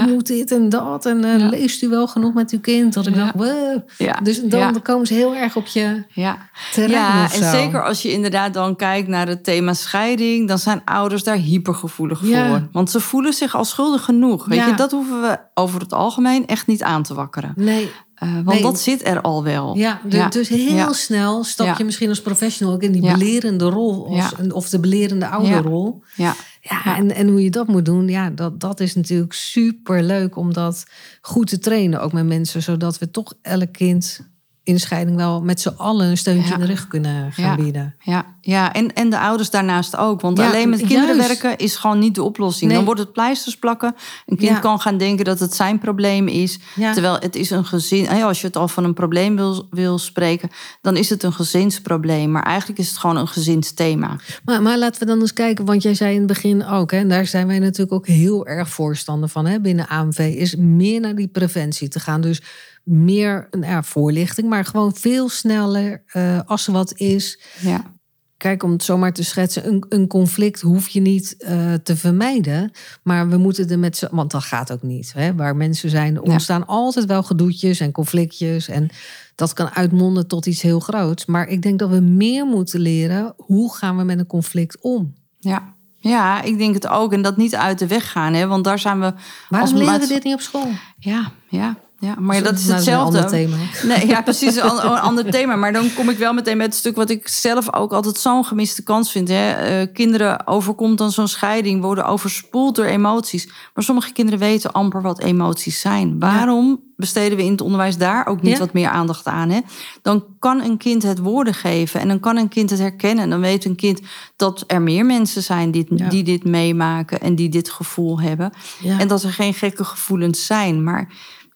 u 0.07 0.11
moet 0.11 0.27
dit 0.27 0.51
en 0.51 0.69
dat. 0.69 1.05
En 1.05 1.49
leest 1.49 1.83
u 1.83 1.89
wel 1.89 2.07
genoeg 2.07 2.33
met 2.33 2.51
uw 2.51 2.59
kind? 2.59 2.93
Dat 2.93 3.07
ik 3.07 3.15
dacht, 3.15 3.33
wow. 3.35 3.81
Dus 4.23 4.41
dan, 4.43 4.81
komen 4.81 5.07
ze 5.07 5.13
heel 5.13 5.35
erg 5.35 5.55
op 5.55 5.67
je 5.67 6.03
Ja, 6.09 6.37
terrein 6.73 6.91
ja 7.17 7.23
of 7.25 7.39
en 7.41 7.49
zeker 7.51 7.83
als 7.83 8.01
je 8.01 8.11
inderdaad 8.11 8.53
dan 8.53 8.75
kijkt 8.75 9.07
naar 9.07 9.27
het 9.27 9.43
thema 9.43 9.73
scheiding, 9.73 10.47
dan 10.47 10.59
zijn 10.59 10.81
ouders 10.85 11.23
daar 11.23 11.35
hypergevoelig 11.35 12.19
voor. 12.25 12.67
Want 12.71 12.91
ze 12.91 12.99
voelen 12.99 13.33
zich 13.33 13.55
al 13.55 13.65
schuldig 13.65 14.03
genoeg. 14.03 14.45
Weet 14.45 14.65
je, 14.65 14.73
dat 14.73 14.91
hoeven 14.91 15.21
we 15.21 15.37
over 15.53 15.79
het 15.81 15.93
algemeen 15.93 16.42
echt 16.45 16.67
niet 16.67 16.83
aan 16.83 17.03
te 17.03 17.13
wakkeren. 17.13 17.53
Nee, 17.55 17.89
Eh, 18.13 18.33
want 18.33 18.45
Nee. 18.45 18.61
dat 18.61 18.79
zit 18.79 19.07
er 19.07 19.21
al 19.21 19.43
wel. 19.43 19.75
ja, 19.77 20.01
du- 20.07 20.17
Ja. 20.17 20.29
dus 20.29 20.49
heel 20.49 20.75
Ja. 20.75 20.93
snel 20.93 21.43
stap 21.43 21.67
je 21.67 21.73
Ja. 21.77 21.85
misschien 21.85 22.09
als 22.09 22.21
professional 22.21 22.73
ook 22.73 22.81
in 22.81 22.91
die 22.91 23.01
belerende 23.01 23.65
rol. 23.65 24.07
Als. 24.21 24.33
Of 24.51 24.69
de 24.69 24.79
belerende 24.79 25.27
ouderrol. 25.27 26.01
Ja. 26.15 26.35
Ja, 26.61 26.81
Ja. 26.85 26.97
En, 26.97 27.15
en 27.15 27.27
hoe 27.27 27.43
je 27.43 27.49
dat 27.49 27.67
moet 27.67 27.85
doen, 27.85 28.07
ja, 28.07 28.29
dat, 28.29 28.59
dat 28.59 28.79
is 28.79 28.95
natuurlijk 28.95 29.33
super 29.33 30.03
leuk 30.03 30.35
om 30.37 30.53
dat 30.53 30.83
goed 31.21 31.47
te 31.47 31.59
trainen, 31.59 32.01
ook 32.01 32.11
met 32.13 32.25
mensen, 32.25 32.61
zodat 32.63 32.97
we 32.97 33.11
toch 33.11 33.33
elk 33.41 33.71
kind 33.73 34.19
in 34.63 34.79
scheiding 34.79 35.17
wel 35.17 35.41
met 35.41 35.61
z'n 35.61 35.73
allen 35.77 36.07
een 36.07 36.17
steuntje 36.17 36.47
Ja. 36.47 36.53
in 36.53 36.59
de 36.59 36.65
rug 36.65 36.87
kunnen 36.87 37.31
gaan 37.31 37.45
Ja. 37.45 37.55
bieden. 37.55 37.95
Ja, 37.99 38.25
ja. 38.41 38.73
En, 38.73 38.93
en 38.93 39.09
de 39.09 39.19
ouders 39.19 39.49
daarnaast 39.49 39.95
ook. 39.97 40.21
Want 40.21 40.37
Ja, 40.37 40.47
alleen 40.47 40.69
met 40.69 40.79
kinderen 40.79 41.15
juist. 41.15 41.27
werken 41.41 41.57
is 41.65 41.75
gewoon 41.75 41.99
niet 41.99 42.15
de 42.15 42.23
oplossing. 42.23 42.65
Nee. 42.67 42.75
Dan 42.75 42.85
wordt 42.85 42.99
het 43.01 43.11
pleisters 43.13 43.57
plakken. 43.57 43.95
Een 44.25 44.37
kind 44.37 44.59
kan 44.59 44.79
gaan 44.79 44.97
denken 44.97 45.25
dat 45.25 45.39
het 45.39 45.53
zijn 45.55 45.79
probleem 45.79 46.27
is. 46.27 46.59
Terwijl 46.75 47.17
het 47.19 47.35
is 47.35 47.49
een 47.49 47.65
gezin. 47.65 48.09
Als 48.23 48.41
je 48.41 48.47
het 48.47 48.55
al 48.57 48.67
van 48.67 48.83
een 48.83 48.93
probleem 48.93 49.35
wil, 49.35 49.67
wil 49.69 49.97
spreken, 49.97 50.49
dan 50.81 50.97
is 50.97 51.09
het 51.09 51.23
een 51.23 51.33
gezinsprobleem. 51.33 52.31
Maar 52.31 52.43
eigenlijk 52.43 52.79
is 52.79 52.89
het 52.89 52.97
gewoon 52.97 53.17
een 53.17 53.27
gezinsthema. 53.27 54.15
Maar, 54.45 54.61
maar 54.61 54.77
laten 54.77 54.99
we 54.99 55.05
dan 55.05 55.19
eens 55.19 55.33
kijken, 55.33 55.65
want 55.65 55.81
jij 55.83 55.93
zei 55.93 56.11
in 56.11 56.17
het 56.17 56.27
begin 56.27 56.65
ook, 56.65 56.91
hè, 56.91 56.97
en 56.97 57.09
daar 57.09 57.25
zijn 57.25 57.47
wij 57.47 57.59
natuurlijk 57.59 57.91
ook 57.93 58.07
heel 58.07 58.47
erg 58.47 58.69
voorstander 58.69 59.29
van 59.29 59.45
hè, 59.45 59.59
binnen 59.59 59.87
AMV, 59.87 60.19
is 60.37 60.55
meer 60.55 60.99
naar 60.99 61.15
die 61.15 61.27
preventie 61.27 61.87
te 61.87 61.99
gaan. 61.99 62.21
Dus 62.21 62.41
meer 62.83 63.47
nou 63.51 63.65
ja, 63.65 63.83
voorlichting, 63.83 64.49
maar 64.49 64.65
gewoon 64.65 64.93
veel 64.95 65.29
sneller 65.29 66.03
eh, 66.07 66.39
als 66.45 66.67
er 66.67 66.73
wat 66.73 66.93
is. 66.97 67.39
Ja. 67.59 67.91
Kijk, 68.37 68.63
om 68.63 68.71
het 68.71 68.83
zomaar 68.83 69.13
te 69.13 69.23
schetsen, 69.23 69.67
een, 69.67 69.85
een 69.89 70.07
conflict 70.07 70.61
hoef 70.61 70.87
je 70.87 70.99
niet 71.01 71.35
eh, 71.37 71.73
te 71.73 71.95
vermijden. 71.95 72.71
Maar 73.03 73.29
we 73.29 73.37
moeten 73.37 73.69
er 73.69 73.79
met 73.79 73.97
z'n... 73.97 74.07
Want 74.11 74.31
dat 74.31 74.43
gaat 74.43 74.71
ook 74.71 74.81
niet. 74.81 75.13
Hè? 75.13 75.35
Waar 75.35 75.55
mensen 75.55 75.89
zijn, 75.89 76.13
Ja. 76.13 76.19
ontstaan 76.19 76.67
altijd 76.67 77.05
wel 77.05 77.23
gedoetjes 77.23 77.79
en 77.79 77.91
conflictjes. 77.91 78.67
En 78.67 78.89
dat 79.35 79.53
kan 79.53 79.69
uitmonden 79.69 80.27
tot 80.27 80.45
iets 80.45 80.61
heel 80.61 80.79
groots. 80.79 81.25
Maar 81.25 81.47
ik 81.47 81.61
denk 81.61 81.79
dat 81.79 81.89
we 81.89 81.99
meer 81.99 82.45
moeten 82.45 82.79
leren... 82.79 83.33
hoe 83.37 83.75
gaan 83.75 83.97
we 83.97 84.03
met 84.03 84.19
een 84.19 84.27
conflict 84.27 84.77
om? 84.81 85.13
Ja. 85.39 85.73
ja, 85.99 86.41
ik 86.41 86.57
denk 86.57 86.73
het 86.73 86.87
ook. 86.87 87.13
En 87.13 87.21
dat 87.21 87.37
niet 87.37 87.55
uit 87.55 87.79
de 87.79 87.87
weg 87.87 88.11
gaan. 88.11 88.33
Hè? 88.33 88.47
Want 88.47 88.63
daar 88.63 88.79
zijn 88.79 88.99
we... 88.99 89.13
Waarom 89.49 89.69
als 89.71 89.79
leren 89.79 89.99
we 89.99 90.07
dit 90.07 90.23
niet 90.23 90.33
op 90.33 90.41
school? 90.41 90.67
Ja, 90.97 91.31
ja, 91.49 91.77
ja. 92.03 92.15
Maar 92.19 92.43
dat 92.43 92.53
is 92.53 92.63
Nou, 92.63 92.75
hetzelfde. 92.75 93.17
een 93.17 93.23
ander 93.23 93.39
thema. 93.39 93.55
Nee, 93.95 94.07
ja, 94.07 94.21
precies. 94.21 94.55
Een 94.55 94.61
an- 94.71 94.91
een 94.91 94.99
ander 94.99 95.31
thema. 95.31 95.55
Maar 95.55 95.73
dan 95.73 95.93
kom 95.95 96.09
ik 96.09 96.17
wel 96.17 96.33
meteen 96.33 96.57
met 96.57 96.65
het 96.65 96.75
stuk 96.75 96.95
wat 96.95 97.09
ik 97.09 97.27
zelf 97.27 97.73
ook 97.73 97.93
altijd 97.93 98.17
zo'n 98.17 98.45
gemiste 98.45 98.83
kans 98.83 99.11
vind. 99.11 99.27
Hè. 99.27 99.51
Eh, 99.51 99.87
kinderen 99.93 100.47
overkomt 100.47 100.97
dan 100.97 101.11
zo'n 101.11 101.27
scheiding, 101.27 101.81
worden 101.81 102.05
overspoeld 102.05 102.75
door 102.75 102.85
emoties. 102.85 103.47
Maar 103.73 103.83
sommige 103.83 104.11
kinderen 104.13 104.39
weten 104.39 104.71
amper 104.71 105.01
wat 105.01 105.19
emoties 105.19 105.79
zijn. 105.79 106.19
Waarom 106.19 106.81
besteden 106.95 107.37
we 107.37 107.43
in 107.43 107.51
het 107.51 107.61
onderwijs 107.61 107.97
daar 107.97 108.25
ook 108.27 108.41
niet 108.41 108.51
Ja. 108.53 108.59
wat 108.59 108.73
meer 108.73 108.89
aandacht 108.89 109.25
aan? 109.25 109.49
Hè? 109.49 109.59
Dan 110.01 110.23
kan 110.39 110.61
een 110.61 110.77
kind 110.77 111.03
het 111.03 111.19
woorden 111.19 111.53
geven 111.53 111.99
en 111.99 112.07
dan 112.07 112.19
kan 112.19 112.37
een 112.37 112.47
kind 112.47 112.69
het 112.69 112.79
herkennen. 112.79 113.23
En 113.23 113.29
dan 113.29 113.39
weet 113.39 113.65
een 113.65 113.75
kind 113.75 114.01
dat 114.35 114.63
er 114.67 114.81
meer 114.81 115.05
mensen 115.05 115.43
zijn 115.43 115.71
die, 115.71 115.85
Ja. 115.95 116.09
die 116.09 116.23
dit 116.23 116.43
meemaken 116.43 117.21
en 117.21 117.35
die 117.35 117.49
dit 117.49 117.69
gevoel 117.69 118.19
hebben. 118.21 118.51
En 118.97 119.07
dat 119.07 119.23
er 119.23 119.33
geen 119.33 119.53
gekke 119.53 119.83
gevoelens 119.83 120.45
zijn. 120.45 120.83
Maar 120.83 121.07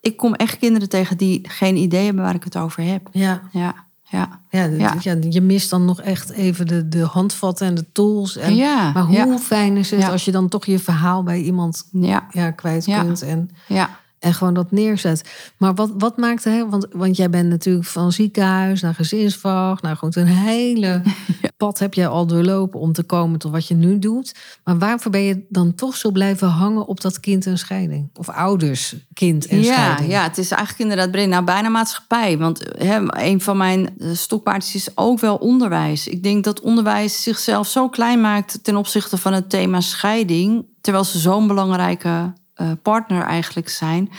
ik 0.01 0.17
kom 0.17 0.33
echt 0.33 0.57
kinderen 0.57 0.89
tegen 0.89 1.17
die 1.17 1.41
geen 1.49 1.75
idee 1.75 2.05
hebben 2.05 2.23
waar 2.23 2.35
ik 2.35 2.43
het 2.43 2.57
over 2.57 2.83
heb. 2.83 3.09
Ja, 3.11 3.41
Ja, 3.51 3.75
ja. 4.03 4.41
Ja, 4.49 4.63
Ja. 4.65 4.95
ja, 5.01 5.17
je 5.29 5.41
mist 5.41 5.69
dan 5.69 5.85
nog 5.85 6.01
echt 6.01 6.29
even 6.29 6.67
de, 6.67 6.87
de 6.87 7.03
handvatten 7.03 7.67
en 7.67 7.75
de 7.75 7.91
tools. 7.91 8.37
En, 8.37 8.55
ja, 8.55 8.91
maar 8.91 9.03
hoe 9.03 9.39
fijn 9.39 9.77
is 9.77 9.91
het 9.91 10.09
als 10.09 10.25
je 10.25 10.31
dan 10.31 10.47
toch 10.47 10.65
je 10.65 10.79
verhaal 10.79 11.23
bij 11.23 11.41
iemand 11.41 11.87
ja, 12.31 12.51
kwijt 12.51 12.85
kunt 12.85 13.21
en, 13.21 13.49
ja. 13.67 13.99
En 14.27 14.33
gewoon 14.33 14.53
dat 14.53 14.71
neerzet. 14.71 15.29
Maar 15.57 15.73
wat, 15.73 15.91
wat 15.97 16.17
maakte, 16.17 16.49
hè? 16.49 16.69
Want, 16.69 16.87
want 16.91 17.17
jij 17.17 17.29
bent 17.29 17.49
natuurlijk 17.49 17.85
van 17.85 18.11
ziekenhuis 18.11 18.81
naar 18.81 18.93
gezinsvak, 18.93 19.81
naar 19.81 19.95
goed 19.97 20.15
een 20.15 20.25
hele 20.25 21.01
pad 21.57 21.79
heb 21.79 21.93
je 21.93 22.07
al 22.07 22.25
doorlopen 22.27 22.79
om 22.79 22.93
te 22.93 23.03
komen 23.03 23.39
tot 23.39 23.51
wat 23.51 23.67
je 23.67 23.73
nu 23.73 23.99
doet. 23.99 24.35
Maar 24.63 24.77
waarvoor 24.77 25.11
ben 25.11 25.21
je 25.21 25.45
dan 25.49 25.75
toch 25.75 25.95
zo 25.95 26.11
blijven 26.11 26.47
hangen 26.47 26.87
op 26.87 27.01
dat 27.01 27.19
kind 27.19 27.45
en 27.45 27.57
scheiding? 27.57 28.09
Of 28.13 28.29
ouders, 28.29 28.95
kind 29.13 29.47
en 29.47 29.61
Ja, 29.61 29.73
scheiding? 29.73 30.11
ja, 30.11 30.23
het 30.23 30.37
is 30.37 30.51
eigenlijk 30.51 30.81
inderdaad 30.81 31.11
breed. 31.11 31.29
Nou, 31.29 31.43
bijna 31.43 31.69
maatschappij. 31.69 32.37
Want 32.37 32.63
hè, 32.77 32.99
een 33.23 33.41
van 33.41 33.57
mijn 33.57 33.89
eh, 33.99 34.09
stokpaardjes 34.13 34.75
is 34.75 34.97
ook 34.97 35.19
wel 35.19 35.35
onderwijs. 35.35 36.07
Ik 36.07 36.23
denk 36.23 36.43
dat 36.43 36.59
onderwijs 36.61 37.23
zichzelf 37.23 37.67
zo 37.67 37.89
klein 37.89 38.21
maakt 38.21 38.59
ten 38.63 38.75
opzichte 38.75 39.17
van 39.17 39.33
het 39.33 39.49
thema 39.49 39.81
scheiding. 39.81 40.65
Terwijl 40.81 41.05
ze 41.05 41.19
zo'n 41.19 41.47
belangrijke 41.47 42.33
partner 42.81 43.21
eigenlijk 43.21 43.69
zijn. 43.69 44.09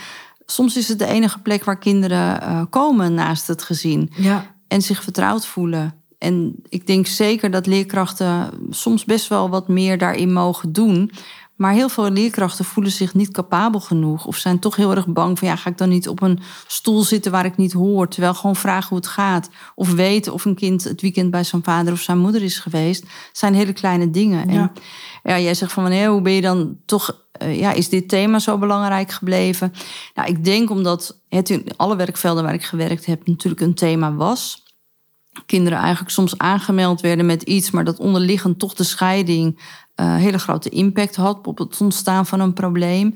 Soms 0.45 0.77
is 0.77 0.87
het 0.87 0.99
de 0.99 1.05
enige 1.05 1.39
plek 1.39 1.63
waar 1.63 1.77
kinderen 1.77 2.41
eh, 2.41 2.61
komen 2.69 3.13
naast 3.13 3.47
het 3.47 3.63
gezin 3.63 4.11
ja. 4.15 4.55
en 4.67 4.81
zich 4.81 5.03
vertrouwd 5.03 5.45
voelen. 5.45 5.93
En 6.17 6.55
ik 6.69 6.87
denk 6.87 7.07
zeker 7.07 7.51
dat 7.51 7.65
leerkrachten 7.65 8.49
soms 8.69 9.05
best 9.05 9.27
wel 9.27 9.49
wat 9.49 9.67
meer 9.67 9.97
daarin 9.97 10.33
mogen 10.33 10.73
doen. 10.73 11.11
Maar 11.59 11.73
heel 11.73 11.89
veel 11.89 12.09
leerkrachten 12.09 12.65
voelen 12.65 12.91
zich 12.91 13.13
niet 13.13 13.31
capabel 13.31 13.79
genoeg. 13.79 14.25
Of 14.25 14.35
zijn 14.35 14.59
toch 14.59 14.75
heel 14.75 14.91
erg 14.91 15.07
bang 15.07 15.39
van 15.39 15.47
ja, 15.47 15.55
ga 15.55 15.69
ik 15.69 15.77
dan 15.77 15.89
niet 15.89 16.07
op 16.07 16.21
een 16.21 16.39
stoel 16.67 17.03
zitten 17.03 17.31
waar 17.31 17.45
ik 17.45 17.57
niet 17.57 17.73
hoor. 17.73 18.07
Terwijl 18.07 18.33
gewoon 18.33 18.55
vragen 18.55 18.89
hoe 18.89 18.97
het 18.97 19.07
gaat. 19.07 19.49
Of 19.75 19.91
weten 19.91 20.33
of 20.33 20.45
een 20.45 20.55
kind 20.55 20.83
het 20.83 21.01
weekend 21.01 21.31
bij 21.31 21.43
zijn 21.43 21.63
vader 21.63 21.93
of 21.93 21.99
zijn 21.99 22.17
moeder 22.17 22.43
is 22.43 22.59
geweest. 22.59 23.05
Zijn 23.31 23.53
hele 23.53 23.73
kleine 23.73 24.09
dingen. 24.09 24.51
Ja. 24.51 24.71
En 25.23 25.33
ja, 25.33 25.39
jij 25.39 25.53
zegt 25.53 25.71
van 25.71 25.83
wanneer, 25.83 26.09
hoe 26.09 26.21
ben 26.21 26.33
je 26.33 26.41
dan 26.41 26.77
toch, 26.85 27.25
eh, 27.31 27.59
ja, 27.59 27.71
is 27.71 27.89
dit 27.89 28.09
thema 28.09 28.39
zo 28.39 28.57
belangrijk 28.57 29.11
gebleven? 29.11 29.73
Nou, 30.13 30.29
ik 30.29 30.43
denk 30.43 30.69
omdat 30.69 31.19
het 31.29 31.49
in 31.49 31.67
alle 31.75 31.95
werkvelden 31.95 32.43
waar 32.43 32.53
ik 32.53 32.63
gewerkt 32.63 33.05
heb 33.05 33.27
natuurlijk 33.27 33.61
een 33.61 33.75
thema 33.75 34.13
was. 34.13 34.63
Kinderen 35.45 35.79
eigenlijk 35.79 36.11
soms 36.11 36.37
aangemeld 36.37 37.01
werden 37.01 37.25
met 37.25 37.41
iets, 37.41 37.71
maar 37.71 37.83
dat 37.83 37.99
onderliggend 37.99 38.59
toch 38.59 38.73
de 38.73 38.83
scheiding 38.83 39.59
eh 39.99 40.15
hele 40.15 40.39
grote 40.39 40.69
impact 40.69 41.15
had 41.15 41.47
op 41.47 41.57
het 41.57 41.81
ontstaan 41.81 42.25
van 42.25 42.39
een 42.39 42.53
probleem. 42.53 43.15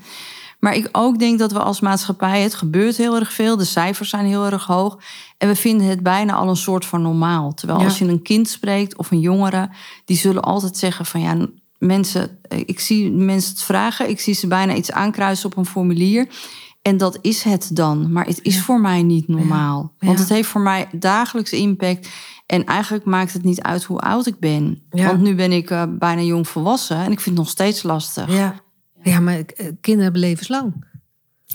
Maar 0.60 0.76
ik 0.76 0.90
ook 0.92 1.20
denk 1.20 1.40
dat 1.40 1.52
we 1.52 1.60
als 1.60 1.80
maatschappij, 1.80 2.42
het 2.42 2.54
gebeurt 2.56 2.98
heel 2.98 3.16
erg 3.16 3.34
veel, 3.34 3.58
de 3.58 3.64
cijfers 3.64 4.10
zijn 4.10 4.26
heel 4.26 4.46
erg 4.46 4.66
hoog. 4.66 4.98
En 5.38 5.48
we 5.48 5.56
vinden 5.56 5.88
het 5.88 6.04
bijna 6.04 6.34
al 6.34 6.50
een 6.50 6.56
soort 6.56 6.86
van 6.86 7.02
normaal. 7.02 7.54
Terwijl 7.54 7.80
Ja. 7.80 7.86
als 7.86 7.98
je 8.00 8.06
een 8.08 8.22
kind 8.22 8.48
spreekt 8.50 8.98
of 8.98 9.12
een 9.12 9.20
jongere, 9.20 9.70
die 10.06 10.18
zullen 10.18 10.42
altijd 10.42 10.78
zeggen 10.78 11.06
van 11.06 11.22
ja, 11.22 11.36
mensen, 11.78 12.38
eh, 12.42 12.60
ik 12.66 12.80
zie 12.80 13.12
mensen 13.12 13.52
het 13.52 13.64
vragen, 13.64 14.10
ik 14.10 14.20
zie 14.20 14.34
ze 14.34 14.48
bijna 14.48 14.74
iets 14.76 14.92
aankruisen 14.92 15.46
op 15.52 15.58
een 15.58 15.66
formulier. 15.66 16.28
En 16.82 16.98
dat 16.98 17.18
is 17.22 17.44
het 17.44 17.70
dan. 17.74 18.12
Maar 18.12 18.26
het 18.26 18.40
is 18.42 18.56
Ja. 18.56 18.62
voor 18.62 18.82
mij 18.82 19.04
niet 19.04 19.28
normaal. 19.28 19.92
Ja. 20.00 20.08
Want 20.08 20.20
het 20.20 20.30
heeft 20.30 20.48
voor 20.50 20.62
mij 20.62 20.88
dagelijks 20.92 21.52
impact. 21.52 22.08
En 22.46 22.66
eigenlijk 22.66 23.06
maakt 23.06 23.34
het 23.34 23.44
niet 23.44 23.62
uit 23.62 23.84
hoe 23.84 24.00
oud 24.00 24.28
ik 24.28 24.40
ben. 24.40 24.82
Ja. 24.90 25.08
Want 25.08 25.22
nu 25.22 25.36
ben 25.36 25.52
ik 25.52 25.70
eh, 25.70 25.84
bijna 25.90 26.22
jong 26.22 26.48
volwassen 26.48 26.98
en 26.98 27.12
ik 27.12 27.20
vind 27.20 27.26
het 27.26 27.46
nog 27.46 27.50
steeds 27.50 27.84
lastig. 27.84 28.34
Ja. 28.34 28.56
ja, 29.02 29.20
maar 29.20 29.36
eh, 29.36 29.68
kinderen 29.82 30.04
hebben 30.04 30.22
levenslang. 30.22 30.92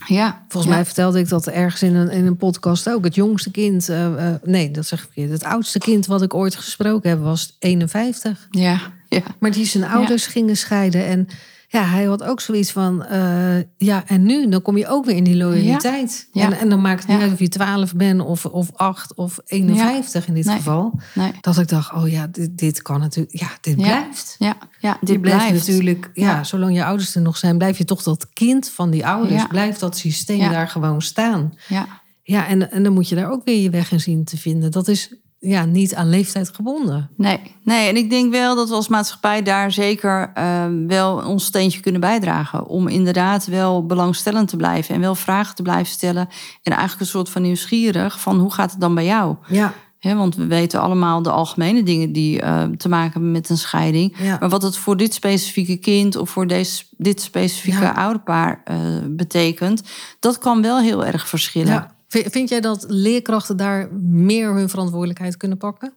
Ja, 0.06 0.44
Volgens 0.48 0.72
ja. 0.72 0.78
mij 0.78 0.86
vertelde 0.86 1.18
ik 1.18 1.28
dat 1.28 1.46
ergens 1.46 1.82
in 1.82 1.94
een, 1.94 2.10
in 2.10 2.26
een 2.26 2.36
podcast 2.36 2.90
ook. 2.90 3.04
Het 3.04 3.14
jongste 3.14 3.50
kind, 3.50 3.88
eh, 3.88 4.34
nee, 4.42 4.70
dat 4.70 4.86
zeg 4.86 4.98
ik 4.98 5.04
verkeerd. 5.04 5.30
Het 5.30 5.44
oudste 5.44 5.78
kind 5.78 6.06
wat 6.06 6.22
ik 6.22 6.34
ooit 6.34 6.56
gesproken 6.56 7.10
heb 7.10 7.20
was 7.20 7.56
51. 7.58 8.46
Ja, 8.50 8.80
ja, 9.08 9.22
Maar 9.38 9.50
die 9.50 9.64
zijn 9.64 9.84
ouders 9.84 10.26
gingen 10.26 10.56
scheiden. 10.56 11.06
En 11.06 11.28
ja, 11.70 11.82
hij 11.84 12.04
had 12.04 12.22
ook 12.22 12.40
zoiets 12.40 12.72
van, 12.72 13.04
eh, 13.04 13.56
ja, 13.76 14.04
en 14.06 14.22
nu? 14.22 14.48
Dan 14.48 14.62
kom 14.62 14.76
je 14.76 14.86
ook 14.88 15.04
weer 15.04 15.16
in 15.16 15.24
die 15.24 15.36
loyaliteit. 15.36 16.28
Ja. 16.32 16.44
En, 16.44 16.52
en 16.58 16.68
dan 16.68 16.80
maakt 16.80 17.00
het 17.02 17.08
niet 17.12 17.20
uit 17.20 17.32
of 17.32 17.38
je 17.38 17.48
12 17.48 17.94
bent 17.94 18.20
of, 18.20 18.44
of 18.46 18.70
8 18.74 19.14
of 19.14 19.38
51 19.44 20.26
in 20.28 20.34
dit 20.34 20.44
Nee. 20.44 20.56
geval. 20.56 21.00
nee. 21.14 21.32
Dat 21.40 21.58
ik 21.58 21.68
dacht, 21.68 21.92
oh 21.92 22.08
ja, 22.10 22.26
dit, 22.26 22.58
dit 22.58 22.82
kan 22.82 23.00
natuurlijk, 23.00 23.38
ja, 23.38 23.48
dit 23.60 23.76
blijft. 23.76 24.36
Ja, 24.38 24.56
ja 24.80 24.96
dit 25.00 25.08
Dit 25.08 25.20
blijft, 25.20 25.46
blijft. 25.46 25.66
natuurlijk, 25.66 26.10
ja, 26.14 26.44
zolang 26.44 26.74
je 26.74 26.84
ouders 26.84 27.14
er 27.14 27.22
nog 27.22 27.36
zijn, 27.36 27.58
blijf 27.58 27.78
je 27.78 27.84
toch 27.84 28.02
dat 28.02 28.26
kind 28.32 28.68
van 28.68 28.90
die 28.90 29.06
ouders, 29.06 29.46
blijft 29.46 29.80
dat 29.80 29.96
systeem 29.96 30.38
daar 30.50 30.68
gewoon 30.68 31.02
staan. 31.02 31.52
Ja, 31.68 31.86
Ja, 32.22 32.46
en, 32.46 32.70
en 32.70 32.82
dan 32.82 32.92
moet 32.92 33.08
je 33.08 33.14
daar 33.14 33.30
ook 33.30 33.44
weer 33.44 33.62
je 33.62 33.70
weg 33.70 33.92
in 33.92 34.00
zien 34.00 34.24
te 34.24 34.36
vinden. 34.36 34.70
Dat 34.70 34.88
is 34.88 35.14
ja, 35.40 35.64
niet 35.64 35.94
aan 35.94 36.08
leeftijd 36.08 36.50
gebonden. 36.54 37.10
nee, 37.16 37.40
nee. 37.62 37.88
En 37.88 37.96
ik 37.96 38.10
denk 38.10 38.32
wel 38.32 38.56
dat 38.56 38.68
we 38.68 38.74
als 38.74 38.88
maatschappij 38.88 39.42
daar 39.42 39.72
zeker 39.72 40.30
eh, 40.34 40.64
wel 40.86 41.16
ons 41.26 41.44
steentje 41.44 41.80
kunnen 41.80 42.00
bijdragen. 42.00 42.66
Om 42.66 42.88
inderdaad 42.88 43.46
wel 43.46 43.86
belangstellend 43.86 44.48
te 44.48 44.56
blijven 44.56 44.94
en 44.94 45.00
wel 45.00 45.14
vragen 45.14 45.54
te 45.54 45.62
blijven 45.62 45.92
stellen. 45.92 46.28
En 46.62 46.72
eigenlijk 46.72 47.00
een 47.00 47.06
soort 47.06 47.28
van 47.30 47.42
nieuwsgierig 47.42 48.20
van 48.20 48.38
hoe 48.38 48.52
gaat 48.52 48.70
het 48.70 48.80
dan 48.80 48.94
bij 48.94 49.04
jou? 49.04 49.36
Ja, 49.48 49.72
Hè, 49.98 50.14
want 50.14 50.36
we 50.36 50.46
weten 50.46 50.80
allemaal 50.80 51.22
de 51.22 51.30
algemene 51.30 51.82
dingen 51.82 52.12
die 52.12 52.40
eh, 52.40 52.62
te 52.62 52.88
maken 52.88 53.12
hebben 53.12 53.30
met 53.30 53.48
een 53.50 53.58
scheiding. 53.58 54.14
Ja. 54.22 54.36
Maar 54.40 54.48
wat 54.48 54.62
het 54.62 54.76
voor 54.76 54.96
dit 54.96 55.14
specifieke 55.14 55.76
kind 55.76 56.16
of 56.16 56.30
voor 56.30 56.46
deze, 56.46 56.84
dit 56.96 57.20
specifieke 57.20 57.80
Ja. 57.82 57.90
ouderpaar 57.94 58.60
eh, 58.64 58.76
betekent, 59.08 59.82
dat 60.20 60.38
kan 60.38 60.62
wel 60.62 60.78
heel 60.80 61.04
erg 61.04 61.28
verschillen. 61.28 61.72
ja. 61.72 61.96
Vind 62.08 62.48
jij 62.48 62.60
dat 62.60 62.84
leerkrachten 62.88 63.56
daar 63.56 63.88
meer 64.02 64.54
hun 64.54 64.68
verantwoordelijkheid 64.68 65.36
kunnen 65.36 65.58
pakken? 65.58 65.92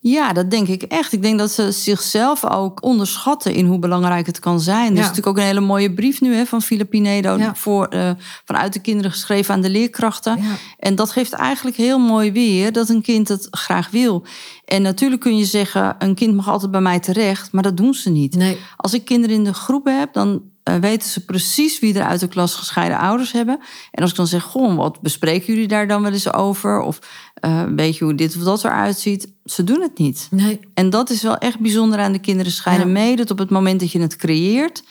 Ja, 0.00 0.32
dat 0.32 0.50
denk 0.50 0.68
ik 0.68 0.82
echt. 0.82 1.12
Ik 1.12 1.22
denk 1.22 1.38
dat 1.38 1.50
ze 1.50 1.72
zichzelf 1.72 2.44
ook 2.44 2.82
onderschatten 2.82 3.54
in 3.54 3.66
hoe 3.66 3.78
belangrijk 3.78 4.26
het 4.26 4.38
kan 4.38 4.60
zijn. 4.60 4.86
Er 4.86 4.92
is 4.92 4.98
natuurlijk 4.98 5.26
ook 5.26 5.36
een 5.36 5.42
hele 5.42 5.60
mooie 5.60 5.94
brief 5.94 6.20
nu 6.20 6.34
hè, 6.34 6.46
van 6.46 6.62
Filipinedo 6.62 7.36
Ja. 7.36 7.54
voor, 7.54 7.86
eh, 7.86 8.10
vanuit 8.44 8.72
de 8.72 8.80
kinderen 8.80 9.10
geschreven 9.10 9.54
aan 9.54 9.60
de 9.60 9.70
leerkrachten. 9.70 10.42
Ja. 10.42 10.54
En 10.78 10.94
dat 10.94 11.10
geeft 11.10 11.32
eigenlijk 11.32 11.76
heel 11.76 11.98
mooi 11.98 12.32
weer 12.32 12.72
dat 12.72 12.88
een 12.88 13.02
kind 13.02 13.28
het 13.28 13.46
graag 13.50 13.90
wil. 13.90 14.24
En 14.68 14.82
natuurlijk 14.82 15.20
kun 15.20 15.36
je 15.36 15.44
zeggen, 15.44 15.96
een 15.98 16.14
kind 16.14 16.34
mag 16.34 16.48
altijd 16.48 16.70
bij 16.70 16.80
mij 16.80 17.00
terecht, 17.00 17.52
maar 17.52 17.62
dat 17.62 17.76
doen 17.76 17.94
ze 17.94 18.10
niet. 18.10 18.36
Nee. 18.36 18.58
Als 18.76 18.94
ik 18.94 19.04
kinderen 19.04 19.36
in 19.36 19.44
de 19.44 19.54
groepen 19.54 19.98
heb, 19.98 20.12
dan 20.12 20.42
eh, 20.62 20.74
weten 20.74 21.08
ze 21.08 21.24
precies 21.24 21.80
wie 21.80 21.94
er 21.98 22.04
uit 22.04 22.20
de 22.20 22.28
klas 22.28 22.54
gescheiden 22.54 22.98
ouders 22.98 23.32
hebben. 23.32 23.58
En 23.90 24.02
als 24.02 24.10
ik 24.10 24.16
dan 24.16 24.26
zeg, 24.26 24.42
goh, 24.42 24.76
wat 24.76 25.00
bespreken 25.00 25.52
jullie 25.52 25.68
daar 25.68 25.88
dan 25.88 26.02
wel 26.02 26.12
eens 26.12 26.32
over? 26.32 26.80
Of 26.80 26.98
eh, 27.34 27.62
weet 27.76 27.96
je 27.96 28.04
hoe 28.04 28.14
dit 28.14 28.36
of 28.36 28.42
dat 28.42 28.64
eruit 28.64 28.98
ziet? 28.98 29.32
Ze 29.44 29.64
doen 29.64 29.80
het 29.80 29.98
niet. 29.98 30.28
Nee. 30.30 30.60
En 30.74 30.90
dat 30.90 31.10
is 31.10 31.22
wel 31.22 31.36
echt 31.36 31.58
bijzonder 31.60 31.98
aan 31.98 32.12
de 32.12 32.18
kinderen 32.18 32.52
scheiden 32.52 32.86
Ja. 32.86 32.92
mee. 32.92 33.16
Dat 33.16 33.30
op 33.30 33.38
het 33.38 33.50
moment 33.50 33.80
dat 33.80 33.92
je 33.92 34.00
het 34.00 34.16
creëert, 34.16 34.82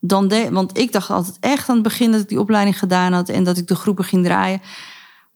dan 0.00 0.28
de, 0.28 0.48
want 0.50 0.78
ik 0.78 0.92
dacht 0.92 1.10
altijd 1.10 1.36
echt 1.40 1.68
aan 1.68 1.74
het 1.74 1.84
begin 1.84 2.12
dat 2.12 2.20
ik 2.20 2.28
die 2.28 2.40
opleiding 2.40 2.78
gedaan 2.78 3.12
had 3.12 3.28
en 3.28 3.44
dat 3.44 3.56
ik 3.56 3.66
de 3.66 3.74
groepen 3.74 4.04
ging 4.04 4.24
draaien. 4.24 4.60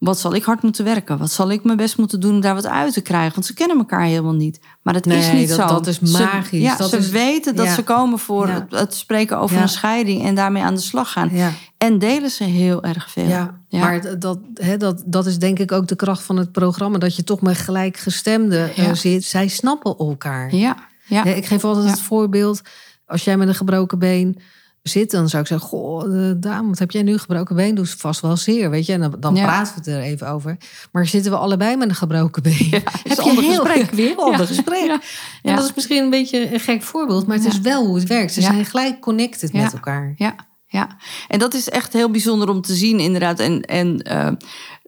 Wat 0.05 0.19
zal 0.19 0.35
ik 0.35 0.43
hard 0.45 0.63
moeten 0.63 0.85
werken? 0.85 1.19
Wat 1.19 1.31
zal 1.31 1.51
ik 1.51 1.65
mijn 1.65 1.77
best 1.77 1.99
moeten 1.99 2.21
doen 2.21 2.35
om 2.35 2.41
daar 2.41 2.55
wat 2.55 2.67
uit 2.67 2.93
te 2.93 3.01
krijgen? 3.01 3.35
Want 3.35 3.47
ze 3.47 3.55
kennen 3.55 3.79
elkaar 3.79 4.03
helemaal 4.05 4.33
niet. 4.35 4.61
Maar 4.83 4.95
dat 4.95 5.07
is 5.07 5.33
niet 5.33 5.49
dat- 5.49 5.57
zo. 5.57 5.67
dat 5.67 5.87
is 5.87 5.99
Ze- 6.03 6.23
magisch. 6.23 6.61
ja, 6.63 6.77
Dat 6.77 6.91
ze 6.91 6.97
is- 6.97 7.09
weten 7.09 7.57
dat 7.57 7.67
ja. 7.67 7.75
ze 7.75 7.83
komen 7.83 8.19
voor 8.19 8.47
Ja. 8.49 8.55
het, 8.55 8.81
het 8.81 8.95
spreken 8.95 9.39
over 9.39 9.61
een 9.61 9.69
scheiding 9.69 10.25
en 10.25 10.35
daarmee 10.35 10.63
aan 10.63 10.75
de 10.75 10.81
slag 10.81 11.13
gaan. 11.13 11.31
En 11.79 11.99
delen 11.99 12.31
ze 12.31 12.45
heel 12.45 12.83
erg 12.83 13.11
veel. 13.11 13.27
Ja, 13.27 13.59
maar 13.71 14.19
dat, 14.19 14.39
hè, 14.55 14.77
dat, 14.77 15.03
dat 15.07 15.27
is 15.27 15.39
denk 15.39 15.59
ik 15.59 15.73
ook 15.73 15.87
de 15.89 15.97
kracht 15.97 16.23
van 16.23 16.37
het 16.37 16.53
programma. 16.53 16.99
Dat 16.99 17.17
je 17.17 17.25
toch 17.25 17.41
met 17.41 17.57
gelijkgestemden 17.57 18.75
eh, 18.77 18.93
zit. 18.93 19.25
Zij 19.25 19.49
snappen 19.49 19.97
elkaar. 19.99 20.55
ja, 20.55 20.77
ja. 21.07 21.25
Ik 21.25 21.47
geef 21.47 21.65
altijd 21.65 21.91
het 21.91 22.01
voorbeeld. 22.01 22.61
Als 23.07 23.25
jij 23.25 23.37
met 23.37 23.49
een 23.49 23.55
gebroken 23.55 23.99
been 23.99 24.39
zit, 24.91 25.11
dan 25.11 25.29
zou 25.29 25.43
ik 25.43 25.49
zeggen... 25.49 25.69
Goh, 25.69 26.33
dame, 26.37 26.69
wat 26.69 26.79
heb 26.79 26.91
jij 26.91 27.03
nu 27.03 27.19
gebroken 27.19 27.57
been? 27.57 27.75
Doet 27.75 27.91
vast 27.91 28.21
wel 28.21 28.37
zeer, 28.37 28.71
weet 28.71 28.87
je. 28.87 28.93
En 28.93 29.01
dan, 29.01 29.15
dan 29.19 29.35
Ja. 29.35 29.45
praten 29.45 29.75
we 29.75 29.79
het 29.91 29.99
er 29.99 30.01
even 30.03 30.29
over. 30.29 30.57
Maar 30.93 31.07
zitten 31.07 31.31
we 31.33 31.39
allebei 31.39 31.77
met 31.77 31.89
een 31.89 31.95
gebroken 31.95 32.43
been... 32.43 32.57
Ja, 32.71 32.79
is 33.05 33.17
heb 33.17 33.19
een 33.27 33.35
je 33.35 33.41
heel 33.41 33.65
gesprek. 33.65 33.91
weer 33.91 34.11
een 34.11 34.17
ander 34.19 34.41
Ja. 34.41 34.47
gesprek. 34.47 34.85
Ja. 34.87 35.01
En 35.43 35.57
dat 35.57 35.65
is 35.65 35.75
misschien 35.75 36.03
een 36.03 36.11
beetje 36.11 36.53
een 36.55 36.61
gek 36.61 36.83
voorbeeld... 36.83 37.27
maar 37.27 37.37
het 37.37 37.47
is 37.47 37.61
wel 37.61 37.87
hoe 37.87 37.95
het 37.99 38.09
werkt. 38.09 38.33
Ze 38.33 38.41
zijn 38.41 38.65
gelijk 38.65 39.01
connected 39.01 39.53
met 39.53 39.73
elkaar. 39.73 40.15
Ja, 40.17 40.35
ja. 40.67 40.97
En 41.29 41.39
dat 41.39 41.55
is 41.55 41.69
echt 41.69 41.93
heel 41.93 42.11
bijzonder 42.11 42.49
om 42.49 42.61
te 42.61 42.75
zien, 42.75 42.99
inderdaad. 43.01 43.39
En, 43.41 43.61
en 43.63 44.03
eh, 44.03 44.33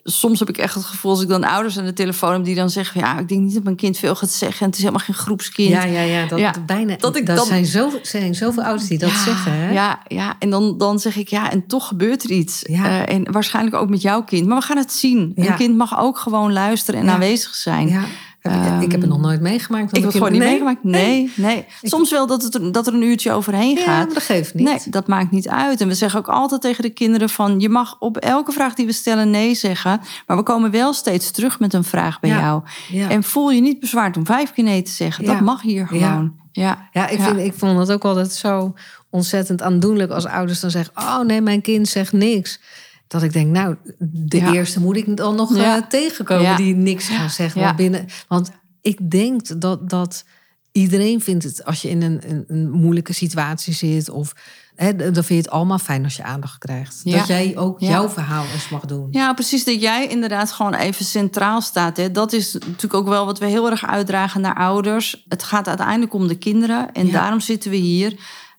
soms 0.08 0.38
heb 0.38 0.48
ik 0.48 0.58
echt 0.58 0.74
het 0.74 0.84
gevoel, 0.84 1.10
als 1.10 1.22
ik 1.22 1.28
dan 1.28 1.44
ouders 1.44 1.78
aan 1.78 1.84
de 1.84 1.92
telefoon 1.92 2.32
heb... 2.32 2.44
die 2.44 2.54
dan 2.54 2.70
zeggen, 2.70 3.00
ja, 3.00 3.18
ik 3.18 3.28
denk 3.28 3.40
niet 3.40 3.54
dat 3.54 3.62
mijn 3.62 3.76
kind 3.76 3.98
veel 3.98 4.14
gaat 4.14 4.30
zeggen... 4.30 4.60
en 4.60 4.66
het 4.66 4.74
is 4.74 4.80
helemaal 4.80 5.04
geen 5.04 5.14
groepskind. 5.14 5.68
Ja, 5.70 5.84
ja, 5.84 6.00
ja. 6.00 6.26
Dat, 6.26 6.38
Ja. 6.38 6.54
Bijna, 6.66 6.96
Dat 6.96 7.16
ik 7.16 7.26
dat 7.26 7.36
dan- 7.36 7.46
zijn, 7.46 7.66
zo, 7.66 7.90
zijn 8.02 8.34
zoveel 8.34 8.62
ouders 8.62 8.88
die 8.88 8.98
dat 8.98 9.10
ja, 9.10 9.22
zeggen. 9.24 9.52
Hè? 9.52 9.72
Ja, 9.72 10.00
ja, 10.06 10.36
en 10.38 10.50
dan, 10.50 10.78
dan 10.78 10.98
zeg 10.98 11.16
ik, 11.16 11.28
ja, 11.28 11.50
en 11.50 11.66
toch 11.66 11.86
gebeurt 11.88 12.24
er 12.24 12.30
iets. 12.30 12.60
Ja. 12.68 12.84
Eh, 13.06 13.14
en 13.14 13.32
waarschijnlijk 13.32 13.76
ook 13.76 13.88
met 13.88 14.02
jouw 14.02 14.22
kind. 14.24 14.46
Maar 14.46 14.58
we 14.58 14.64
gaan 14.64 14.76
het 14.76 14.92
zien. 14.92 15.32
Een 15.34 15.54
kind 15.56 15.76
mag 15.76 15.98
ook 15.98 16.18
gewoon 16.18 16.52
luisteren 16.52 17.00
en 17.00 17.08
aanwezig 17.08 17.54
zijn. 17.54 17.88
Ja. 17.88 18.02
Je- 18.50 18.84
ik 18.84 18.90
heb 18.92 19.00
het 19.00 19.10
nog 19.10 19.20
nooit 19.20 19.40
meegemaakt. 19.40 19.84
dat 19.84 19.96
Ik 19.96 20.02
heb 20.02 20.12
het 20.12 20.16
gewoon 20.16 20.32
niet 20.32 20.40
nee? 20.40 20.48
meegemaakt. 20.50 20.84
Nee, 20.84 21.32
nee. 21.36 21.64
Soms 21.82 22.10
wel 22.10 22.26
dat, 22.26 22.42
het, 22.42 22.54
er- 22.54 22.72
dat 22.72 22.86
er 22.86 22.94
een 22.94 23.02
uurtje 23.02 23.32
overheen 23.32 23.76
gaat. 23.76 24.14
dat 24.14 24.22
geeft 24.22 24.54
niet. 24.54 24.64
Nee, 24.64 24.78
dat 24.90 25.06
maakt 25.06 25.30
niet 25.30 25.48
uit. 25.48 25.80
En 25.80 25.88
we 25.88 25.94
zeggen 25.94 26.18
ook 26.18 26.28
altijd 26.28 26.60
tegen 26.60 26.82
de 26.82 26.90
kinderen 26.90 27.28
van... 27.28 27.60
je 27.60 27.68
mag 27.68 27.96
op 27.98 28.16
elke 28.16 28.52
vraag 28.52 28.74
die 28.74 28.86
we 28.86 28.92
stellen 28.92 29.30
nee 29.30 29.54
zeggen... 29.54 30.00
maar 30.26 30.36
we 30.36 30.42
komen 30.42 30.70
wel 30.70 30.92
steeds 30.92 31.30
terug 31.30 31.60
met 31.60 31.74
een 31.74 31.84
vraag 31.84 32.20
bij 32.20 32.30
Ja. 32.30 32.40
jou. 32.40 32.62
Ja. 32.90 33.08
En 33.10 33.22
voel 33.22 33.50
je 33.50 33.60
niet 33.60 33.80
bezwaard 33.80 34.16
om 34.16 34.26
vijf 34.26 34.52
keer 34.52 34.64
nee 34.64 34.82
te 34.82 34.90
zeggen. 34.90 35.24
Dat 35.24 35.40
mag 35.40 35.62
hier 35.62 35.86
gewoon. 35.86 36.34
Ja, 36.52 36.88
Ja, 36.92 37.08
ik, 37.08 37.20
Vind, 37.20 37.38
ik 37.38 37.54
vond 37.56 37.78
het 37.78 37.92
ook 37.92 38.04
altijd 38.04 38.32
zo 38.32 38.74
ontzettend 39.10 39.62
aandoenlijk 39.62 40.10
als 40.10 40.24
ouders 40.26 40.60
dan 40.60 40.70
zeggen: 40.70 40.92
Oh 40.96 41.20
nee, 41.20 41.40
mijn 41.40 41.60
kind 41.60 41.88
zegt 41.88 42.12
niks. 42.12 42.60
Dat 43.08 43.22
ik 43.22 43.32
denk, 43.32 43.50
nou, 43.50 43.76
de 43.98 44.36
Ja. 44.36 44.52
eerste 44.52 44.80
moet 44.80 44.96
ik 44.96 45.16
dan 45.16 45.34
nog 45.34 45.56
Ja. 45.56 45.76
eh, 45.76 45.82
tegenkomen 45.82 46.44
Ja. 46.44 46.56
die 46.56 46.74
niks 46.74 47.08
gaan 47.08 47.30
zeggen. 47.30 47.76
Binnen, 47.76 48.06
want 48.28 48.50
ik 48.80 49.10
denk 49.10 49.60
dat, 49.60 49.88
dat 49.90 50.24
iedereen 50.72 51.20
vindt 51.20 51.44
het, 51.44 51.64
als 51.64 51.82
je 51.82 51.88
in 51.88 52.02
een, 52.02 52.20
een, 52.30 52.44
een 52.48 52.70
moeilijke 52.70 53.12
situatie 53.12 53.74
zit, 53.74 54.08
of 54.10 54.32
hè, 54.74 54.96
dan 54.96 55.12
vind 55.12 55.28
je 55.28 55.34
het 55.34 55.50
allemaal 55.50 55.78
fijn 55.78 56.04
als 56.04 56.16
je 56.16 56.22
aandacht 56.22 56.58
krijgt. 56.58 57.00
Ja. 57.04 57.16
Dat 57.16 57.26
jij 57.26 57.56
ook 57.56 57.80
Ja. 57.80 57.88
jouw 57.88 58.08
verhaal 58.08 58.44
eens 58.52 58.68
mag 58.68 58.80
doen. 58.84 59.08
Ja, 59.10 59.32
precies. 59.32 59.64
Dat 59.64 59.80
jij 59.80 60.06
inderdaad 60.06 60.52
gewoon 60.52 60.74
even 60.74 61.04
centraal 61.04 61.60
staat. 61.60 61.96
Hè. 61.96 62.10
Dat 62.10 62.32
is 62.32 62.52
natuurlijk 62.52 62.94
ook 62.94 63.08
wel 63.08 63.24
wat 63.26 63.38
we 63.38 63.46
heel 63.46 63.70
erg 63.70 63.86
uitdragen 63.86 64.40
naar 64.40 64.54
ouders. 64.56 65.24
Het 65.28 65.42
gaat 65.42 65.68
uiteindelijk 65.68 66.14
om 66.14 66.28
de 66.28 66.38
kinderen. 66.38 66.92
En 66.92 67.06
Ja. 67.06 67.12
daarom 67.12 67.40
zitten 67.40 67.70
we 67.70 67.76
hier. 67.76 68.16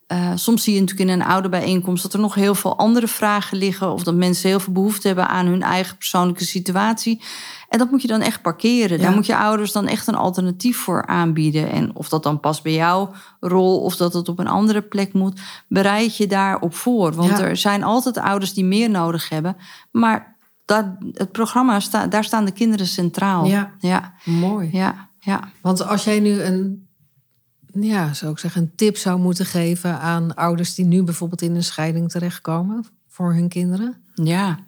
Eh, 0.08 0.32
soms 0.36 0.64
zie 0.64 0.74
je 0.74 0.80
natuurlijk 0.80 1.10
in 1.10 1.20
een 1.20 1.28
ouderbijeenkomst 1.28 2.04
dat 2.04 2.14
er 2.14 2.20
nog 2.20 2.34
heel 2.36 2.56
veel 2.56 2.78
andere 2.78 3.08
vragen 3.08 3.58
liggen. 3.58 3.92
Of 3.94 4.04
dat 4.04 4.16
mensen 4.16 4.50
heel 4.50 4.60
veel 4.60 4.74
behoefte 4.74 5.08
hebben 5.08 5.28
aan 5.28 5.46
hun 5.46 5.62
eigen 5.64 5.98
persoonlijke 5.98 6.44
situatie. 6.46 7.22
En 7.70 7.80
dat 7.80 7.92
moet 7.92 8.02
je 8.02 8.08
dan 8.08 8.22
echt 8.22 8.42
parkeren. 8.42 8.98
Ja. 8.98 9.04
Daar 9.04 9.14
moet 9.14 9.26
je 9.26 9.38
ouders 9.38 9.72
dan 9.72 9.88
echt 9.88 10.08
een 10.08 10.16
alternatief 10.16 10.78
voor 10.78 11.06
aanbieden. 11.06 11.72
En 11.72 11.96
of 11.96 12.10
dat 12.10 12.24
dan 12.24 12.40
past 12.40 12.64
bij 12.64 12.74
jouw 12.74 13.12
rol 13.40 13.80
of 13.82 13.96
dat 13.96 14.14
het 14.14 14.30
op 14.30 14.40
een 14.40 14.48
andere 14.48 14.82
plek 14.82 15.14
moet, 15.14 15.40
bereid 15.68 16.18
je 16.18 16.28
daarop 16.28 16.76
voor. 16.76 17.14
Want 17.14 17.38
Ja. 17.38 17.40
er 17.44 17.58
zijn 17.58 17.84
altijd 17.84 18.18
ouders 18.18 18.54
die 18.54 18.66
meer 18.66 18.90
nodig 18.90 19.30
hebben. 19.30 19.58
Maar 19.92 20.36
dat, 20.66 20.86
het 21.14 21.32
programma, 21.32 21.80
daar 22.10 22.24
staan 22.24 22.46
de 22.46 22.52
kinderen 22.52 22.88
centraal. 22.88 23.46
Ja. 23.46 23.72
ja, 23.80 24.14
Mooi. 24.24 24.70
ja. 24.72 25.10
ja. 25.20 25.40
Want 25.62 25.88
als 25.88 26.04
jij 26.04 26.20
nu 26.20 26.42
een, 26.42 26.87
ja, 27.84 28.14
zou 28.14 28.32
ik 28.32 28.40
zeggen, 28.40 28.62
een 28.62 28.72
tip 28.76 28.98
zou 28.98 29.20
moeten 29.20 29.46
geven 29.46 30.00
aan 30.00 30.36
ouders 30.36 30.76
die 30.76 30.86
nu 30.86 31.04
bijvoorbeeld 31.04 31.42
in 31.42 31.56
een 31.56 31.64
scheiding 31.64 32.10
terechtkomen 32.10 32.86
voor 33.08 33.34
hun 33.34 33.48
kinderen. 33.48 33.96
Ja. 34.14 34.60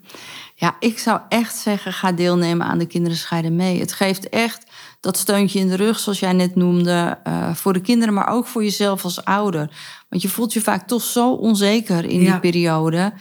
ja, 0.56 0.76
ik 0.80 1.00
zou 1.00 1.20
echt 1.30 1.56
zeggen, 1.56 1.94
ga 1.94 2.12
deelnemen 2.12 2.68
aan 2.68 2.78
de 2.78 2.86
Kinderen 2.86 3.18
Scheiden 3.18 3.56
Mee. 3.56 3.80
Het 3.80 3.94
geeft 3.94 4.30
echt 4.30 4.64
dat 5.00 5.18
steuntje 5.18 5.60
in 5.60 5.68
de 5.68 5.76
rug, 5.76 6.00
zoals 6.00 6.20
jij 6.20 6.34
net 6.34 6.56
noemde, 6.56 7.18
eh, 7.24 7.54
voor 7.54 7.74
de 7.74 7.82
kinderen, 7.82 8.14
maar 8.14 8.28
ook 8.28 8.46
voor 8.48 8.64
jezelf 8.64 9.04
als 9.04 9.26
ouder. 9.26 9.72
Want 10.10 10.22
je 10.22 10.30
voelt 10.30 10.54
je 10.54 10.62
vaak 10.62 10.88
toch 10.88 11.02
zo 11.04 11.32
onzeker 11.34 12.06
in 12.06 12.22
Ja. 12.22 12.32
die 12.32 12.40
periode. 12.40 13.14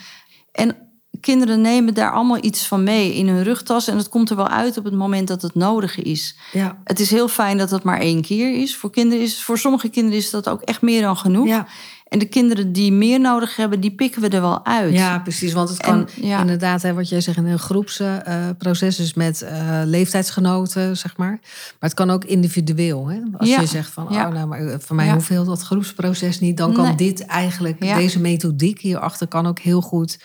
En 0.53 0.77
kinderen 1.21 1.61
nemen 1.61 1.95
daar 1.95 2.13
allemaal 2.13 2.45
iets 2.45 2.67
van 2.67 2.83
mee 2.83 3.15
in 3.15 3.29
hun 3.29 3.43
rugtas 3.43 3.89
en 3.89 3.97
het 3.97 4.09
komt 4.09 4.31
er 4.31 4.37
wel 4.37 4.49
uit 4.49 4.77
op 4.79 4.85
het 4.85 4.95
moment 4.95 5.29
dat 5.29 5.43
het 5.43 5.55
nodig 5.55 5.99
is. 6.03 6.37
Ja. 6.53 6.79
Het 6.85 7.01
is 7.01 7.11
heel 7.11 7.29
fijn 7.29 7.59
dat 7.59 7.71
het 7.71 7.83
maar 7.83 8.01
één 8.01 8.23
keer 8.23 8.61
is. 8.63 8.77
Voor, 8.77 8.91
kinderen 8.91 9.25
is. 9.25 9.43
voor 9.43 9.59
sommige 9.59 9.89
kinderen 9.89 10.19
is 10.19 10.31
dat 10.31 10.49
ook 10.49 10.61
echt 10.63 10.83
meer 10.83 11.03
dan 11.03 11.17
genoeg. 11.17 11.47
Ja. 11.47 11.67
En 12.09 12.19
de 12.19 12.25
kinderen 12.29 12.73
die 12.73 12.93
meer 12.93 13.21
nodig 13.21 13.57
hebben, 13.57 13.81
die 13.81 13.91
pikken 13.91 14.21
we 14.23 14.29
er 14.29 14.41
wel 14.41 14.67
uit. 14.67 14.93
Ja, 14.95 15.19
precies. 15.19 15.53
Want 15.53 15.69
het 15.69 15.79
kan 15.81 15.95
En, 16.17 16.27
ja. 16.27 16.41
inderdaad, 16.41 16.83
hè, 16.83 16.95
wat 16.95 17.09
jij 17.09 17.21
zegt, 17.21 17.37
in 17.37 17.47
een 17.47 17.59
groepsproces, 17.59 18.97
dus 18.97 19.15
met 19.15 19.43
eh, 19.43 19.81
leeftijdsgenoten, 19.85 20.97
zeg 20.97 21.17
maar. 21.17 21.39
Maar 21.41 21.77
het 21.79 21.95
kan 21.95 22.11
ook 22.11 22.25
individueel. 22.25 23.07
Hè? 23.07 23.19
Als 23.37 23.49
Ja. 23.49 23.61
je 23.61 23.67
zegt 23.67 23.91
van, 23.93 24.07
Ja. 24.11 24.27
oh, 24.27 24.33
nou, 24.35 24.47
maar 24.47 24.81
voor 24.81 24.97
mij 24.97 25.17
heel 25.29 25.45
dat 25.45 25.63
groepsproces 25.63 26.41
niet. 26.41 26.57
Dan 26.57 26.73
kan 26.73 26.85
Nee. 26.85 26.95
dit 26.95 27.27
eigenlijk, 27.27 27.81
deze 27.81 28.21
methodiek 28.21 28.81
hierachter 28.81 29.27
kan 29.27 29.47
ook 29.47 29.59
heel 29.59 29.81
goed, 29.81 30.19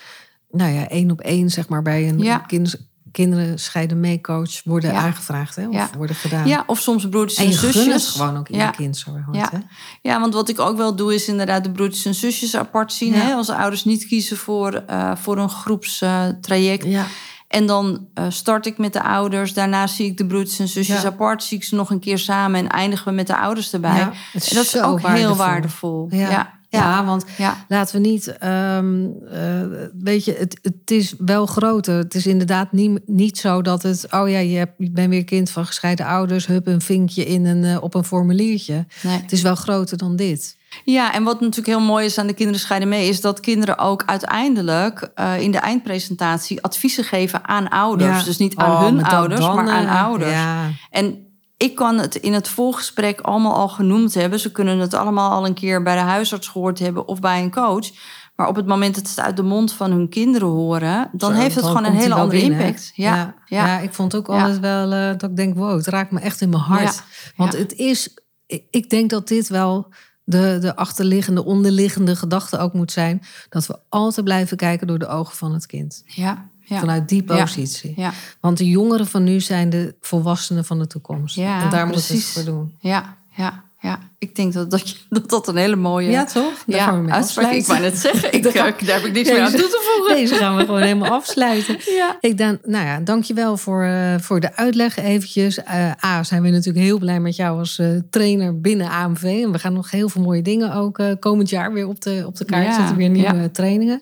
nou 0.54 0.72
ja, 0.72 0.88
één 0.88 1.12
op 1.12 1.20
één, 1.22 1.50
zeg 1.50 1.68
maar, 1.68 1.82
bij 1.82 2.10
een 2.10 2.20
Ja. 2.20 2.38
kind, 2.38 2.76
kinderen 3.12 3.60
scheiden 3.60 4.00
mee 4.00 4.22
coach 4.22 4.64
worden 4.64 4.92
Ja. 4.92 5.00
aangevraagd, 5.00 5.56
hè? 5.56 5.68
Of 5.68 5.74
Ja. 5.74 5.90
worden 5.98 6.16
gedaan. 6.16 6.48
Ja, 6.48 6.64
of 6.68 6.80
soms 6.80 7.10
broertjes 7.10 7.46
en, 7.46 7.54
zusjes. 7.54 8.08
gewoon 8.10 8.38
ook 8.38 8.50
in 8.50 8.58
ja. 8.58 8.66
je 8.66 8.72
kind 8.72 8.98
zo 8.98 9.12
hard, 9.12 9.36
Ja. 9.36 9.50
hè? 9.52 9.58
Ja, 10.02 10.20
want 10.20 10.34
wat 10.34 10.50
ik 10.50 10.60
ook 10.60 10.78
wel 10.78 10.96
doe, 10.96 11.14
is 11.14 11.28
inderdaad 11.28 11.64
de 11.64 11.72
broertjes 11.72 12.06
en 12.06 12.14
zusjes 12.16 12.56
apart 12.56 12.94
zien. 12.94 13.14
Hè? 13.14 13.34
Als 13.34 13.50
ouders 13.50 13.84
niet 13.86 14.06
kiezen 14.06 14.38
voor, 14.38 14.74
eh, 14.74 15.16
voor 15.16 15.38
een 15.38 15.50
groepstraject. 15.50 16.86
Ja. 16.86 17.06
En 17.48 17.66
dan 17.66 18.08
eh, 18.14 18.26
start 18.30 18.66
ik 18.66 18.78
met 18.78 18.94
de 18.94 19.04
ouders. 19.04 19.54
Daarna 19.54 19.88
zie 19.88 20.06
ik 20.06 20.18
de 20.18 20.26
broertjes 20.26 20.60
en 20.60 20.68
zusjes 20.68 21.06
apart. 21.06 21.44
Zie 21.44 21.58
ik 21.58 21.64
ze 21.64 21.76
nog 21.76 21.90
een 21.90 22.00
keer 22.00 22.18
samen 22.20 22.60
en 22.60 22.70
eindigen 22.70 23.06
we 23.08 23.12
met 23.14 23.28
de 23.28 23.38
ouders 23.38 23.74
erbij. 23.74 24.00
En 24.02 24.14
dat 24.34 24.44
is 24.44 24.82
ook 24.82 25.00
heel 25.00 25.36
waardevol. 25.36 25.36
waardevol. 25.36 26.08
Ja. 26.10 26.60
Ja. 26.80 27.06
Want 27.06 27.26
ja. 27.38 27.66
laten 27.68 28.02
we 28.02 28.08
niet. 28.08 28.38
ehm, 28.38 29.06
eh, 29.32 29.62
weet 30.00 30.26
je, 30.26 30.36
het, 30.40 30.60
het 30.62 30.92
is 30.92 31.14
wel 31.18 31.46
groter. 31.46 31.98
Het 31.98 32.16
is 32.16 32.28
inderdaad 32.28 32.72
niet, 32.72 33.00
niet 33.06 33.38
zo 33.38 33.62
dat 33.62 33.84
het. 33.84 34.08
Oh 34.10 34.30
ja, 34.30 34.40
je, 34.40 34.58
hebt, 34.58 34.74
je 34.78 34.92
bent 34.92 35.10
weer 35.10 35.24
kind 35.24 35.50
van 35.50 35.66
gescheiden 35.66 36.06
ouders. 36.06 36.46
Hup, 36.46 36.68
een 36.68 36.82
vinkje 36.82 37.26
in 37.26 37.46
een, 37.46 37.64
eh, 37.64 37.84
op 37.84 37.94
een 37.94 38.04
formuliertje. 38.04 38.86
Nee. 39.04 39.22
Het 39.22 39.32
is 39.32 39.42
wel 39.42 39.56
groter 39.56 39.98
dan 39.98 40.16
dit. 40.16 40.58
Ja, 40.86 41.14
en 41.14 41.24
wat 41.24 41.40
natuurlijk 41.40 41.68
heel 41.68 41.86
mooi 41.86 42.06
is 42.06 42.18
aan 42.18 42.28
de 42.28 42.34
Kinderen 42.34 42.62
Scheiden 42.62 42.90
Mee... 42.90 43.08
is 43.08 43.22
dat 43.22 43.40
kinderen 43.40 43.78
ook 43.78 44.04
uiteindelijk 44.06 45.12
eh, 45.16 45.40
in 45.42 45.52
de 45.52 45.58
eindpresentatie 45.58 46.62
adviezen 46.64 47.04
geven 47.04 47.48
aan 47.48 47.70
ouders. 47.70 48.20
Ja. 48.20 48.24
Dus 48.24 48.38
niet 48.38 48.56
aan 48.56 48.72
Oh, 48.72 48.82
hun 48.82 49.04
ouders, 49.04 49.42
dan, 49.42 49.56
maar 49.56 49.70
aan 49.70 49.88
ouders. 50.06 50.32
Ja. 50.32 50.70
En 50.90 51.33
ik 51.64 51.76
kan 51.76 51.98
het 51.98 52.16
in 52.16 52.34
het 52.34 52.48
voorgesprek 52.48 53.22
allemaal 53.22 53.54
al 53.54 53.68
genoemd 53.70 54.14
hebben. 54.14 54.40
Ze 54.40 54.52
kunnen 54.52 54.80
het 54.80 54.94
allemaal 54.94 55.32
al 55.32 55.46
een 55.46 55.54
keer 55.54 55.84
bij 55.84 55.96
de 55.96 56.02
huisarts 56.02 56.48
gehoord 56.48 56.80
hebben 56.80 57.08
of 57.08 57.20
bij 57.20 57.42
een 57.44 57.52
coach. 57.52 57.90
Maar 58.36 58.48
op 58.48 58.56
het 58.56 58.66
moment 58.66 58.96
dat 58.96 59.08
ze 59.08 59.14
het 59.16 59.26
uit 59.26 59.36
de 59.38 59.44
mond 59.44 59.74
van 59.74 59.92
hun 59.92 60.10
kinderen 60.10 60.48
horen... 60.48 61.10
dan 61.12 61.34
Zo, 61.34 61.40
heeft 61.40 61.56
het 61.56 61.66
gewoon 61.66 61.86
een 61.86 61.96
hele 61.96 62.14
andere 62.14 62.40
binnen, 62.42 62.60
impact. 62.60 62.92
Ja, 62.96 63.16
ja. 63.16 63.36
ja. 63.46 63.66
ja, 63.68 63.80
ik 63.80 63.94
vond 63.94 64.16
ook 64.16 64.28
altijd 64.30 64.60
wel 64.60 64.92
eh, 64.92 65.08
dat 65.18 65.30
ik 65.30 65.36
denk: 65.36 65.56
wow, 65.58 65.76
het 65.78 65.88
raakt 65.88 66.12
me 66.12 66.20
echt 66.20 66.42
in 66.42 66.50
mijn 66.50 66.62
hart. 66.62 67.04
Want 67.36 67.54
het 67.54 67.74
is. 67.74 68.14
ik- 68.46 68.66
Ik 68.70 68.90
denk 68.90 69.10
dat 69.10 69.28
dit 69.28 69.48
wel 69.48 69.94
de, 70.24 70.58
de 70.62 70.76
achterliggende, 70.76 71.44
onderliggende 71.46 72.16
gedachte 72.16 72.58
ook 72.58 72.74
moet 72.74 72.92
zijn. 72.92 73.22
Dat 73.50 73.66
we 73.66 73.80
altijd 73.90 74.26
blijven 74.26 74.58
kijken 74.58 74.88
door 74.88 75.00
de 75.00 75.08
ogen 75.08 75.36
van 75.36 75.54
het 75.54 75.66
kind. 75.66 76.04
ja, 76.06 76.50
ja. 76.64 76.80
Vanuit 76.80 77.10
die 77.10 77.24
positie. 77.24 77.94
Ja, 77.96 78.12
Want 78.40 78.58
de 78.58 78.70
jongeren 78.70 79.08
van 79.08 79.24
nu 79.24 79.40
zijn 79.40 79.70
de 79.70 79.96
volwassenen 80.02 80.66
van 80.66 80.80
de 80.80 80.88
toekomst. 80.88 81.38
En 81.38 81.70
daar 81.70 81.88
moeten 81.88 82.08
we 82.12 82.14
het 82.18 82.24
voor 82.26 82.44
doen. 82.44 82.76
ja, 82.80 83.18
ja, 83.36 83.64
ja. 83.80 84.00
Ik 84.18 84.36
denk 84.36 84.54
dat 84.54 84.72
dat, 84.72 84.90
je- 84.90 84.96
dat, 85.10 85.30
dat 85.30 85.48
een 85.48 85.56
hele 85.56 85.76
mooie... 85.76 86.10
Ja, 86.10 86.26
toch? 86.26 86.64
Daar 86.66 86.78
Ja, 86.78 86.84
gaan 86.86 86.96
we 86.98 87.02
mee 87.04 87.14
uitspraak. 87.14 87.52
Ik 87.52 87.66
wou 87.66 87.80
net 87.80 87.98
zeggen, 87.98 88.34
ik, 88.34 88.44
Daar 88.44 88.54
eh, 88.54 88.88
daar 88.88 88.96
heb 88.96 89.06
ik 89.06 89.14
niks 89.14 89.30
meer 89.30 89.42
aan 89.42 89.52
toe 89.52 89.60
te 89.62 89.94
voegen. 89.96 90.16
Deze 90.16 90.36
gaan 90.36 90.56
we 90.56 90.66
gewoon 90.66 90.82
helemaal 90.82 91.12
afsluiten. 91.20 91.78
Ja. 91.86 92.18
Ik 92.20 92.38
dan, 92.38 92.58
nou 92.64 92.86
ja, 92.86 93.00
dankjewel 93.00 93.58
voor, 93.58 93.84
eh, 93.84 94.20
voor 94.20 94.40
de 94.40 94.56
uitleg 94.56 94.98
eventjes. 94.98 95.64
Eh, 95.64 95.92
A, 96.04 96.24
zijn 96.24 96.42
we 96.42 96.50
natuurlijk 96.50 96.86
heel 96.86 96.98
blij 96.98 97.20
met 97.20 97.36
jou 97.36 97.60
als 97.60 97.82
trainer 98.10 98.62
binnen 98.62 98.90
AMV. 98.90 99.24
En 99.24 99.52
we 99.52 99.60
gaan 99.60 99.74
nog 99.74 99.92
heel 99.92 100.10
veel 100.10 100.22
mooie 100.22 100.42
dingen 100.42 100.74
ook 100.74 101.02
komend 101.20 101.50
jaar 101.50 101.74
weer 101.74 101.88
op 101.88 102.02
de, 102.02 102.24
op 102.26 102.36
de 102.38 102.46
kaart 102.46 102.66
Ja, 102.66 102.76
zetten. 102.78 102.96
Weer 102.96 103.10
nieuwe 103.10 103.36
ja. 103.36 103.50
trainingen. 103.50 104.02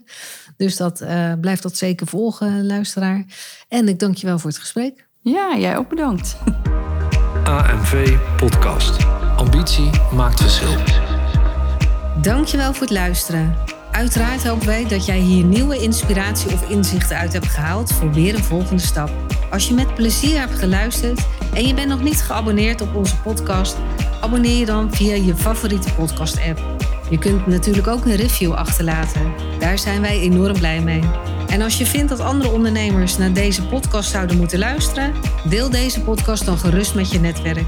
Dus 0.62 0.78
dat 0.78 1.02
eh, 1.02 1.32
blijft 1.42 1.64
dat 1.64 1.78
zeker 1.78 2.08
volgen, 2.08 2.66
luisteraar. 2.66 3.26
En 3.68 3.88
ik 3.88 4.00
dank 4.00 4.16
je 4.16 4.28
wel 4.28 4.40
voor 4.40 4.50
het 4.50 4.60
gesprek. 4.60 5.08
Ja, 5.22 5.58
jij 5.58 5.78
ook 5.78 5.90
bedankt. 5.90 6.38
AMV 7.44 8.18
Podcast. 8.38 9.06
Ambitie 9.36 9.90
maakt 10.14 10.42
verschil. 10.42 10.76
Dankjewel 12.22 12.74
voor 12.74 12.82
het 12.82 12.92
luisteren. 12.92 13.56
Uiteraard 13.92 14.48
hopen 14.48 14.68
wij 14.68 14.88
dat 14.88 15.06
jij 15.06 15.20
hier 15.20 15.44
nieuwe 15.44 15.78
inspiratie 15.78 16.54
of 16.54 16.70
inzichten 16.70 17.18
uit 17.18 17.34
hebt 17.34 17.48
gehaald 17.48 17.92
voor 17.94 18.14
weer 18.14 18.36
een 18.36 18.44
volgende 18.44 18.82
stap. 18.82 19.12
Als 19.52 19.68
je 19.68 19.74
met 19.74 19.96
plezier 19.96 20.40
hebt 20.40 20.56
geluisterd 20.56 21.28
en 21.54 21.68
je 21.68 21.74
bent 21.74 21.88
nog 21.88 22.04
niet 22.04 22.22
geabonneerd 22.22 22.82
op 22.82 22.96
onze 22.96 23.18
podcast, 23.18 23.78
abonneer 24.20 24.58
je 24.58 24.66
dan 24.66 24.94
via 24.94 25.16
je 25.16 25.36
favoriete 25.36 25.94
podcast-app. 25.94 26.81
Je 27.12 27.18
kunt 27.18 27.48
natuurlijk 27.48 27.88
ook 27.88 28.06
een 28.06 28.16
review 28.16 28.54
achterlaten. 28.54 29.34
Daar 29.60 29.80
zijn 29.80 30.02
wij 30.02 30.20
enorm 30.20 30.58
blij 30.58 30.82
mee. 30.82 31.04
En 31.48 31.62
als 31.62 31.78
je 31.78 31.86
vindt 31.86 32.10
dat 32.10 32.20
andere 32.20 32.52
ondernemers 32.52 33.18
naar 33.18 33.34
deze 33.34 33.68
podcast 33.68 34.10
zouden 34.10 34.38
moeten 34.38 34.60
luisteren, 34.60 35.14
deel 35.50 35.70
deze 35.70 36.02
podcast 36.02 36.46
dan 36.46 36.58
gerust 36.58 36.96
met 36.96 37.12
je 37.12 37.20
netwerk. 37.20 37.66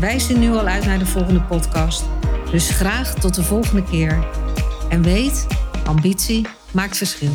Wij 0.00 0.18
zien 0.18 0.38
nu 0.38 0.52
al 0.52 0.66
uit 0.66 0.84
naar 0.84 0.98
de 0.98 1.06
volgende 1.06 1.42
podcast. 1.42 2.04
Dus 2.50 2.70
graag 2.70 3.14
tot 3.14 3.34
de 3.34 3.42
volgende 3.42 3.84
keer. 3.84 4.26
En 4.88 5.02
weet, 5.02 5.46
ambitie 5.84 6.46
maakt 6.72 6.96
verschil. 6.96 7.32